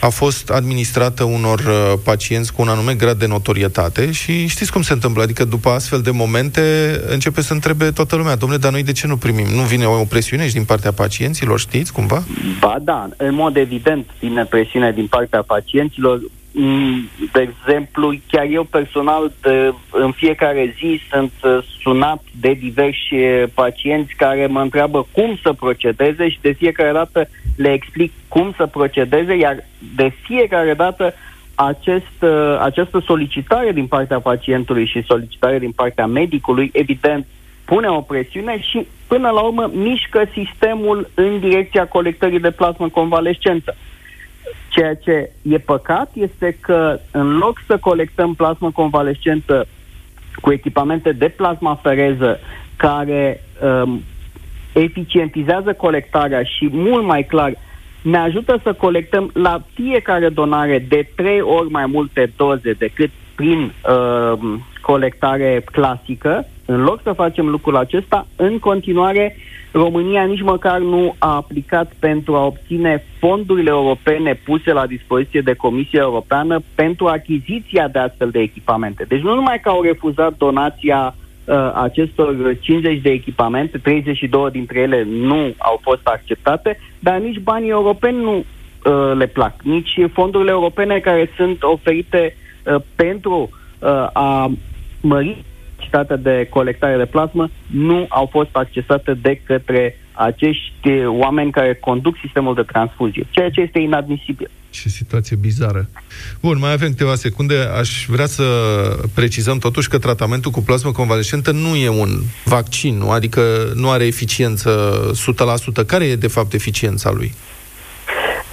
a 0.00 0.08
fost 0.08 0.50
administrată 0.50 1.24
unor 1.24 1.58
uh, 1.58 1.98
pacienți 2.04 2.52
cu 2.52 2.62
un 2.62 2.68
anume 2.68 2.94
grad 2.94 3.18
de 3.18 3.26
notorietate 3.26 4.12
și 4.12 4.46
știți 4.46 4.72
cum 4.72 4.82
se 4.82 4.92
întâmplă, 4.92 5.22
adică 5.22 5.44
după 5.44 5.68
astfel 5.68 6.00
de 6.00 6.10
momente 6.10 6.60
începe 7.08 7.42
să 7.42 7.52
întrebe 7.52 7.90
toată 7.90 8.16
lumea, 8.16 8.36
domnule, 8.36 8.60
dar 8.60 8.72
noi 8.72 8.82
de 8.82 8.92
ce 8.92 9.06
nu 9.06 9.16
primim? 9.16 9.46
Nu 9.46 9.62
vine 9.62 9.86
o 9.86 10.04
presiune 10.04 10.46
și 10.46 10.52
din 10.52 10.64
partea 10.64 10.92
pacienților, 10.92 11.58
știți 11.58 11.92
cumva? 11.92 12.22
Ba 12.60 12.76
da, 12.82 13.08
în 13.16 13.34
mod 13.34 13.56
evident 13.56 14.06
vine 14.20 14.44
presiune 14.44 14.92
din 14.92 15.06
partea 15.06 15.42
pacienților. 15.42 16.20
Mm, 16.54 17.08
de 17.32 17.40
exemplu, 17.40 18.14
chiar 18.30 18.46
eu 18.50 18.64
personal, 18.64 19.32
de, 19.40 19.72
în 19.90 20.12
fiecare 20.12 20.74
zi 20.78 21.00
sunt 21.10 21.32
uh, 21.42 21.58
sunat 21.82 22.22
de 22.40 22.52
diversi 22.52 23.14
uh, 23.14 23.42
pacienți 23.54 24.14
care 24.14 24.46
mă 24.46 24.60
întreabă 24.60 25.06
cum 25.12 25.38
să 25.42 25.52
procedeze 25.52 26.28
și 26.28 26.38
de 26.40 26.52
fiecare 26.52 26.92
dată 26.92 27.28
le 27.56 27.72
explic 27.72 28.12
cum 28.28 28.52
să 28.56 28.66
procedeze, 28.66 29.36
iar 29.36 29.64
de 29.96 30.12
fiecare 30.22 30.74
dată 30.74 31.14
acest, 31.54 32.22
uh, 32.22 32.58
această 32.60 33.02
solicitare 33.06 33.72
din 33.72 33.86
partea 33.86 34.20
pacientului 34.20 34.86
și 34.86 35.02
solicitare 35.02 35.58
din 35.58 35.72
partea 35.72 36.06
medicului, 36.06 36.70
evident, 36.72 37.26
pune 37.64 37.88
o 37.88 38.00
presiune 38.00 38.60
și, 38.60 38.86
până 39.06 39.30
la 39.30 39.40
urmă, 39.40 39.70
mișcă 39.74 40.22
sistemul 40.32 41.10
în 41.14 41.40
direcția 41.40 41.86
colectării 41.86 42.40
de 42.40 42.50
plasmă 42.50 42.88
convalescentă. 42.88 43.74
Ceea 44.74 44.94
ce 44.94 45.30
e 45.42 45.58
păcat 45.58 46.10
este 46.14 46.56
că, 46.60 46.98
în 47.10 47.36
loc 47.36 47.62
să 47.66 47.76
colectăm 47.76 48.34
plasmă 48.34 48.70
convalescentă 48.70 49.66
cu 50.40 50.52
echipamente 50.52 51.12
de 51.12 51.28
plasmafereză 51.28 52.40
care 52.76 53.40
um, 53.62 54.02
eficientizează 54.72 55.72
colectarea 55.72 56.42
și 56.42 56.68
mult 56.72 57.04
mai 57.04 57.24
clar 57.24 57.52
ne 58.02 58.16
ajută 58.16 58.60
să 58.62 58.72
colectăm 58.72 59.30
la 59.32 59.62
fiecare 59.74 60.28
donare 60.28 60.84
de 60.88 61.08
trei 61.16 61.40
ori 61.40 61.70
mai 61.70 61.86
multe 61.86 62.32
doze 62.36 62.72
decât 62.72 63.10
prin 63.34 63.72
uh, 63.88 64.58
colectare 64.80 65.64
clasică, 65.72 66.46
în 66.66 66.82
loc 66.82 67.00
să 67.02 67.12
facem 67.12 67.48
lucrul 67.48 67.76
acesta, 67.76 68.26
în 68.36 68.58
continuare 68.58 69.36
România 69.72 70.22
nici 70.24 70.42
măcar 70.42 70.78
nu 70.78 71.14
a 71.18 71.34
aplicat 71.34 71.92
pentru 71.98 72.34
a 72.34 72.44
obține 72.44 73.04
fondurile 73.18 73.70
europene 73.70 74.34
puse 74.44 74.72
la 74.72 74.86
dispoziție 74.86 75.40
de 75.40 75.54
Comisia 75.54 76.00
Europeană 76.00 76.62
pentru 76.74 77.06
achiziția 77.06 77.88
de 77.88 77.98
astfel 77.98 78.30
de 78.30 78.40
echipamente. 78.40 79.04
Deci 79.08 79.20
nu 79.20 79.34
numai 79.34 79.60
că 79.60 79.68
au 79.68 79.82
refuzat 79.82 80.36
donația 80.36 81.14
uh, 81.44 81.70
acestor 81.74 82.56
50 82.60 83.00
de 83.00 83.10
echipamente, 83.10 83.78
32 83.78 84.50
dintre 84.50 84.80
ele 84.80 85.06
nu 85.10 85.54
au 85.58 85.78
fost 85.82 86.06
acceptate, 86.06 86.78
dar 86.98 87.18
nici 87.18 87.38
banii 87.38 87.70
europeni 87.70 88.22
nu 88.22 88.36
uh, 88.36 89.16
le 89.16 89.26
plac, 89.26 89.54
nici 89.62 89.98
fondurile 90.12 90.50
europene 90.50 90.98
care 90.98 91.30
sunt 91.36 91.62
oferite 91.62 92.36
uh, 92.64 92.80
pentru 92.96 93.50
uh, 93.78 93.88
a 94.12 94.50
mări 95.00 95.44
capacitatea 95.76 96.16
de 96.16 96.46
colectare 96.50 96.96
de 96.96 97.04
plasmă 97.04 97.50
nu 97.66 98.06
au 98.08 98.28
fost 98.30 98.48
accesate 98.52 99.14
de 99.14 99.40
către 99.46 99.98
acești 100.12 100.88
oameni 101.06 101.50
care 101.50 101.74
conduc 101.74 102.16
sistemul 102.20 102.54
de 102.54 102.62
transfuzie, 102.62 103.26
ceea 103.30 103.50
ce 103.50 103.60
este 103.60 103.78
inadmisibil. 103.78 104.50
Ce 104.70 104.88
situație 104.88 105.36
bizară. 105.36 105.88
Bun, 106.40 106.58
mai 106.58 106.72
avem 106.72 106.88
câteva 106.88 107.14
secunde. 107.14 107.54
Aș 107.78 108.06
vrea 108.08 108.26
să 108.26 108.44
precizăm 109.14 109.58
totuși 109.58 109.88
că 109.88 109.98
tratamentul 109.98 110.50
cu 110.50 110.60
plasmă 110.60 110.92
convalescentă 110.92 111.50
nu 111.50 111.76
e 111.76 111.88
un 111.88 112.08
vaccin, 112.44 112.96
nu? 112.96 113.10
adică 113.10 113.72
nu 113.74 113.90
are 113.90 114.06
eficiență 114.06 115.00
100%. 115.82 115.86
Care 115.86 116.04
e, 116.04 116.16
de 116.16 116.26
fapt, 116.26 116.52
eficiența 116.52 117.10
lui? 117.10 117.34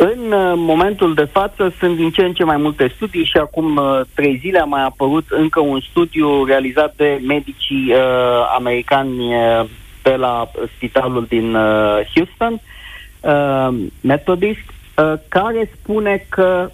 În 0.03 0.31
uh, 0.31 0.53
momentul 0.55 1.13
de 1.13 1.23
față 1.23 1.73
sunt 1.79 1.95
din 1.95 2.09
ce 2.09 2.21
în 2.21 2.33
ce 2.33 2.43
mai 2.43 2.57
multe 2.57 2.91
studii 2.95 3.25
și 3.25 3.37
acum 3.37 3.75
uh, 3.75 4.01
trei 4.13 4.37
zile 4.37 4.59
a 4.59 4.63
mai 4.63 4.83
apărut 4.83 5.25
încă 5.29 5.59
un 5.59 5.79
studiu 5.79 6.45
realizat 6.45 6.93
de 6.95 7.21
medicii 7.27 7.91
uh, 7.91 8.55
americani 8.57 9.35
uh, 9.35 9.69
de 10.03 10.15
la 10.15 10.51
spitalul 10.75 11.25
din 11.29 11.55
uh, 11.55 11.99
Houston, 12.13 12.61
uh, 13.19 13.89
Methodist, 14.01 14.69
uh, 14.97 15.13
care 15.27 15.71
spune 15.79 16.25
că 16.29 16.71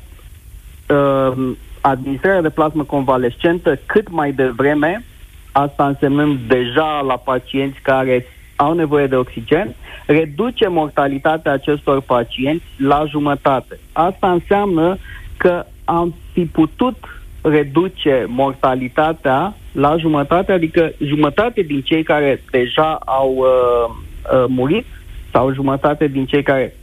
uh, 0.89 1.51
administrarea 1.81 2.41
de 2.41 2.49
plasmă 2.49 2.83
convalescentă 2.83 3.79
cât 3.85 4.09
mai 4.09 4.31
devreme, 4.31 5.03
asta 5.51 5.87
însemnând 5.87 6.39
deja 6.47 7.01
la 7.07 7.17
pacienți 7.17 7.79
care 7.79 8.25
au 8.57 8.73
nevoie 8.73 9.07
de 9.07 9.15
oxigen, 9.15 9.75
reduce 10.05 10.67
mortalitatea 10.67 11.51
acestor 11.51 12.01
pacienți 12.01 12.65
la 12.77 13.05
jumătate. 13.09 13.79
Asta 13.91 14.31
înseamnă 14.31 14.97
că 15.37 15.65
am 15.83 16.13
fi 16.33 16.45
putut 16.45 16.97
reduce 17.41 18.25
mortalitatea 18.27 19.53
la 19.71 19.97
jumătate, 19.97 20.51
adică 20.51 20.91
jumătate 21.03 21.61
din 21.61 21.81
cei 21.81 22.03
care 22.03 22.43
deja 22.51 22.99
au 23.05 23.35
uh, 23.37 23.95
uh, 24.33 24.45
murit 24.47 24.85
sau 25.31 25.53
jumătate 25.53 26.07
din 26.07 26.25
cei 26.25 26.43
care 26.43 26.75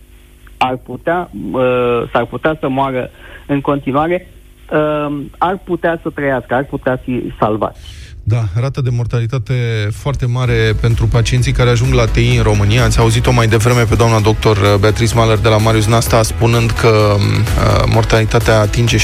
ar 0.57 0.77
putea, 0.77 1.31
uh, 1.53 2.03
s-ar 2.13 2.27
putea 2.27 2.57
să 2.61 2.69
moară 2.69 3.11
în 3.47 3.61
continuare, 3.61 4.29
uh, 4.73 5.17
ar 5.39 5.59
putea 5.65 5.99
să 6.03 6.11
trăiască, 6.11 6.55
ar 6.55 6.65
putea 6.65 6.97
fi 6.97 7.33
salvați. 7.39 8.04
Da, 8.27 8.45
rată 8.55 8.81
de 8.81 8.91
mortalitate 8.91 9.89
foarte 9.93 10.27
mare 10.27 10.77
pentru 10.81 11.07
pacienții 11.07 11.53
care 11.53 11.71
ajung 11.71 11.93
la 11.93 12.07
TI 12.07 12.37
în 12.37 12.43
România. 12.43 12.85
Ați 12.85 12.99
auzit-o 12.99 13.33
mai 13.33 13.47
devreme 13.47 13.83
pe 13.83 13.95
doamna 13.95 14.21
doctor 14.21 14.57
uh, 14.57 14.75
Beatrice 14.81 15.15
Maler 15.15 15.39
de 15.39 15.49
la 15.49 15.57
Marius 15.57 15.87
Nasta 15.87 16.23
spunând 16.23 16.71
că 16.71 17.15
uh, 17.17 17.85
mortalitatea 17.87 18.61
atinge 18.61 18.97
60%. 18.97 19.01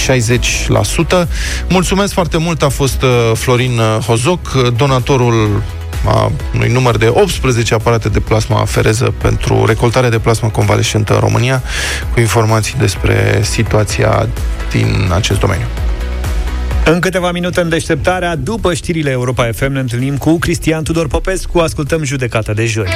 Mulțumesc 1.69 2.13
foarte 2.13 2.39
mult, 2.39 2.63
a 2.63 2.69
fost 2.69 3.03
uh, 3.03 3.33
Florin 3.35 3.79
uh, 3.79 4.05
Hozoc, 4.07 4.53
donatorul 4.77 5.63
a 6.05 6.33
unui 6.55 6.69
număr 6.69 6.97
de 6.97 7.09
18 7.09 7.75
aparate 7.75 8.09
de 8.09 8.21
plasma 8.21 8.61
afereză 8.61 9.15
pentru 9.23 9.65
recoltarea 9.65 10.11
de 10.11 10.19
plasmă 10.19 10.49
convalescentă 10.49 11.15
în 11.15 11.21
România, 11.21 11.63
cu 12.13 12.21
informații 12.21 12.75
despre 12.79 13.41
situația 13.43 14.29
din 14.71 15.11
acest 15.15 15.41
domeniu. 15.41 15.67
În 16.85 17.01
câteva 17.01 17.33
minute 17.33 17.61
în 17.61 17.69
deșteptarea, 17.69 18.37
după 18.37 18.75
știrile 18.75 19.11
Europa 19.11 19.51
FM, 19.53 19.73
ne 19.73 19.81
întâlnim 19.81 20.17
cu 20.17 20.39
Cristian 20.39 20.85
Tudor 20.85 21.09
Popescu, 21.09 21.59
ascultăm 21.59 22.05
judecata 22.05 22.53
de 22.53 22.67
joi. 22.67 22.89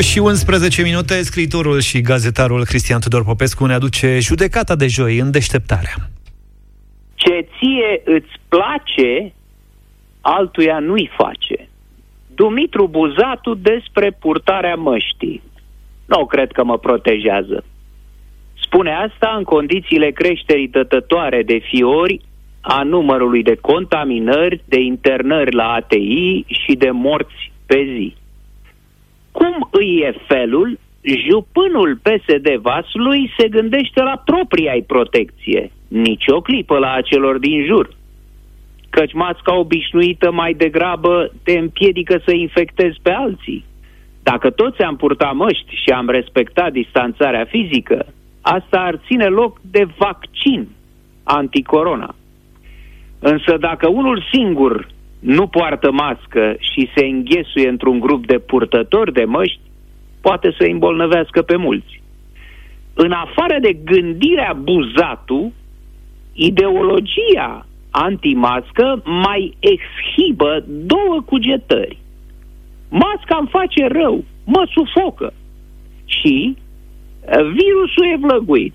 și 0.00 0.18
11 0.18 0.82
minute, 0.82 1.22
scriitorul 1.22 1.80
și 1.80 2.00
gazetarul 2.00 2.64
Cristian 2.64 3.00
Tudor 3.00 3.24
Popescu 3.24 3.64
ne 3.64 3.74
aduce 3.74 4.18
judecata 4.20 4.76
de 4.76 4.86
joi 4.86 5.18
în 5.18 5.30
deșteptarea. 5.30 5.94
Ce 7.14 7.40
ție 7.40 8.02
îți 8.04 8.32
place, 8.48 9.32
altuia 10.20 10.78
nu-i 10.78 11.10
face. 11.16 11.68
Dumitru 12.34 12.88
Buzatu 12.88 13.54
despre 13.54 14.10
purtarea 14.10 14.74
măștii. 14.74 15.42
Nu 16.12 16.26
cred 16.26 16.52
că 16.52 16.64
mă 16.64 16.78
protejează. 16.78 17.64
Spune 18.62 18.92
asta 18.94 19.34
în 19.36 19.44
condițiile 19.44 20.10
creșterii 20.10 20.68
tătătoare 20.68 21.42
de 21.42 21.58
fiori 21.58 22.20
a 22.60 22.82
numărului 22.82 23.42
de 23.42 23.56
contaminări, 23.60 24.62
de 24.64 24.80
internări 24.80 25.54
la 25.54 25.72
ATI 25.72 26.44
și 26.46 26.72
de 26.78 26.90
morți 26.90 27.52
pe 27.66 27.88
zi. 27.96 28.14
Cum 29.32 29.68
îi 29.70 30.00
e 30.02 30.14
felul, 30.26 30.78
jupânul 31.28 32.00
PSD 32.02 32.48
Vaslui 32.60 33.32
se 33.38 33.48
gândește 33.48 34.02
la 34.02 34.22
propria 34.24 34.74
protecție, 34.86 35.70
nici 35.88 36.24
o 36.26 36.40
clipă 36.40 36.78
la 36.78 36.92
acelor 36.92 37.38
din 37.38 37.64
jur. 37.64 37.90
Căci 38.90 39.12
masca 39.12 39.58
obișnuită 39.58 40.30
mai 40.30 40.54
degrabă 40.54 41.32
te 41.42 41.58
împiedică 41.58 42.20
să 42.24 42.32
infectezi 42.34 42.98
pe 43.02 43.10
alții. 43.10 43.64
Dacă 44.30 44.50
toți 44.50 44.82
am 44.82 44.96
purtat 44.96 45.34
măști 45.34 45.74
și 45.82 45.90
am 45.90 46.08
respectat 46.08 46.72
distanțarea 46.72 47.44
fizică, 47.44 48.06
asta 48.40 48.78
ar 48.78 49.00
ține 49.06 49.24
loc 49.24 49.60
de 49.62 49.88
vaccin 49.98 50.68
anticorona. 51.22 52.14
Însă 53.18 53.56
dacă 53.56 53.88
unul 53.88 54.22
singur 54.32 54.86
nu 55.20 55.46
poartă 55.46 55.90
mască 55.90 56.56
și 56.58 56.90
se 56.94 57.04
înghesuie 57.04 57.68
într-un 57.68 58.00
grup 58.00 58.26
de 58.26 58.38
purtători 58.38 59.12
de 59.12 59.24
măști, 59.24 59.60
poate 60.20 60.54
să 60.58 60.64
îmbolnăvească 60.70 61.42
pe 61.42 61.56
mulți. 61.56 62.02
În 62.94 63.12
afară 63.12 63.56
de 63.60 63.72
gândirea 63.84 64.52
buzatu, 64.52 65.52
ideologia 66.32 67.66
antimască 67.90 69.02
mai 69.04 69.56
exhibă 69.58 70.64
două 70.66 71.22
cugetări. 71.24 71.98
Masca 72.90 73.36
îmi 73.38 73.48
face 73.48 73.86
rău, 73.86 74.24
mă 74.44 74.68
sufocă. 74.74 75.32
Și 76.04 76.56
virusul 77.30 78.04
e 78.12 78.16
vlăguit 78.20 78.74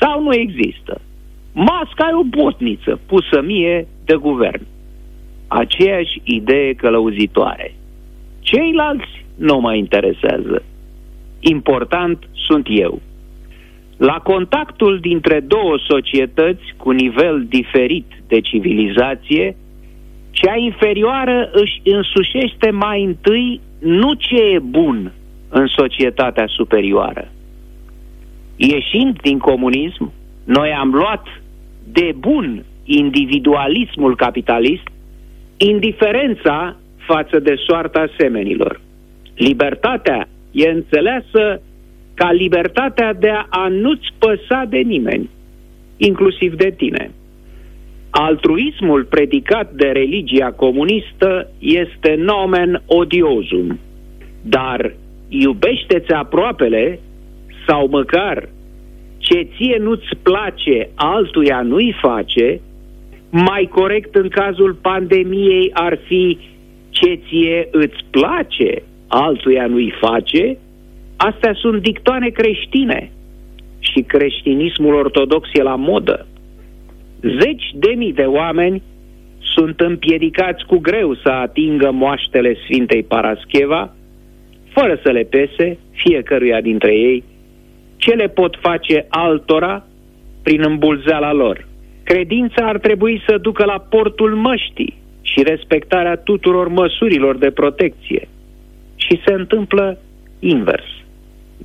sau 0.00 0.22
nu 0.22 0.32
există. 0.34 1.00
Masca 1.52 2.08
e 2.10 2.14
o 2.14 2.42
botniță 2.42 3.00
pusă 3.06 3.42
mie 3.42 3.86
de 4.04 4.14
guvern. 4.14 4.66
Aceeași 5.48 6.20
idee 6.24 6.72
călăuzitoare. 6.72 7.74
Ceilalți 8.40 9.24
nu 9.34 9.60
mă 9.60 9.74
interesează. 9.74 10.62
Important 11.40 12.28
sunt 12.32 12.66
eu. 12.68 13.00
La 13.96 14.18
contactul 14.18 14.98
dintre 15.00 15.40
două 15.40 15.74
societăți 15.88 16.62
cu 16.76 16.90
nivel 16.90 17.44
diferit 17.48 18.06
de 18.26 18.40
civilizație, 18.40 19.56
cea 20.32 20.56
inferioară 20.56 21.50
își 21.52 21.80
însușește 21.84 22.70
mai 22.70 23.04
întâi 23.04 23.60
nu 23.78 24.14
ce 24.14 24.36
e 24.36 24.58
bun 24.58 25.12
în 25.48 25.66
societatea 25.66 26.46
superioară. 26.46 27.28
Ieșind 28.56 29.20
din 29.20 29.38
comunism, 29.38 30.12
noi 30.44 30.70
am 30.70 30.90
luat 30.90 31.26
de 31.92 32.12
bun 32.18 32.64
individualismul 32.84 34.16
capitalist, 34.16 34.86
indiferența 35.56 36.76
față 36.96 37.38
de 37.38 37.54
soarta 37.66 38.06
semenilor. 38.18 38.80
Libertatea 39.34 40.28
e 40.50 40.68
înțeleasă 40.68 41.62
ca 42.14 42.32
libertatea 42.32 43.12
de 43.12 43.30
a 43.48 43.68
nu-ți 43.68 44.08
păsa 44.18 44.64
de 44.68 44.78
nimeni, 44.78 45.30
inclusiv 45.96 46.54
de 46.54 46.74
tine. 46.76 47.10
Altruismul 48.14 49.04
predicat 49.04 49.72
de 49.72 49.86
religia 49.86 50.52
comunistă 50.52 51.50
este 51.58 52.14
nomen 52.18 52.82
odiosum, 52.86 53.78
dar 54.42 54.94
iubește-ți 55.28 56.12
aproapele 56.12 56.98
sau 57.66 57.88
măcar 57.88 58.48
ce 59.18 59.48
ție 59.56 59.76
nu-ți 59.80 60.16
place, 60.22 60.88
altuia 60.94 61.62
nu-i 61.62 61.96
face, 62.00 62.60
mai 63.30 63.68
corect 63.70 64.14
în 64.14 64.28
cazul 64.28 64.74
pandemiei 64.74 65.70
ar 65.72 65.98
fi 66.06 66.38
ce 66.90 67.20
ție 67.28 67.68
îți 67.70 68.04
place, 68.10 68.82
altuia 69.08 69.66
nu-i 69.66 69.94
face, 70.00 70.58
astea 71.16 71.54
sunt 71.54 71.82
dictoane 71.82 72.28
creștine 72.28 73.10
și 73.78 74.00
creștinismul 74.00 74.94
ortodox 74.94 75.48
e 75.52 75.62
la 75.62 75.74
modă. 75.74 76.26
Zeci 77.22 77.70
de 77.74 77.92
mii 77.96 78.12
de 78.12 78.22
oameni 78.22 78.82
sunt 79.54 79.80
împiedicați 79.80 80.64
cu 80.66 80.78
greu 80.78 81.14
să 81.14 81.28
atingă 81.28 81.90
moaștele 81.90 82.56
Sfintei 82.64 83.02
Parascheva, 83.02 83.94
fără 84.68 85.00
să 85.02 85.10
le 85.10 85.22
pese 85.22 85.78
fiecăruia 85.92 86.60
dintre 86.60 86.94
ei 86.94 87.24
ce 87.96 88.10
le 88.10 88.28
pot 88.28 88.58
face 88.60 89.06
altora 89.08 89.84
prin 90.42 90.62
îmbulzeala 90.62 91.32
lor. 91.32 91.66
Credința 92.02 92.66
ar 92.66 92.78
trebui 92.78 93.22
să 93.26 93.38
ducă 93.38 93.64
la 93.64 93.78
portul 93.78 94.34
măștii 94.34 94.96
și 95.22 95.42
respectarea 95.42 96.16
tuturor 96.16 96.68
măsurilor 96.68 97.36
de 97.36 97.50
protecție. 97.50 98.28
Și 98.96 99.20
se 99.26 99.32
întâmplă 99.32 99.98
invers. 100.38 100.90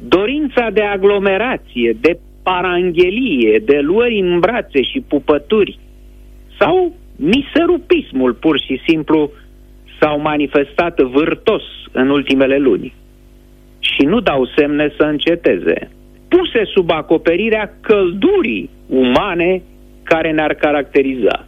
Dorința 0.08 0.70
de 0.74 0.82
aglomerație, 0.82 1.97
de 2.01 2.20
paranghelie, 2.47 3.59
de 3.65 3.79
luări 3.79 4.19
în 4.19 4.39
brațe 4.39 4.81
și 4.81 4.99
pupături 5.07 5.79
sau 6.59 6.95
miserupismul 7.15 8.33
pur 8.33 8.59
și 8.59 8.81
simplu 8.87 9.31
s-au 9.99 10.19
manifestat 10.19 10.99
vârtos 10.99 11.63
în 11.91 12.09
ultimele 12.09 12.57
luni 12.57 12.93
și 13.79 14.01
nu 14.05 14.19
dau 14.19 14.49
semne 14.55 14.93
să 14.97 15.03
înceteze, 15.03 15.89
puse 16.27 16.61
sub 16.73 16.91
acoperirea 16.91 17.73
căldurii 17.81 18.69
umane 18.87 19.61
care 20.03 20.31
ne-ar 20.31 20.53
caracteriza. 20.53 21.47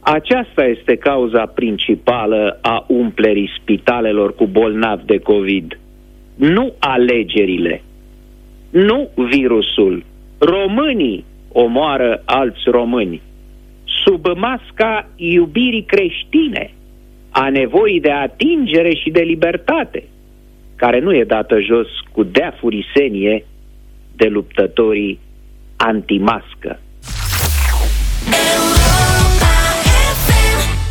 Aceasta 0.00 0.64
este 0.64 0.96
cauza 0.96 1.46
principală 1.46 2.58
a 2.62 2.84
umplerii 2.88 3.50
spitalelor 3.60 4.34
cu 4.34 4.46
bolnavi 4.46 5.04
de 5.04 5.18
COVID. 5.18 5.78
Nu 6.34 6.74
alegerile, 6.78 7.82
nu 8.70 9.10
virusul. 9.14 10.04
Românii 10.38 11.24
omoară 11.52 12.22
alți 12.24 12.62
români 12.64 13.22
sub 14.04 14.26
masca 14.36 15.08
iubirii 15.16 15.84
creștine, 15.84 16.70
a 17.30 17.48
nevoii 17.48 18.00
de 18.00 18.10
atingere 18.10 18.94
și 18.94 19.10
de 19.10 19.20
libertate, 19.20 20.04
care 20.76 21.00
nu 21.00 21.14
e 21.14 21.24
dată 21.24 21.60
jos 21.60 21.88
cu 22.12 22.22
deafurisenie 22.22 23.44
de 24.16 24.28
luptătorii 24.28 25.18
antimască. 25.76 26.80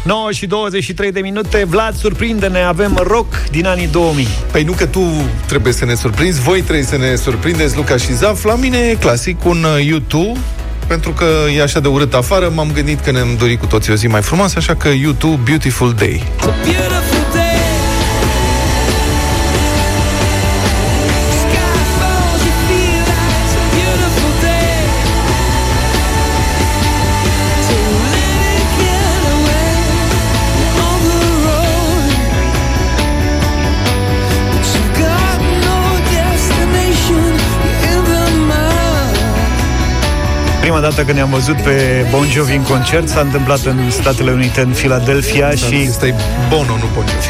9 0.09 0.31
și 0.31 0.45
23 0.45 1.11
de 1.11 1.19
minute. 1.19 1.65
Vlad, 1.67 1.95
surprinde-ne, 1.95 2.61
avem 2.61 2.99
rock 3.03 3.33
din 3.51 3.65
anii 3.65 3.87
2000 3.87 4.27
Păi 4.51 4.63
nu 4.63 4.71
că 4.71 4.85
tu 4.85 5.01
trebuie 5.45 5.73
să 5.73 5.85
ne 5.85 5.95
surprinzi 5.95 6.41
Voi 6.41 6.61
trebuie 6.61 6.85
să 6.85 6.97
ne 6.97 7.15
surprindeți, 7.15 7.75
Luca 7.75 7.97
și 7.97 8.13
Zaf. 8.13 8.43
La 8.43 8.55
mine 8.55 8.77
e 8.77 8.95
clasic 8.95 9.45
un 9.45 9.63
uh, 9.63 9.85
YouTube 9.85 10.39
pentru 10.87 11.11
că 11.11 11.25
e 11.55 11.61
așa 11.61 11.79
de 11.79 11.87
urât 11.87 12.13
afară, 12.13 12.51
m-am 12.55 12.71
gândit 12.71 12.99
că 12.99 13.11
ne-am 13.11 13.35
dorit 13.37 13.59
cu 13.59 13.65
toții 13.65 13.91
o 13.91 13.95
zi 13.95 14.07
mai 14.07 14.21
frumoasă, 14.21 14.55
așa 14.57 14.75
că 14.75 14.87
YouTube 14.87 15.39
Beautiful 15.43 15.93
Day. 15.93 16.23
Prima 40.79 40.91
dată 40.93 41.05
când 41.05 41.17
ne-am 41.17 41.29
văzut 41.29 41.55
pe 41.55 42.05
Bon 42.11 42.27
Jovi 42.29 42.55
în 42.55 42.61
concert 42.61 43.07
s-a 43.07 43.19
întâmplat 43.19 43.59
în 43.65 43.91
Statele 43.91 44.31
Unite, 44.31 44.61
în 44.61 44.69
Philadelphia 44.69 45.49
și... 45.49 45.87
Asta 45.89 46.07
e 46.07 46.13
Bono, 46.49 46.75
nu 46.75 46.89
Bon 46.93 47.05
Jovi. 47.07 47.27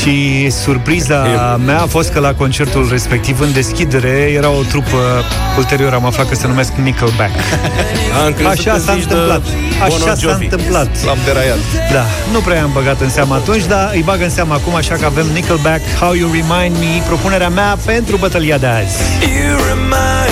Și 0.00 0.50
surpriza 0.50 1.22
mea 1.64 1.80
a 1.80 1.86
fost 1.86 2.10
că 2.10 2.18
la 2.20 2.34
concertul 2.34 2.88
respectiv, 2.90 3.40
în 3.40 3.52
deschidere, 3.52 4.08
era 4.08 4.50
o 4.50 4.62
trupă, 4.62 5.24
ulterior 5.56 5.92
am 5.94 6.06
aflat 6.06 6.28
că 6.28 6.34
se 6.34 6.46
numesc 6.46 6.72
Nickelback. 6.72 7.30
Am 8.24 8.46
Așa 8.46 8.78
s-a 8.78 8.92
întâmplat. 8.92 9.42
Așa 9.82 10.14
s-a 10.14 10.38
întâmplat. 10.40 11.04
L-am 11.04 11.18
deraiat. 11.24 11.58
Da, 11.92 12.04
nu 12.32 12.38
prea 12.38 12.62
am 12.62 12.70
băgat 12.72 13.00
în 13.00 13.10
seama 13.10 13.34
atunci, 13.34 13.64
dar 13.64 13.90
îi 13.92 14.02
bag 14.02 14.20
în 14.20 14.30
seama 14.30 14.54
acum, 14.54 14.74
așa 14.74 14.94
că 14.94 15.04
avem 15.04 15.26
Nickelback, 15.32 15.80
How 16.00 16.12
You 16.12 16.30
Remind 16.30 16.78
Me, 16.78 17.02
propunerea 17.06 17.48
mea 17.48 17.76
pentru 17.84 18.16
bătălia 18.16 18.58
de 18.58 18.66
azi. 18.66 18.98
You 19.20 19.56
remind 19.68 20.25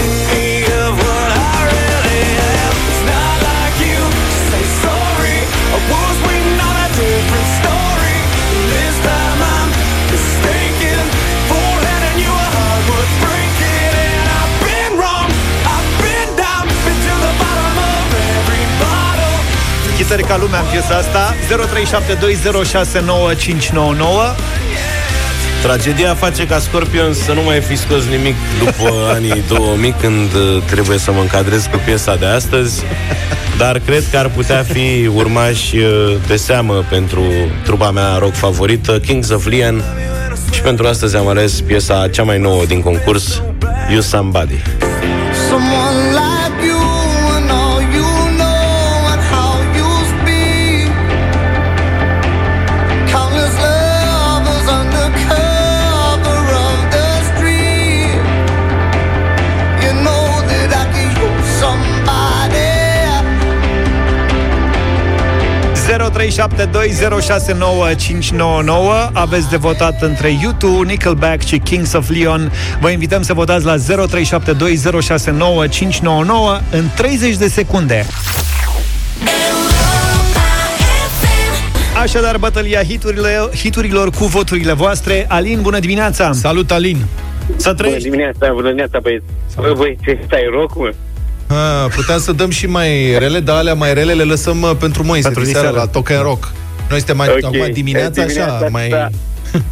Chitări 20.04 20.28
ca 20.28 20.36
lumea 20.36 20.60
în 20.60 20.66
piesa 20.70 20.96
asta. 20.96 21.34
0372069599 21.34 21.36
Tragedia 25.62 26.14
face 26.14 26.46
ca 26.46 26.58
Scorpion 26.58 27.14
să 27.14 27.32
nu 27.32 27.42
mai 27.42 27.60
fi 27.60 27.76
scos 27.76 28.04
nimic 28.04 28.34
după 28.58 28.90
anii 29.16 29.42
2000 29.48 29.94
când 30.00 30.34
uh, 30.34 30.62
trebuie 30.66 30.98
să 30.98 31.12
mă 31.12 31.20
încadrez 31.20 31.64
cu 31.64 31.80
piesa 31.84 32.16
de 32.16 32.26
astăzi, 32.26 32.82
dar 33.58 33.80
cred 33.86 34.04
că 34.10 34.16
ar 34.16 34.28
putea 34.28 34.62
fi 34.62 35.10
urmași 35.14 35.76
uh, 35.76 36.16
de 36.26 36.36
seamă 36.36 36.84
pentru 36.90 37.22
trupa 37.62 37.90
mea 37.90 38.16
rock 38.18 38.34
favorită, 38.34 39.00
Kings 39.00 39.28
of 39.28 39.46
Leon, 39.46 39.84
și 40.50 40.60
pentru 40.60 40.86
astăzi 40.86 41.16
am 41.16 41.28
ales 41.28 41.60
piesa 41.60 42.08
cea 42.08 42.22
mai 42.22 42.38
nouă 42.38 42.64
din 42.64 42.80
concurs, 42.80 43.42
You 43.90 44.00
Somebody. 44.00 44.62
Someone 45.48 46.03
0372069599 66.26 66.30
Aveți 69.12 69.50
de 69.50 69.56
votat 69.56 70.02
între 70.02 70.28
U2, 70.30 70.86
Nickelback 70.86 71.42
și 71.44 71.58
Kings 71.58 71.92
of 71.92 72.10
Leon 72.10 72.52
Vă 72.80 72.90
invităm 72.90 73.22
să 73.22 73.34
votați 73.34 73.64
la 73.64 73.76
0372069599 73.76 73.80
în 76.70 76.84
30 76.96 77.36
de 77.36 77.48
secunde 77.48 78.06
Așadar, 82.02 82.36
bătălia 82.38 82.82
hiturile, 82.82 83.48
hiturilor 83.56 84.10
cu 84.10 84.24
voturile 84.24 84.72
voastre 84.72 85.24
Alin, 85.28 85.58
bună 85.62 85.78
dimineața! 85.78 86.32
Salut, 86.32 86.70
Alin! 86.70 86.96
Să 87.56 87.62
Bună 87.64 87.74
trăiești! 87.74 88.02
dimineața, 88.02 88.48
bună 88.52 88.62
dimineața, 88.66 88.98
băieți. 89.02 89.24
Bă, 89.56 89.74
băi, 89.76 89.98
ce 90.04 90.18
stai 90.26 90.42
rock, 90.52 90.76
mă? 90.76 90.92
A, 91.54 91.88
puteam 91.94 92.18
să 92.20 92.32
dăm 92.32 92.50
și 92.50 92.66
mai 92.66 93.18
rele, 93.18 93.40
dar 93.40 93.56
alea 93.56 93.74
mai 93.74 93.94
rele 93.94 94.12
le 94.12 94.22
lăsăm 94.22 94.62
uh, 94.62 94.70
pentru 94.78 95.04
Moise 95.04 95.22
Pentru 95.22 95.42
diseară, 95.44 95.66
diseară. 95.66 95.86
la 95.86 95.92
Talk 95.92 96.10
and 96.10 96.22
Rock. 96.22 96.52
Noi 96.88 96.98
suntem 96.98 97.16
mai 97.16 97.28
Ok. 97.28 97.44
acum 97.44 97.72
dimineața, 97.72 98.22
Dimineața 98.24 98.54
așa, 98.54 98.68
mai... 98.70 98.88
asta- 98.88 99.10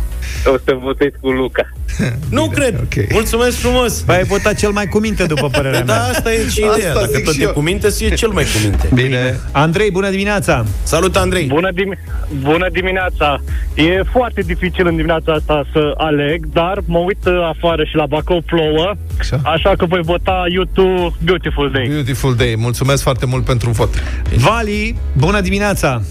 o 0.47 0.55
să 0.65 0.77
votez 0.83 1.09
cu 1.21 1.31
Luca. 1.31 1.69
Nu 2.31 2.49
cred. 2.49 2.75
ok. 2.81 3.13
Mulțumesc 3.13 3.57
frumos. 3.57 3.93
Păi 4.01 4.15
ai 4.17 4.25
votat 4.25 4.55
cel 4.55 4.71
mai 4.71 4.87
cu 4.87 4.99
minte, 4.99 5.25
după 5.25 5.49
părerea 5.49 5.83
Da, 5.83 5.93
mea. 5.93 6.03
asta 6.03 6.33
e 6.33 6.49
și 6.49 6.63
Asta 6.63 6.77
ideea. 6.77 6.95
Dacă 6.95 7.11
zic 7.15 7.25
tot 7.25 7.35
și 7.35 7.41
e 7.41 7.45
eu. 7.45 7.53
cu 7.53 7.61
minte, 7.61 7.91
să 7.91 8.05
e 8.05 8.09
cel 8.09 8.29
mai 8.29 8.43
cu 8.45 8.59
minte. 8.63 8.89
Bine. 8.95 9.39
Andrei, 9.53 9.91
bună 9.91 10.11
dimineața! 10.11 10.65
Salut, 10.83 11.17
Andrei. 11.17 11.47
Bună, 11.47 11.69
dim- 11.73 11.99
bună 12.41 12.67
dimineața! 12.73 13.41
E 13.75 14.03
foarte 14.13 14.41
dificil 14.41 14.87
în 14.87 14.97
dimineața 14.97 15.33
asta 15.33 15.67
să 15.73 15.95
aleg, 15.97 16.47
dar 16.53 16.79
mă 16.85 16.99
uit 16.99 17.25
uh, 17.27 17.33
afară 17.57 17.85
și 17.85 17.97
la 17.97 18.07
Bacău 18.07 18.43
plouă, 18.47 18.95
Așa. 19.19 19.41
așa 19.45 19.73
că 19.79 19.87
voi 19.87 20.01
vota 20.03 20.45
YouTube 20.53 21.15
Beautiful 21.25 21.71
Day. 21.71 21.87
Beautiful 21.89 22.35
day. 22.35 22.55
Mulțumesc 22.59 23.03
foarte 23.03 23.27
mult 23.27 23.45
pentru 23.45 23.71
vot. 23.71 23.95
Vali, 24.37 24.97
bună 25.17 25.41
dimineața! 25.41 26.03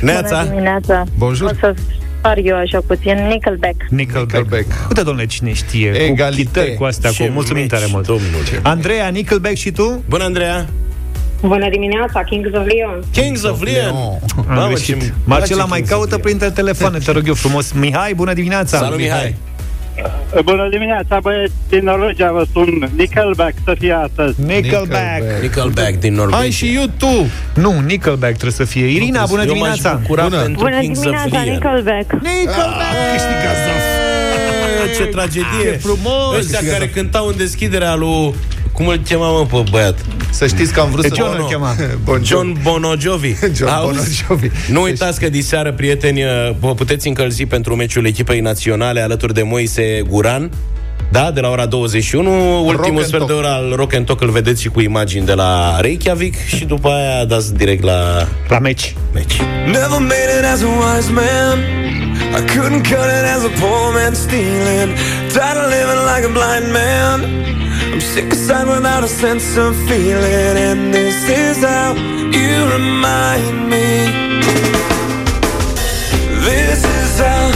Neața. 0.00 0.44
dimineața. 0.44 1.04
Bonjour. 1.18 1.50
O 1.50 1.54
să 1.60 1.74
spar 2.22 2.38
eu 2.44 2.56
așa 2.56 2.78
puțin. 2.86 3.26
Nickelback. 3.28 3.74
Nickelback. 3.88 4.32
Nickelback. 4.32 4.66
Uite, 4.88 5.02
domnule, 5.02 5.26
cine 5.26 5.52
știe? 5.52 5.88
Egalite. 5.90 6.42
Cu 6.42 6.50
chitări 6.50 6.74
cu 6.74 6.84
astea, 6.84 7.10
Ce 7.10 7.26
cu 7.26 7.32
mulțumim 7.32 7.60
meci, 7.62 7.70
tare 7.70 7.84
mult. 7.90 8.06
domnule. 8.06 8.60
Andreea, 8.62 9.08
Nickelback 9.08 9.54
și 9.54 9.70
tu? 9.70 10.02
Bună, 10.08 10.24
Andreea. 10.24 10.66
Bună 11.40 11.68
dimineața, 11.70 12.22
Kings 12.22 12.48
of 12.54 12.64
Leon. 12.66 13.04
Kings 13.12 13.42
of 13.42 13.62
Leon. 13.62 13.94
Am 14.36 14.44
Mamă, 14.48 14.66
greșit. 14.66 14.84
ce-mi 14.86 15.12
Marcela 15.24 15.56
place 15.56 15.68
mai 15.68 15.78
Kings 15.78 15.90
of 15.92 15.96
caută 15.96 16.08
Leon. 16.08 16.20
printre 16.20 16.50
telefoane, 16.50 16.98
te 16.98 17.10
rog 17.10 17.22
eu 17.26 17.34
frumos. 17.34 17.72
Mihai, 17.72 18.14
bună 18.14 18.32
dimineața! 18.32 18.78
Salut, 18.78 18.98
Mihai. 18.98 19.34
Bună 20.40 20.68
dimineața, 20.70 21.18
băieți, 21.22 21.52
din 21.68 21.84
Norvegia 21.84 22.32
vă 22.32 22.44
sun 22.52 22.90
Nickelback 22.96 23.54
să 23.64 23.74
fie 23.78 23.92
astăzi. 23.92 24.40
Nickelback. 24.40 25.22
Nickelback 25.40 25.92
din 25.98 26.14
Norvegia. 26.14 26.36
Hai 26.38 26.50
și 26.50 26.72
you 26.72 26.84
tu. 26.98 27.30
Nu, 27.60 27.80
Nickelback 27.80 28.32
trebuie 28.32 28.52
să 28.52 28.64
fie. 28.64 28.86
Irina, 28.86 29.24
bună 29.26 29.44
Eu 29.44 29.56
m-aș 29.56 29.76
dimineața! 29.76 29.98
bucura 30.02 30.22
Bună. 30.22 30.40
pentru 30.42 30.62
Bună 30.62 30.78
Kings 30.78 30.98
of 30.98 31.04
dimineața, 31.04 31.42
Leon. 31.42 31.52
Nickelback. 31.52 32.12
Nickelback! 32.12 32.96
Câștigați, 33.12 33.62
da. 33.66 33.74
Ah, 34.82 34.96
Ce 34.96 35.04
tragedie. 35.04 35.70
Ce 35.70 35.70
frumos! 35.70 36.36
Ăștia 36.38 36.60
care 36.72 36.88
cântau 36.88 37.26
în 37.26 37.34
deschiderea 37.36 37.94
lui... 37.94 38.34
Cum 38.72 38.86
îl 38.86 38.96
chema, 38.98 39.30
mă, 39.30 39.46
pe 39.50 39.64
băiat? 39.70 39.98
Să 40.30 40.46
știți 40.46 40.72
că 40.72 40.80
am 40.80 40.90
vrut 40.90 41.02
Pe 41.02 41.08
să... 41.08 41.14
John 41.18 41.36
îl 41.38 41.44
chema. 41.46 41.74
Bon 42.04 42.24
Jovi. 42.24 42.26
John 42.28 42.58
Bon 42.62 42.96
Jovi. 42.98 43.34
John 43.56 43.70
Auzi? 43.70 44.24
Bon 44.28 44.36
Jovi. 44.38 44.48
Nu 44.70 44.82
uitați 44.82 45.20
că 45.20 45.28
diseară, 45.28 45.72
prieteni, 45.72 46.22
uh, 46.22 46.30
vă 46.60 46.74
puteți 46.74 47.08
încălzi 47.08 47.46
pentru 47.46 47.74
meciul 47.76 48.06
echipei 48.06 48.40
naționale 48.40 49.00
alături 49.00 49.34
de 49.34 49.42
Moise 49.42 50.02
Guran. 50.08 50.50
Da, 51.10 51.30
de 51.30 51.40
la 51.40 51.48
ora 51.50 51.66
21 51.66 52.64
Ultimul 52.66 52.96
and 52.98 53.06
sfert 53.06 53.26
de 53.26 53.32
Talk. 53.32 53.38
oră 53.38 53.48
al 53.48 53.72
Rock 53.76 53.94
and 53.94 54.06
Talk 54.06 54.20
Îl 54.20 54.30
vedeți 54.30 54.62
și 54.62 54.68
cu 54.68 54.80
imagini 54.80 55.26
de 55.26 55.32
la 55.32 55.80
Reykjavik 55.80 56.34
Și 56.46 56.64
după 56.64 56.88
aia 56.88 57.24
dați 57.24 57.54
direct 57.54 57.82
la 57.84 58.26
La 58.48 58.58
meci. 58.58 58.94
meci 59.12 59.36
Never 59.66 59.98
made 59.98 60.30
it 60.38 60.44
as 60.52 60.62
a 60.62 60.66
wise 60.66 61.10
man. 61.12 61.58
I 62.38 62.40
couldn't 62.50 62.82
cut 62.92 63.08
it 63.18 63.24
as 63.36 63.42
a 63.44 63.50
poor 63.60 63.92
man 63.94 64.14
stealing. 64.14 64.90
Tired 65.32 65.58
of 65.62 65.66
living 65.76 66.00
like 66.10 66.24
a 66.30 66.32
blind 66.38 66.66
man. 66.80 67.18
Sick 68.02 68.32
aside 68.32 68.66
without 68.66 69.04
a 69.04 69.08
sense 69.08 69.56
of 69.56 69.74
feeling. 69.88 70.56
And 70.68 70.92
this 70.92 71.28
is 71.30 71.62
how 71.62 71.94
you 71.94 72.54
remind 72.76 73.70
me. 73.70 73.88
This 76.44 76.84
is 76.84 77.20
how 77.20 77.51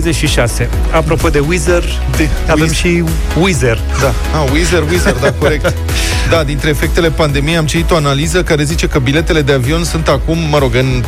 36. 0.00 0.68
Apropo 0.90 1.28
de 1.28 1.38
Wizard, 1.38 1.84
De- 2.16 2.28
avem 2.50 2.66
Wiz- 2.68 2.74
și 2.76 3.04
Wizard. 3.40 3.80
Da, 4.00 4.12
ah, 4.40 4.50
Wizard, 4.52 4.90
Wizard, 4.90 5.20
da, 5.20 5.32
corect. 5.32 5.74
Da, 6.30 6.44
dintre 6.44 6.68
efectele 6.68 7.10
pandemiei 7.10 7.56
am 7.56 7.66
citit 7.66 7.90
o 7.90 7.96
analiză 7.96 8.42
care 8.42 8.64
zice 8.64 8.86
că 8.86 8.98
biletele 8.98 9.42
de 9.42 9.52
avion 9.52 9.84
sunt 9.84 10.08
acum, 10.08 10.38
mă 10.50 10.58
rog, 10.58 10.74
în 10.74 11.04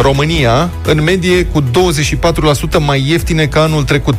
România, 0.00 0.70
în 0.86 1.02
medie 1.02 1.44
cu 1.44 1.62
24% 1.62 1.64
mai 2.78 3.04
ieftine 3.08 3.46
ca 3.46 3.62
anul 3.62 3.82
trecut 3.84 4.14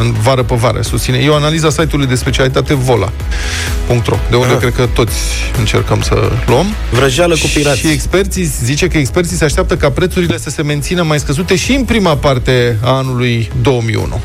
în 0.00 0.12
vară 0.12 0.42
pe 0.42 0.54
vară, 0.54 0.80
susține. 0.82 1.16
E 1.18 1.28
o 1.28 1.34
analiză 1.34 1.66
a 1.66 1.70
site-ului 1.70 2.06
de 2.06 2.14
specialitate 2.14 2.74
vola.ro, 2.74 4.16
de 4.30 4.36
unde 4.36 4.52
Ah. 4.52 4.58
cred 4.58 4.74
că 4.74 4.86
toți 4.94 5.16
încercăm 5.58 6.02
să 6.02 6.30
luăm. 6.46 6.66
Vrăjeală 6.90 7.34
cu 7.34 7.46
pirați 7.54 7.78
Și 7.78 7.88
experții, 7.88 8.44
zice 8.44 8.88
că 8.88 8.98
experții 8.98 9.36
se 9.36 9.44
așteaptă 9.44 9.76
ca 9.76 9.90
prețurile 9.90 10.38
să 10.38 10.50
se 10.50 10.62
mențină 10.62 11.02
mai 11.02 11.18
scăzute 11.18 11.56
și 11.56 11.72
în 11.72 11.84
prima 11.84 12.16
parte 12.16 12.78
a 12.82 12.90
anului 12.90 13.50
2001. 13.62 14.20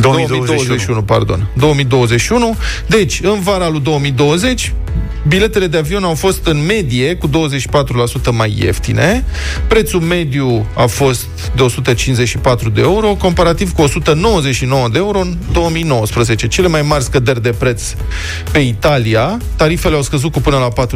2021. 0.00 0.44
2021, 0.46 1.02
pardon. 1.02 1.46
2021. 1.52 2.56
Deci, 2.86 3.20
în 3.22 3.40
vara 3.40 3.68
lui 3.68 3.80
2020, 3.80 4.72
biletele 5.28 5.66
de 5.66 5.76
avion 5.76 6.04
au 6.04 6.14
fost 6.14 6.46
în 6.46 6.64
medie 6.64 7.16
cu 7.16 7.28
24% 7.28 7.30
mai 8.30 8.56
ieftine. 8.58 9.24
Prețul 9.68 10.00
mediu 10.00 10.66
a 10.74 10.86
fost 10.86 11.26
de 11.56 11.62
154 11.62 12.68
de 12.68 12.80
euro, 12.80 13.14
comparativ 13.14 13.72
cu 13.72 13.82
199 13.82 14.88
de 14.88 14.98
euro 14.98 15.20
în 15.20 15.36
2019. 15.52 16.48
Cele 16.48 16.68
mai 16.68 16.82
mari 16.82 17.04
scăderi 17.04 17.42
de 17.42 17.50
preț 17.50 17.82
pe 18.52 18.58
Italia, 18.58 19.38
tarifele 19.56 19.96
au 19.96 20.02
scăzut 20.02 20.32
cu 20.32 20.40
până 20.40 20.56
la 20.56 20.86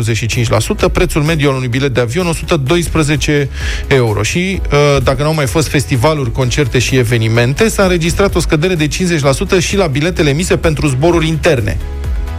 45%, 0.88 0.92
prețul 0.92 1.22
mediu 1.22 1.48
al 1.48 1.56
unui 1.56 1.68
bilet 1.68 1.94
de 1.94 2.00
avion 2.00 2.26
112 2.26 3.48
euro. 3.86 4.22
Și 4.22 4.60
uh, 4.72 5.02
dacă 5.02 5.22
nu 5.22 5.28
au 5.28 5.34
mai 5.34 5.46
fost 5.46 5.68
festivaluri, 5.68 6.32
concerte 6.32 6.78
și 6.78 6.96
evenimente, 6.96 7.68
s-a 7.68 7.82
înregistrat 7.82 8.34
o 8.34 8.40
scădere 8.40 8.74
de 8.74 8.88
50% 8.88 8.90
și 9.60 9.76
la 9.76 9.86
biletele 9.86 10.30
emise 10.30 10.56
pentru 10.56 10.86
zboruri 10.86 11.28
interne. 11.28 11.78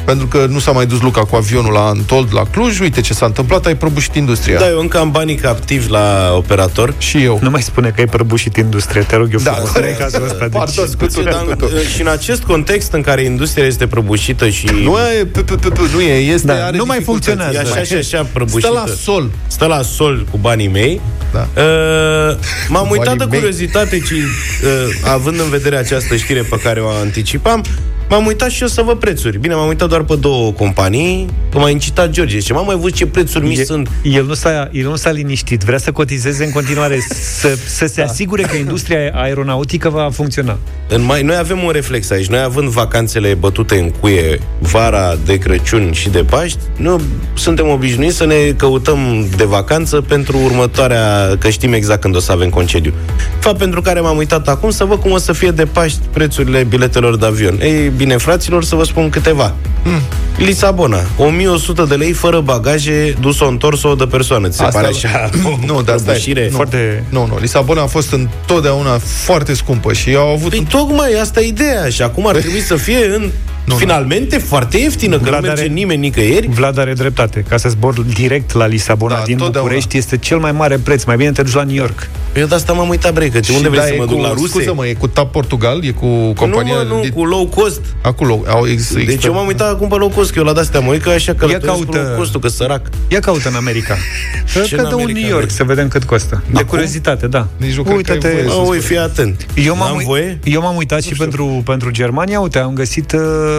Pentru 0.06 0.28
că 0.28 0.46
nu 0.50 0.60
s-a 0.60 0.72
mai 0.72 0.86
dus 0.86 1.02
Luca 1.02 1.26
cu 1.26 1.36
avionul 1.36 1.72
la 1.74 1.86
Antold, 1.88 2.34
la 2.34 2.44
Cluj, 2.52 2.80
uite 2.80 3.02
ce 3.02 3.14
s-a 3.14 3.26
întâmplat, 3.26 3.66
ai 3.66 3.76
prăbușit 3.76 4.16
industria. 4.16 4.60
Da, 4.60 4.70
eu 4.70 4.80
încă 4.80 4.98
am 4.98 5.12
banii 5.12 5.36
captivi 5.36 5.90
la 5.90 6.34
operator 6.36 6.94
Și 6.98 7.24
eu. 7.24 7.40
Nu 7.42 7.50
mai 7.50 7.62
spune 7.62 7.88
că 7.90 7.96
ai 7.98 8.06
prăbușit 8.08 8.58
industria, 8.58 9.02
te 9.04 9.16
rog 9.16 9.30
eu 9.34 9.40
Da, 9.44 9.52
frumos. 9.52 9.70
corect. 9.72 10.00
în 10.00 10.04
cazul 10.06 10.24
ăsta. 10.30 10.38
Deci, 10.40 10.50
Pardon, 10.52 10.88
scuze, 10.88 11.24
Dar, 11.24 11.34
da, 11.48 11.56
cu- 11.56 11.70
și 11.96 12.02
în 12.02 12.08
acest 12.08 12.44
context 12.44 12.92
în 12.94 13.02
care 13.02 13.24
industria 13.24 13.66
este 13.66 13.88
prăbușită 13.88 14.50
și 14.50 14.66
Nu 14.84 14.98
e, 14.98 15.24
p- 15.26 15.44
p- 15.44 15.72
p- 15.72 15.94
nu 15.94 16.02
e, 16.02 16.14
este, 16.14 16.48
Da, 16.48 16.66
are 16.66 16.78
nu 16.78 16.86
mai 16.86 16.98
dificultăți. 16.98 17.04
funcționează. 17.38 17.70
e 17.70 17.72
așa 17.72 17.84
și 17.84 17.94
așa 17.94 18.28
prăbușită 18.34 18.68
Stă 18.68 18.72
la 18.74 18.94
sol. 19.02 19.30
Stă 19.48 19.66
la 19.66 19.82
sol 19.82 20.26
cu 20.32 20.38
banii 20.38 20.68
mei 20.68 21.02
Da. 21.34 21.48
Uh, 21.62 22.36
m-am 22.70 22.86
Cu 22.88 22.92
uitat 22.92 23.06
de 23.06 23.10
banii 23.18 23.28
mei. 23.30 23.40
curiozitate 23.40 24.00
și, 24.00 24.14
uh, 24.14 25.10
având 25.12 25.40
în 25.40 25.50
vedere 25.50 25.76
această 25.76 26.16
știre 26.16 26.42
pe 26.42 26.60
care 26.64 26.80
o 26.80 26.88
anticipam, 26.90 27.64
M-am 28.10 28.26
uitat 28.26 28.50
și 28.50 28.62
eu 28.62 28.68
să 28.68 28.82
văd 28.82 28.98
prețuri. 29.00 29.38
Bine, 29.40 29.54
m-am 29.54 29.68
uitat 29.68 29.90
doar 29.90 30.04
pe 30.04 30.16
două 30.16 30.52
companii, 30.52 31.30
că 31.52 31.58
m-a 31.58 31.70
incitat 31.70 32.10
George. 32.10 32.40
Zice, 32.40 32.54
m-am 32.54 32.66
mai 32.66 32.76
văzut 32.76 32.94
ce 32.94 33.06
prețuri 33.06 33.46
mici 33.46 33.58
E- 33.58 33.64
sunt. 33.64 33.90
El 34.04 34.26
nu, 34.26 34.34
s-a, 34.34 34.70
el 34.72 34.88
nu 34.88 34.96
s-a 34.96 35.12
liniștit, 35.12 35.62
vrea 35.62 35.78
să 35.78 35.92
cotizeze 35.92 36.44
în 36.44 36.52
continuare, 36.52 37.00
să, 37.40 37.58
să 37.68 37.86
se 37.86 38.02
asigure 38.02 38.42
că 38.42 38.56
industria 38.56 39.12
aeronautică 39.14 39.90
va 39.90 40.10
funcționa. 40.14 40.58
În 40.88 41.02
mai, 41.02 41.22
noi 41.22 41.36
avem 41.36 41.64
un 41.64 41.70
reflex 41.72 42.10
aici. 42.12 42.28
Noi 42.28 42.40
având 42.40 42.68
vacanțele 42.70 43.34
bătute 43.34 43.80
în 43.80 43.90
cuie 43.90 44.40
vara 44.60 45.16
de 45.26 45.38
Crăciun 45.38 45.92
și 45.92 46.10
de 46.10 46.24
Paști, 46.30 46.60
nu 46.78 47.02
suntem 47.34 47.68
obișnuiți 47.68 48.16
să 48.16 48.26
ne 48.26 48.36
căutăm 48.58 49.28
de 49.38 49.44
vacanță 49.44 50.02
pentru 50.02 50.38
următoarea, 50.44 51.36
că 51.40 51.50
știm 51.50 51.74
exact 51.74 52.02
când 52.02 52.16
o 52.16 52.20
să 52.20 52.32
avem 52.32 52.50
concediu. 52.50 52.94
Fapt 53.40 53.58
pentru 53.58 53.82
care 53.82 54.00
m-am 54.00 54.18
uitat 54.18 54.48
acum 54.48 54.70
să 54.70 54.86
văd 54.86 55.00
cum 55.00 55.12
o 55.12 55.18
să 55.18 55.34
fie 55.34 55.52
de 55.52 55.66
Paști 55.66 56.00
prețurile 56.12 56.64
biletelor 56.64 57.18
de 57.18 57.26
avion. 57.26 57.60
Ei 57.62 57.90
bine, 57.96 58.18
fraților, 58.18 58.64
să 58.64 58.76
vă 58.76 58.84
spun 58.84 59.10
câteva. 59.10 59.54
Mm. 59.84 60.02
Lisabona, 60.38 61.00
1100 61.18 61.84
de 61.84 61.96
lei 61.96 62.12
fără 62.12 62.40
bagaje, 62.40 63.16
dus-o 63.22 63.46
întors-o 63.48 63.96
de 63.96 64.06
persoană. 64.06 64.48
Ți 64.48 64.58
se 64.58 64.64
Asta- 64.64 64.80
pare 64.80 64.92
așa? 64.94 65.30
Nu, 65.68 65.82
dar 65.82 65.98
stai. 65.98 65.98
prăbușire? 66.04 66.52
Nu, 66.52 66.66
nu, 67.10 67.26
nu. 67.26 67.38
Lisabona 67.40 67.82
a 67.82 67.86
fost 67.86 68.12
întotdeauna 68.12 68.98
foarte 68.98 69.54
scumpă 69.54 69.94
și 69.94 70.16
au 70.16 70.28
avut... 70.32 70.50
Păi 70.50 70.66
tocmai 70.70 71.14
asta 71.22 71.42
e 71.42 71.48
ideea 71.48 71.90
și 71.90 72.02
acum 72.02 72.28
ar 72.28 72.36
trebui 72.36 72.62
să 72.62 72.76
fie 72.76 73.06
în 73.16 73.30
nu, 73.66 73.76
finalmente 73.76 74.38
foarte 74.38 74.78
ieftină, 74.78 75.20
că 75.20 75.30
nu 75.30 75.38
merge 75.38 75.66
nimeni 75.66 76.00
nicăieri. 76.00 76.48
Vlad 76.48 76.78
are 76.78 76.94
dreptate. 76.94 77.46
Ca 77.50 77.58
să 77.58 77.70
zbor 77.70 78.02
direct 78.02 78.54
la 78.54 78.66
Lisabona 78.66 79.16
da, 79.16 79.22
din 79.26 79.38
totdeauna. 79.38 79.60
București 79.62 79.98
este 79.98 80.18
cel 80.18 80.38
mai 80.38 80.52
mare 80.52 80.78
preț. 80.78 81.04
Mai 81.04 81.16
bine 81.16 81.32
te 81.32 81.42
duci 81.42 81.54
la 81.54 81.64
New 81.64 81.76
York. 81.76 82.10
Eu 82.36 82.46
de 82.46 82.56
asta 82.56 82.74
m-am 82.74 82.90
uitat, 82.90 83.14
bre, 83.14 83.28
că 83.30 83.42
Și 83.42 83.52
unde 83.56 83.68
vrei 83.70 83.80
da, 83.82 83.86
să 83.88 83.94
e 83.94 83.98
mă 83.98 84.06
duc 84.06 84.16
cu, 84.16 84.22
la 84.22 84.32
ruse? 84.34 84.48
Scuză-mă, 84.48 84.88
e 84.88 84.94
cu 84.94 85.08
TAP 85.08 85.32
Portugal, 85.32 85.84
e 85.84 85.90
cu 85.92 86.34
compania... 86.34 86.74
Nu, 86.74 86.96
mă, 86.96 87.02
nu, 87.04 87.14
cu 87.14 87.26
low 87.26 87.46
cost. 87.48 87.82
Acolo, 88.02 88.44
au 88.48 88.68
ex, 88.68 88.94
Deci 89.06 89.24
eu 89.26 89.34
m-am 89.34 89.48
uitat 89.48 89.70
acum 89.74 89.88
pe 89.88 89.96
low 89.96 90.10
cost, 90.10 90.32
că 90.32 90.40
eu 90.40 90.46
la 90.46 90.54
de-astea 90.54 90.80
mă 90.80 90.92
uit 90.92 91.02
că 91.02 91.10
așa 91.10 91.34
că 91.34 91.48
Ia 91.50 91.60
caută- 91.60 91.98
low 92.08 92.16
cost 92.18 92.38
că 92.38 92.48
sărac. 92.48 92.82
Ia 93.08 93.20
caută 93.20 93.48
în 93.50 93.56
America. 93.56 93.96
Ce 94.66 94.76
Că 94.76 94.82
în 94.82 94.90
dă 94.90 94.96
un 94.96 95.02
America, 95.02 95.20
New 95.20 95.30
York 95.30 95.46
bă? 95.46 95.52
să 95.54 95.64
vedem 95.64 95.88
cât 95.88 96.04
costă. 96.04 96.44
De 96.46 96.52
Acum? 96.58 96.68
curiozitate, 96.68 97.28
da. 97.28 97.48
Nici 97.58 97.76
nu 97.76 97.84
cred 97.84 98.02
că 98.02 98.12
ai 98.12 98.18
Uite-te. 98.18 98.34
voie 98.34 98.50
să 98.50 98.56
Mă, 98.62 98.68
ui, 98.68 98.80
fii 98.80 98.98
atent. 98.98 99.48
Eu 99.56 99.76
m-am, 99.76 99.88
N-am 99.88 99.98
ui- 99.98 100.04
voie? 100.06 100.40
eu 100.44 100.62
m-am 100.62 100.76
uitat 100.76 101.02
și 101.02 101.14
pentru, 101.14 101.62
pentru 101.66 101.92
Germania, 101.92 102.40
uite, 102.40 102.60
am 102.60 102.74
găsit 102.74 103.12
uh, 103.12 103.20
uh, 103.20 103.53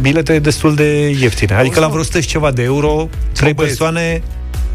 bilete 0.00 0.38
destul 0.38 0.74
de 0.74 1.16
ieftine. 1.20 1.54
Adică 1.54 1.80
la 1.80 1.86
vreo 1.86 2.00
100 2.00 2.20
și 2.20 2.28
ceva 2.28 2.50
de 2.50 2.62
euro, 2.62 3.08
trei 3.32 3.52
băieți. 3.52 3.76
persoane, 3.76 4.22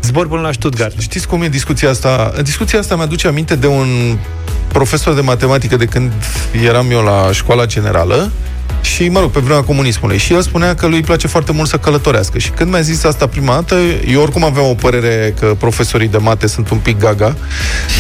zbor 0.02 0.28
până 0.28 0.42
la 0.42 0.52
Stuttgart. 0.52 1.00
Știți 1.00 1.28
cum 1.28 1.42
e 1.42 1.48
discuția 1.48 1.90
asta? 1.90 2.34
Discuția 2.44 2.80
asta 2.80 2.96
mi-aduce 2.96 3.28
aminte 3.28 3.56
de 3.56 3.68
un 3.68 4.18
profesor 4.68 5.14
de 5.14 5.22
matematică 5.22 5.76
de 5.76 5.86
când 5.86 6.12
eram 6.64 6.92
eu 6.92 7.02
la 7.04 7.30
școala 7.32 7.66
generală 7.66 8.32
și, 8.86 9.10
mă 9.10 9.20
rog, 9.20 9.32
pe 9.32 9.40
vremea 9.40 9.64
comunismului. 9.64 10.18
Și 10.18 10.34
el 10.34 10.42
spunea 10.42 10.76
că 10.76 10.88
lui 10.88 10.98
îi 10.98 11.04
place 11.04 11.28
foarte 11.28 11.52
mult 11.52 11.70
să 11.70 11.78
călătorească. 11.78 12.38
Și 12.38 12.50
când 12.50 12.72
mi-a 12.72 12.82
zis 12.82 13.04
asta 13.04 13.28
prima 13.28 13.54
dată, 13.54 13.76
eu 14.08 14.22
oricum 14.22 14.44
aveam 14.44 14.70
o 14.70 14.74
părere 14.74 15.34
că 15.40 15.56
profesorii 15.58 16.08
de 16.08 16.18
mate 16.18 16.48
sunt 16.48 16.70
un 16.70 16.78
pic 16.78 16.98
gaga, 16.98 17.36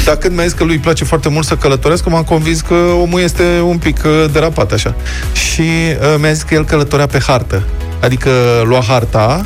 dar 0.05 0.15
când 0.15 0.35
mi-a 0.35 0.43
zis 0.43 0.53
că 0.53 0.63
lui 0.63 0.73
îi 0.73 0.79
place 0.79 1.03
foarte 1.03 1.29
mult 1.29 1.45
să 1.45 1.55
călătorească, 1.55 2.09
m-am 2.09 2.23
convins 2.23 2.61
că 2.61 2.73
omul 3.01 3.19
este 3.19 3.43
un 3.63 3.77
pic 3.77 4.03
uh, 4.05 4.25
derapat 4.31 4.71
așa. 4.71 4.95
Și 5.33 5.61
uh, 5.61 6.15
mi-a 6.19 6.31
zis 6.31 6.41
că 6.41 6.53
el 6.53 6.65
călătorea 6.65 7.07
pe 7.07 7.19
hartă. 7.27 7.63
Adică 8.01 8.29
lua 8.63 8.83
harta 8.87 9.45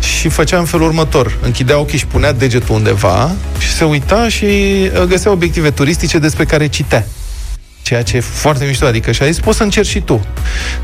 și 0.00 0.28
făcea 0.28 0.58
în 0.58 0.64
felul 0.64 0.86
următor. 0.86 1.36
Închidea 1.42 1.78
ochii 1.78 1.98
și 1.98 2.06
punea 2.06 2.32
degetul 2.32 2.74
undeva 2.74 3.30
și 3.58 3.72
se 3.72 3.84
uita 3.84 4.28
și 4.28 4.44
uh, 4.44 5.02
găsea 5.02 5.30
obiective 5.30 5.70
turistice 5.70 6.18
despre 6.18 6.44
care 6.44 6.66
citea. 6.66 7.06
Ceea 7.84 8.02
ce 8.02 8.16
e 8.16 8.20
foarte 8.20 8.64
mișto, 8.64 8.86
adică 8.86 9.12
și 9.12 9.22
a 9.22 9.26
zis, 9.26 9.40
poți 9.40 9.56
să 9.56 9.62
încerci 9.62 9.88
și 9.88 10.00
tu. 10.00 10.26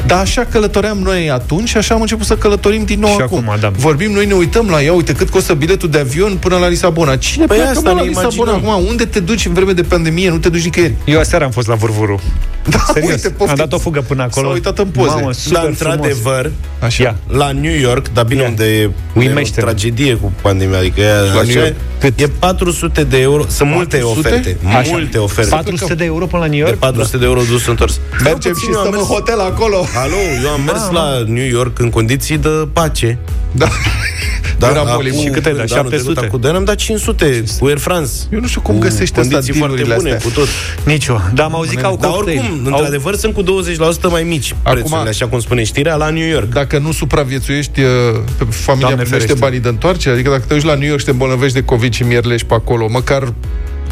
Dar 0.07 0.19
așa 0.19 0.45
călătoream 0.51 0.99
noi 0.99 1.31
atunci 1.31 1.69
și 1.69 1.77
așa 1.77 1.95
am 1.95 2.01
început 2.01 2.27
să 2.27 2.37
călătorim 2.37 2.85
din 2.85 3.01
nou 3.01 3.11
Și 3.11 3.21
acum. 3.21 3.39
acum, 3.49 3.61
da. 3.61 3.69
Vorbim, 3.77 4.11
noi 4.13 4.27
ne 4.27 4.33
uităm 4.35 4.69
la 4.69 4.83
ea, 4.83 4.93
uite 4.93 5.13
cât 5.13 5.31
costă 5.31 5.55
biletul 5.55 5.89
de 5.91 5.99
avion 5.99 6.37
până 6.37 6.57
la 6.57 6.69
Lisabona. 6.69 7.17
Cine 7.17 7.45
Păi 7.47 7.57
pleacă 7.57 7.73
asta 7.77 7.91
mă, 7.91 7.97
la 7.97 8.03
ne 8.03 8.09
Lisabona 8.09 8.51
imaginăm. 8.51 8.71
acum? 8.75 8.87
Unde 8.89 9.05
te 9.05 9.21
duci 9.21 9.47
în 9.47 9.53
vreme 9.53 9.73
de 9.73 9.83
pandemie? 9.83 10.31
Nu 10.31 10.39
te 10.39 10.49
duci 10.49 10.65
nicăieri. 10.65 10.95
Eu 11.05 11.19
aseară 11.19 11.45
am 11.45 11.51
fost 11.51 11.69
la 11.69 11.75
Vurvuru. 11.75 12.21
Da, 12.69 12.79
Serios, 12.93 13.11
uite, 13.13 13.27
am 13.27 13.33
poftim. 13.37 13.57
dat 13.57 13.73
o 13.73 13.79
fugă 13.79 14.01
până 14.01 14.23
acolo. 14.23 14.47
S-a 14.47 14.53
uitat 14.53 14.79
în 14.79 14.87
poze. 14.87 15.09
Mamă, 15.15 15.33
super 15.33 15.59
Dar 15.59 15.69
într-adevăr, 15.69 16.51
Așa. 16.81 17.03
Ia. 17.03 17.17
la 17.29 17.51
New 17.53 17.79
York, 17.79 18.09
dar 18.13 18.25
bine, 18.25 18.43
Ia. 18.43 18.49
unde 18.49 18.65
e, 18.65 18.81
e 18.81 18.87
o 18.87 18.91
Uimește-mă. 19.19 19.67
tragedie 19.67 20.15
cu 20.15 20.33
pandemia, 20.43 20.79
adică 20.79 21.01
e, 21.01 21.05
New 21.33 21.41
așa, 21.41 21.59
York. 21.59 21.75
e 22.21 22.27
400 22.39 23.05
de 23.05 23.21
euro, 23.21 23.45
sunt 23.49 23.71
multe 23.71 23.97
400? 23.97 24.29
oferte, 24.29 24.57
Așa. 24.77 24.91
multe 24.91 25.19
oferte. 25.19 25.51
400 25.51 25.95
de 25.95 26.05
euro 26.05 26.27
până 26.27 26.43
la 26.43 26.49
New 26.49 26.59
De 26.65 26.69
York? 26.69 26.79
400 26.91 27.17
de 27.17 27.25
euro 27.25 27.41
dus 27.51 27.67
întors. 27.67 28.01
Mergem 28.23 28.53
puțin, 28.53 28.69
și 28.69 28.75
eu 28.75 28.79
am 28.79 28.87
stăm 28.87 28.93
în 28.93 29.07
mers- 29.07 29.09
hotel 29.19 29.41
acolo. 29.41 29.87
Alo, 29.97 30.17
eu 30.45 30.51
am 30.51 30.61
mers 30.67 30.91
la 30.93 31.23
New 31.27 31.47
York 31.47 31.79
în 31.79 31.91
condiții 31.91 32.39
de 32.39 32.49
pace. 32.73 33.19
Da. 33.53 33.69
Era 34.69 34.81
acum- 34.81 34.95
poliție. 34.95 35.21
Și 35.21 35.29
cât 35.29 35.47
ai 35.47 35.55
dat? 35.55 35.67
de 35.67 35.75
anul 35.75 35.91
700? 35.91 36.13
trecut, 36.13 36.31
Cu 36.31 36.37
doi 36.39 36.51
ani 36.51 36.59
am 36.59 36.65
dat 36.65 36.75
500 36.77 37.45
cu 37.59 37.67
Air 37.67 37.79
France. 37.79 38.13
Eu 38.33 38.41
nu 38.41 38.47
știu 38.47 38.61
cum 38.61 38.75
Cu 38.75 38.81
găsește 38.81 39.21
asta 39.21 39.31
condiții 39.33 39.59
foarte 39.59 39.77
dealurile 39.77 39.95
bune, 40.03 40.15
astea. 40.15 40.31
cu 40.31 40.39
tot. 40.39 40.49
Nicio. 40.85 41.21
Dar 41.35 41.47
am 41.47 41.55
auzit 41.55 41.81
că 41.81 41.87
au 41.87 41.97
Dar 41.97 42.11
cocktail. 42.11 42.39
oricum, 42.39 42.59
Au- 42.73 42.79
într-adevăr, 42.79 43.15
sunt 43.15 43.35
cu 43.35 43.43
20% 43.43 44.09
mai 44.11 44.23
mici 44.23 44.55
prețurile, 44.63 45.09
așa 45.09 45.27
cum 45.29 45.41
spune 45.41 45.65
știrea, 45.65 45.95
la 45.97 46.11
New 46.11 46.27
York. 46.29 46.53
dacă 46.53 46.79
nu 46.79 46.93
supraviețuiești, 46.93 47.81
uh, 47.81 47.87
pe 48.39 48.45
familia 48.51 48.87
Doamne 48.87 49.03
primește 49.03 49.09
ferește. 49.17 49.35
banii 49.35 49.61
de 49.61 49.69
întoarcere, 49.69 50.15
adică 50.15 50.31
dacă 50.31 50.43
te 50.49 50.55
duci 50.55 50.65
la 50.65 50.75
New 50.75 50.87
York 50.89 50.99
și 50.99 51.05
te 51.05 51.11
îmbolnăvești 51.11 51.55
de 51.55 51.63
COVID 51.65 51.93
și 51.93 52.03
mierlești 52.03 52.47
pe 52.47 52.55
acolo, 52.55 52.87
măcar 52.91 53.33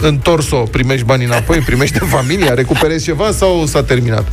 întors-o, 0.01 0.57
primești 0.57 1.05
banii 1.05 1.27
înapoi, 1.27 1.59
primește 1.59 1.99
familia, 2.17 2.55
recuperezi 2.55 3.05
ceva 3.05 3.31
sau 3.33 3.67
s-a 3.67 3.83
terminat? 3.83 4.27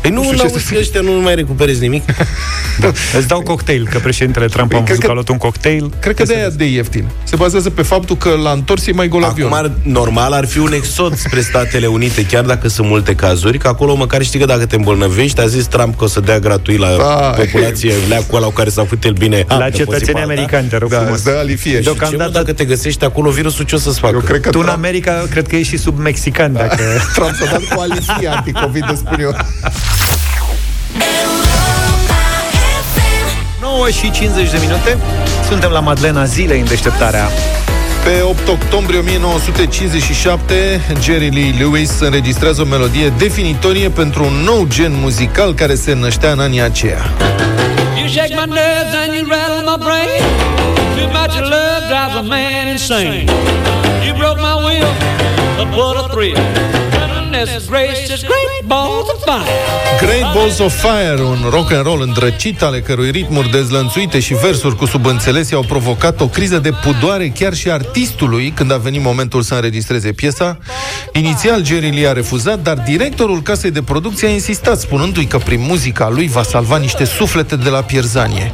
Păi 0.00 0.10
nu, 0.10 0.16
Nu 0.22 0.22
nu 0.22 0.32
știu 0.32 0.46
ce 0.46 0.52
auzi 0.52 0.66
să 0.66 0.72
că 0.72 0.78
ăștia 0.78 1.00
nu 1.00 1.10
mai 1.12 1.34
recuperezi 1.34 1.80
nimic. 1.80 2.04
Îți 3.18 3.26
dau 3.28 3.40
cocktail, 3.40 3.88
că 3.90 3.98
președintele 3.98 4.46
Trump 4.46 4.68
Păi, 4.68 4.78
am 4.78 4.84
cred 4.84 4.96
văzut 4.96 5.00
că- 5.00 5.06
că 5.06 5.10
a 5.10 5.14
luat 5.14 5.28
un 5.28 5.36
cocktail. 5.36 5.92
Cred 6.00 6.14
că 6.14 6.22
de 6.22 6.34
aia 6.34 6.48
de 6.48 6.64
ieftin. 6.64 7.04
Se 7.24 7.36
bazează 7.36 7.70
pe 7.70 7.82
faptul 7.82 8.16
că 8.16 8.30
la 8.42 8.50
întors 8.50 8.86
e 8.86 8.92
mai 8.92 9.08
gol 9.08 9.24
avion. 9.24 9.52
Acum, 9.52 9.58
ar, 9.64 9.70
normal, 9.82 10.32
ar 10.32 10.46
fi 10.46 10.58
un 10.58 10.72
exod 10.72 11.16
spre 11.16 11.40
Statele 11.40 11.86
Unite, 11.86 12.26
chiar 12.26 12.44
dacă 12.44 12.68
sunt 12.68 12.86
multe 12.88 13.14
cazuri, 13.14 13.58
că 13.58 13.68
acolo 13.68 13.94
măcar 13.94 14.22
știi 14.22 14.38
că 14.38 14.44
dacă 14.46 14.66
te 14.66 14.76
îmbolnăvești, 14.76 15.40
a 15.40 15.46
zis 15.46 15.64
Trump 15.66 15.98
că 15.98 16.04
o 16.04 16.06
să 16.06 16.20
dea 16.20 16.38
gratuit 16.38 16.78
la 16.78 16.88
Da. 16.96 17.04
populație 17.04 17.92
leacul 18.08 18.36
ăla 18.36 18.46
cu 18.46 18.52
care 18.52 18.70
s-a 18.70 18.82
făcut 18.82 19.04
el 19.04 19.12
bine. 19.12 19.44
La 19.48 19.54
Ah, 19.54 19.70
de 19.70 19.76
cetățenii 19.76 19.86
posibil, 20.12 20.22
americani, 20.22 20.68
te 20.68 20.76
rog 20.76 20.90
da, 20.90 20.96
frumos. 20.96 21.14
îți 21.16 21.24
dă 21.24 21.36
alifie. 21.38 21.72
Da? 21.72 21.78
Și 21.78 21.84
ce, 21.84 21.90
mă, 21.90 21.96
Deocamdată 21.98 22.30
dacă 22.30 22.52
te 22.52 22.64
găsești 22.64 23.04
acolo, 23.04 23.30
virusul 23.30 23.64
ce 23.64 23.74
o 23.74 23.78
să-ți 23.78 23.98
facă? 23.98 24.14
Eu 24.14 24.20
cred 24.20 24.40
că 24.40 24.50
tu 24.50 24.58
în 24.58 24.64
Trump, 24.64 24.80
America, 25.06 25.28
cred 25.30 25.46
că 25.46 25.56
ești 25.56 25.74
și 25.74 25.78
sub 25.78 25.98
mexican, 25.98 26.52
dacă... 26.52 26.82
Trump 27.14 27.34
s-a 27.34 27.44
dat 27.50 27.62
cu 27.74 27.80
alifie 27.80 28.28
anticovid, 28.28 28.84
îți 28.88 28.98
spun 28.98 29.20
eu. 29.20 29.36
9 33.60 33.88
și 33.88 34.10
50 34.10 34.50
de 34.50 34.58
minute. 34.60 34.98
Suntem 35.48 35.70
la 35.70 35.80
Madlena 35.80 36.24
Zilei 36.24 36.60
în 36.60 36.66
deșteptarea. 36.66 37.28
Pe 38.04 38.20
8 38.22 38.48
octombrie 38.48 38.98
1957, 38.98 40.80
Jerry 41.02 41.28
Lee 41.28 41.54
Lewis 41.58 42.00
înregistrează 42.00 42.62
o 42.62 42.64
melodie 42.64 43.12
definitorie 43.18 43.88
pentru 43.88 44.24
un 44.24 44.32
nou 44.44 44.66
gen 44.68 44.92
muzical 45.00 45.54
care 45.54 45.74
se 45.74 45.94
năștea 45.94 46.30
în 46.30 46.40
anii 46.40 46.60
aceia. 46.60 47.04
You 47.98 48.08
shake 48.08 48.34
my 48.34 48.52
nerves 48.52 48.94
and 49.02 49.14
you 49.14 49.26
rattle 49.28 49.62
my 49.70 49.76
brain. 49.86 50.20
Too 50.96 51.08
much 51.18 51.34
of 51.40 51.48
love 51.54 51.82
drives 51.88 52.16
a 52.16 52.22
man 52.22 52.68
insane. 52.68 53.24
You 54.06 54.14
broke 54.14 54.40
my 54.40 54.63
will, 55.56 55.64
but 55.64 55.76
what 55.76 55.96
a 55.96 56.08
thrill. 56.08 56.36
Goodness 57.34 57.68
gracious, 57.68 58.22
great 58.22 58.64
balls 58.66 59.08
of 59.14 59.24
fire. 59.24 59.74
Great 60.00 60.32
Balls 60.34 60.58
of 60.58 60.74
Fire, 60.74 61.22
un 61.22 61.48
rock 61.50 61.72
and 61.72 61.84
roll 61.84 62.02
îndrăcit 62.02 62.62
ale 62.62 62.80
cărui 62.80 63.10
ritmuri 63.10 63.50
dezlănțuite 63.50 64.20
și 64.20 64.34
versuri 64.34 64.76
cu 64.76 64.86
subînțeles 64.86 65.52
au 65.52 65.64
provocat 65.68 66.20
o 66.20 66.28
criză 66.28 66.58
de 66.58 66.70
pudoare 66.70 67.28
chiar 67.28 67.54
și 67.54 67.70
artistului 67.70 68.52
când 68.56 68.72
a 68.72 68.76
venit 68.76 69.02
momentul 69.02 69.42
să 69.42 69.54
înregistreze 69.54 70.12
piesa. 70.12 70.58
Inițial 71.12 71.64
Jerry 71.64 71.90
Lee 71.90 72.08
a 72.08 72.12
refuzat, 72.12 72.62
dar 72.62 72.78
directorul 72.78 73.42
casei 73.42 73.70
de 73.70 73.82
producție 73.82 74.28
a 74.28 74.30
insistat, 74.30 74.80
spunându-i 74.80 75.24
că 75.24 75.38
prin 75.38 75.60
muzica 75.60 76.08
lui 76.08 76.28
va 76.28 76.42
salva 76.42 76.76
niște 76.76 77.04
suflete 77.04 77.56
de 77.56 77.68
la 77.68 77.82
pierzanie. 77.82 78.52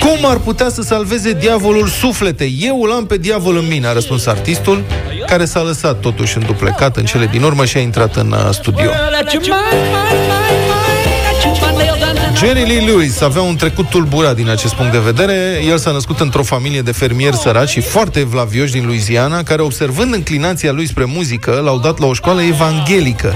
Cum 0.00 0.30
ar 0.30 0.36
putea 0.36 0.68
să 0.68 0.82
salveze 0.82 1.32
diavolul 1.32 1.86
suflete? 1.86 2.50
Eu 2.58 2.82
îl 2.82 2.92
am 2.92 3.06
pe 3.06 3.16
diavol 3.16 3.56
în 3.56 3.66
mine, 3.68 3.86
a 3.86 3.92
răspuns 3.92 4.26
artistul, 4.26 4.84
care 5.28 5.44
s-a 5.44 5.62
lăsat 5.62 6.00
totuși 6.00 6.36
înduplecat 6.36 6.96
în 6.96 7.04
cele 7.04 7.26
din 7.26 7.42
urmă 7.42 7.64
și 7.64 7.76
a 7.76 7.80
intrat 7.80 8.16
în 8.16 8.30
uh, 8.30 8.48
studio. 8.50 8.80
Well, 8.80 9.10
let 9.10 9.32
your 9.32 9.42
mind, 9.42 9.84
mind, 9.96 10.22
mind, 10.32 10.62
mind. 10.70 10.98
Got 11.26 11.44
you 11.44 11.72
my 11.72 11.76
nails 11.76 11.98
down 11.98 12.14
to 12.14 12.46
Jerry 12.46 12.64
Lee 12.66 12.80
Lewis 12.80 13.20
avea 13.20 13.42
un 13.42 13.56
trecut 13.56 13.88
tulburat 13.88 14.34
din 14.34 14.48
acest 14.48 14.74
punct 14.74 14.92
de 14.92 14.98
vedere. 14.98 15.60
El 15.68 15.78
s-a 15.78 15.90
născut 15.90 16.20
într-o 16.20 16.42
familie 16.42 16.80
de 16.80 16.92
fermieri 16.92 17.36
săraci 17.36 17.68
și 17.68 17.80
foarte 17.80 18.18
evlavioși 18.20 18.72
din 18.72 18.84
Louisiana, 18.84 19.42
care, 19.42 19.62
observând 19.62 20.14
înclinația 20.14 20.72
lui 20.72 20.86
spre 20.86 21.04
muzică, 21.04 21.60
l-au 21.64 21.78
dat 21.78 21.98
la 21.98 22.06
o 22.06 22.12
școală 22.12 22.42
evanghelică, 22.42 23.34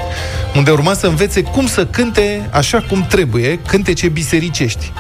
unde 0.57 0.70
urma 0.70 0.95
să 0.95 1.07
învețe 1.07 1.43
cum 1.43 1.66
să 1.66 1.86
cânte 1.86 2.49
așa 2.53 2.84
cum 2.88 3.07
trebuie, 3.09 3.59
cântece 3.66 4.09
bisericești. 4.09 4.93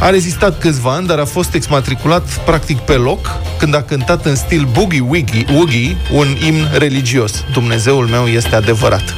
A 0.00 0.10
rezistat 0.10 0.58
câțiva 0.58 0.92
ani, 0.92 1.06
dar 1.06 1.18
a 1.18 1.24
fost 1.24 1.54
exmatriculat 1.54 2.44
practic 2.44 2.78
pe 2.78 2.92
loc 2.92 3.36
când 3.58 3.74
a 3.74 3.82
cântat 3.82 4.26
în 4.26 4.36
stil 4.36 4.68
boogie 4.72 5.00
woogie, 5.00 5.44
woogie 5.52 5.96
un 6.12 6.26
imn 6.46 6.68
religios. 6.78 7.44
Dumnezeul 7.52 8.06
meu 8.06 8.26
este 8.26 8.54
adevărat. 8.54 9.14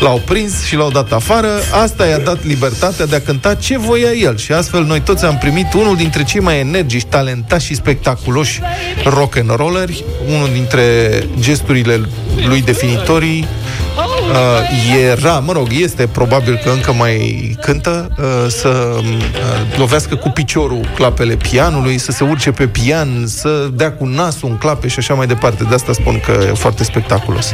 L-au 0.00 0.22
prins 0.24 0.64
și 0.64 0.76
l-au 0.76 0.90
dat 0.90 1.12
afară. 1.12 1.48
Asta 1.82 2.06
i-a 2.06 2.18
dat 2.18 2.44
libertatea 2.44 3.06
de 3.06 3.16
a 3.16 3.20
cânta 3.20 3.54
ce 3.54 3.78
voia 3.78 4.10
el. 4.10 4.36
Și 4.36 4.52
astfel 4.52 4.84
noi 4.84 5.00
toți 5.00 5.24
am 5.24 5.38
primit 5.38 5.72
unul 5.72 5.96
dintre 5.96 6.22
cei 6.22 6.40
mai 6.40 6.58
energici, 6.58 7.04
talentați 7.04 7.64
și 7.64 7.74
spectaculoși 7.74 8.60
rock 9.04 9.36
and 9.36 9.50
rolleri, 9.56 10.04
unul 10.26 10.48
dintre 10.52 10.82
gesturile 11.40 12.00
lui 12.46 12.62
definitorii 12.62 13.46
uh, 13.96 15.10
era, 15.10 15.38
mă 15.38 15.52
rog, 15.52 15.66
este 15.70 16.06
probabil 16.06 16.60
că 16.64 16.70
încă 16.70 16.92
mai 16.92 17.56
cântă, 17.60 18.10
uh, 18.18 18.24
să 18.48 18.68
uh, 18.68 19.76
lovească 19.76 20.14
cu 20.14 20.28
piciorul 20.28 20.90
clapele 20.94 21.36
pianului, 21.36 21.98
să 21.98 22.12
se 22.12 22.24
urce 22.24 22.50
pe 22.50 22.66
pian, 22.66 23.24
să 23.26 23.68
dea 23.72 23.92
cu 23.92 24.04
nasul 24.04 24.48
în 24.48 24.58
clape 24.58 24.88
și 24.88 24.98
așa 24.98 25.14
mai 25.14 25.26
departe. 25.26 25.64
De 25.64 25.74
asta 25.74 25.92
spun 25.92 26.20
că 26.24 26.44
e 26.48 26.52
foarte 26.52 26.84
spectaculos. 26.84 27.52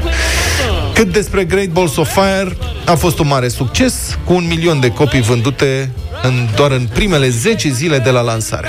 Cât 0.94 1.12
despre 1.12 1.44
Great 1.44 1.68
Balls 1.68 1.96
of 1.96 2.12
Fire, 2.12 2.56
a 2.84 2.94
fost 2.94 3.18
un 3.18 3.26
mare 3.26 3.48
succes, 3.48 4.18
cu 4.24 4.32
un 4.32 4.46
milion 4.48 4.80
de 4.80 4.88
copii 4.88 5.20
vândute 5.20 5.90
în, 6.22 6.48
doar 6.56 6.70
în 6.70 6.88
primele 6.92 7.28
10 7.28 7.68
zile 7.68 7.98
de 7.98 8.10
la 8.10 8.20
lansare. 8.20 8.68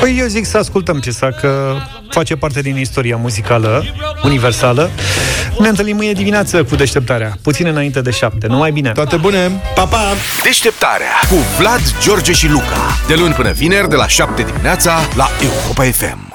Păi 0.00 0.16
eu 0.18 0.26
zic 0.26 0.46
să 0.46 0.58
ascultăm 0.58 0.98
ce 0.98 1.10
că 1.40 1.76
face 2.14 2.36
parte 2.36 2.60
din 2.60 2.76
istoria 2.76 3.16
muzicală 3.16 3.84
universală. 4.24 4.90
Ne 5.58 5.68
întâlnim 5.68 5.96
mâine 5.96 6.12
dimineață 6.12 6.64
cu 6.64 6.76
deșteptarea, 6.76 7.36
puțin 7.42 7.66
înainte 7.66 8.00
de 8.00 8.10
șapte. 8.10 8.46
Numai 8.46 8.70
bine! 8.70 8.90
Toate 8.92 9.16
bune! 9.16 9.60
Pa, 9.74 9.84
pa! 9.84 10.02
Deșteptarea 10.42 11.12
cu 11.28 11.34
Vlad, 11.58 11.80
George 12.02 12.32
și 12.32 12.48
Luca. 12.48 12.96
De 13.06 13.14
luni 13.14 13.34
până 13.34 13.50
vineri, 13.50 13.88
de 13.88 13.96
la 13.96 14.08
7 14.08 14.42
dimineața, 14.42 15.00
la 15.16 15.28
Europa 15.42 15.82
FM. 15.82 16.32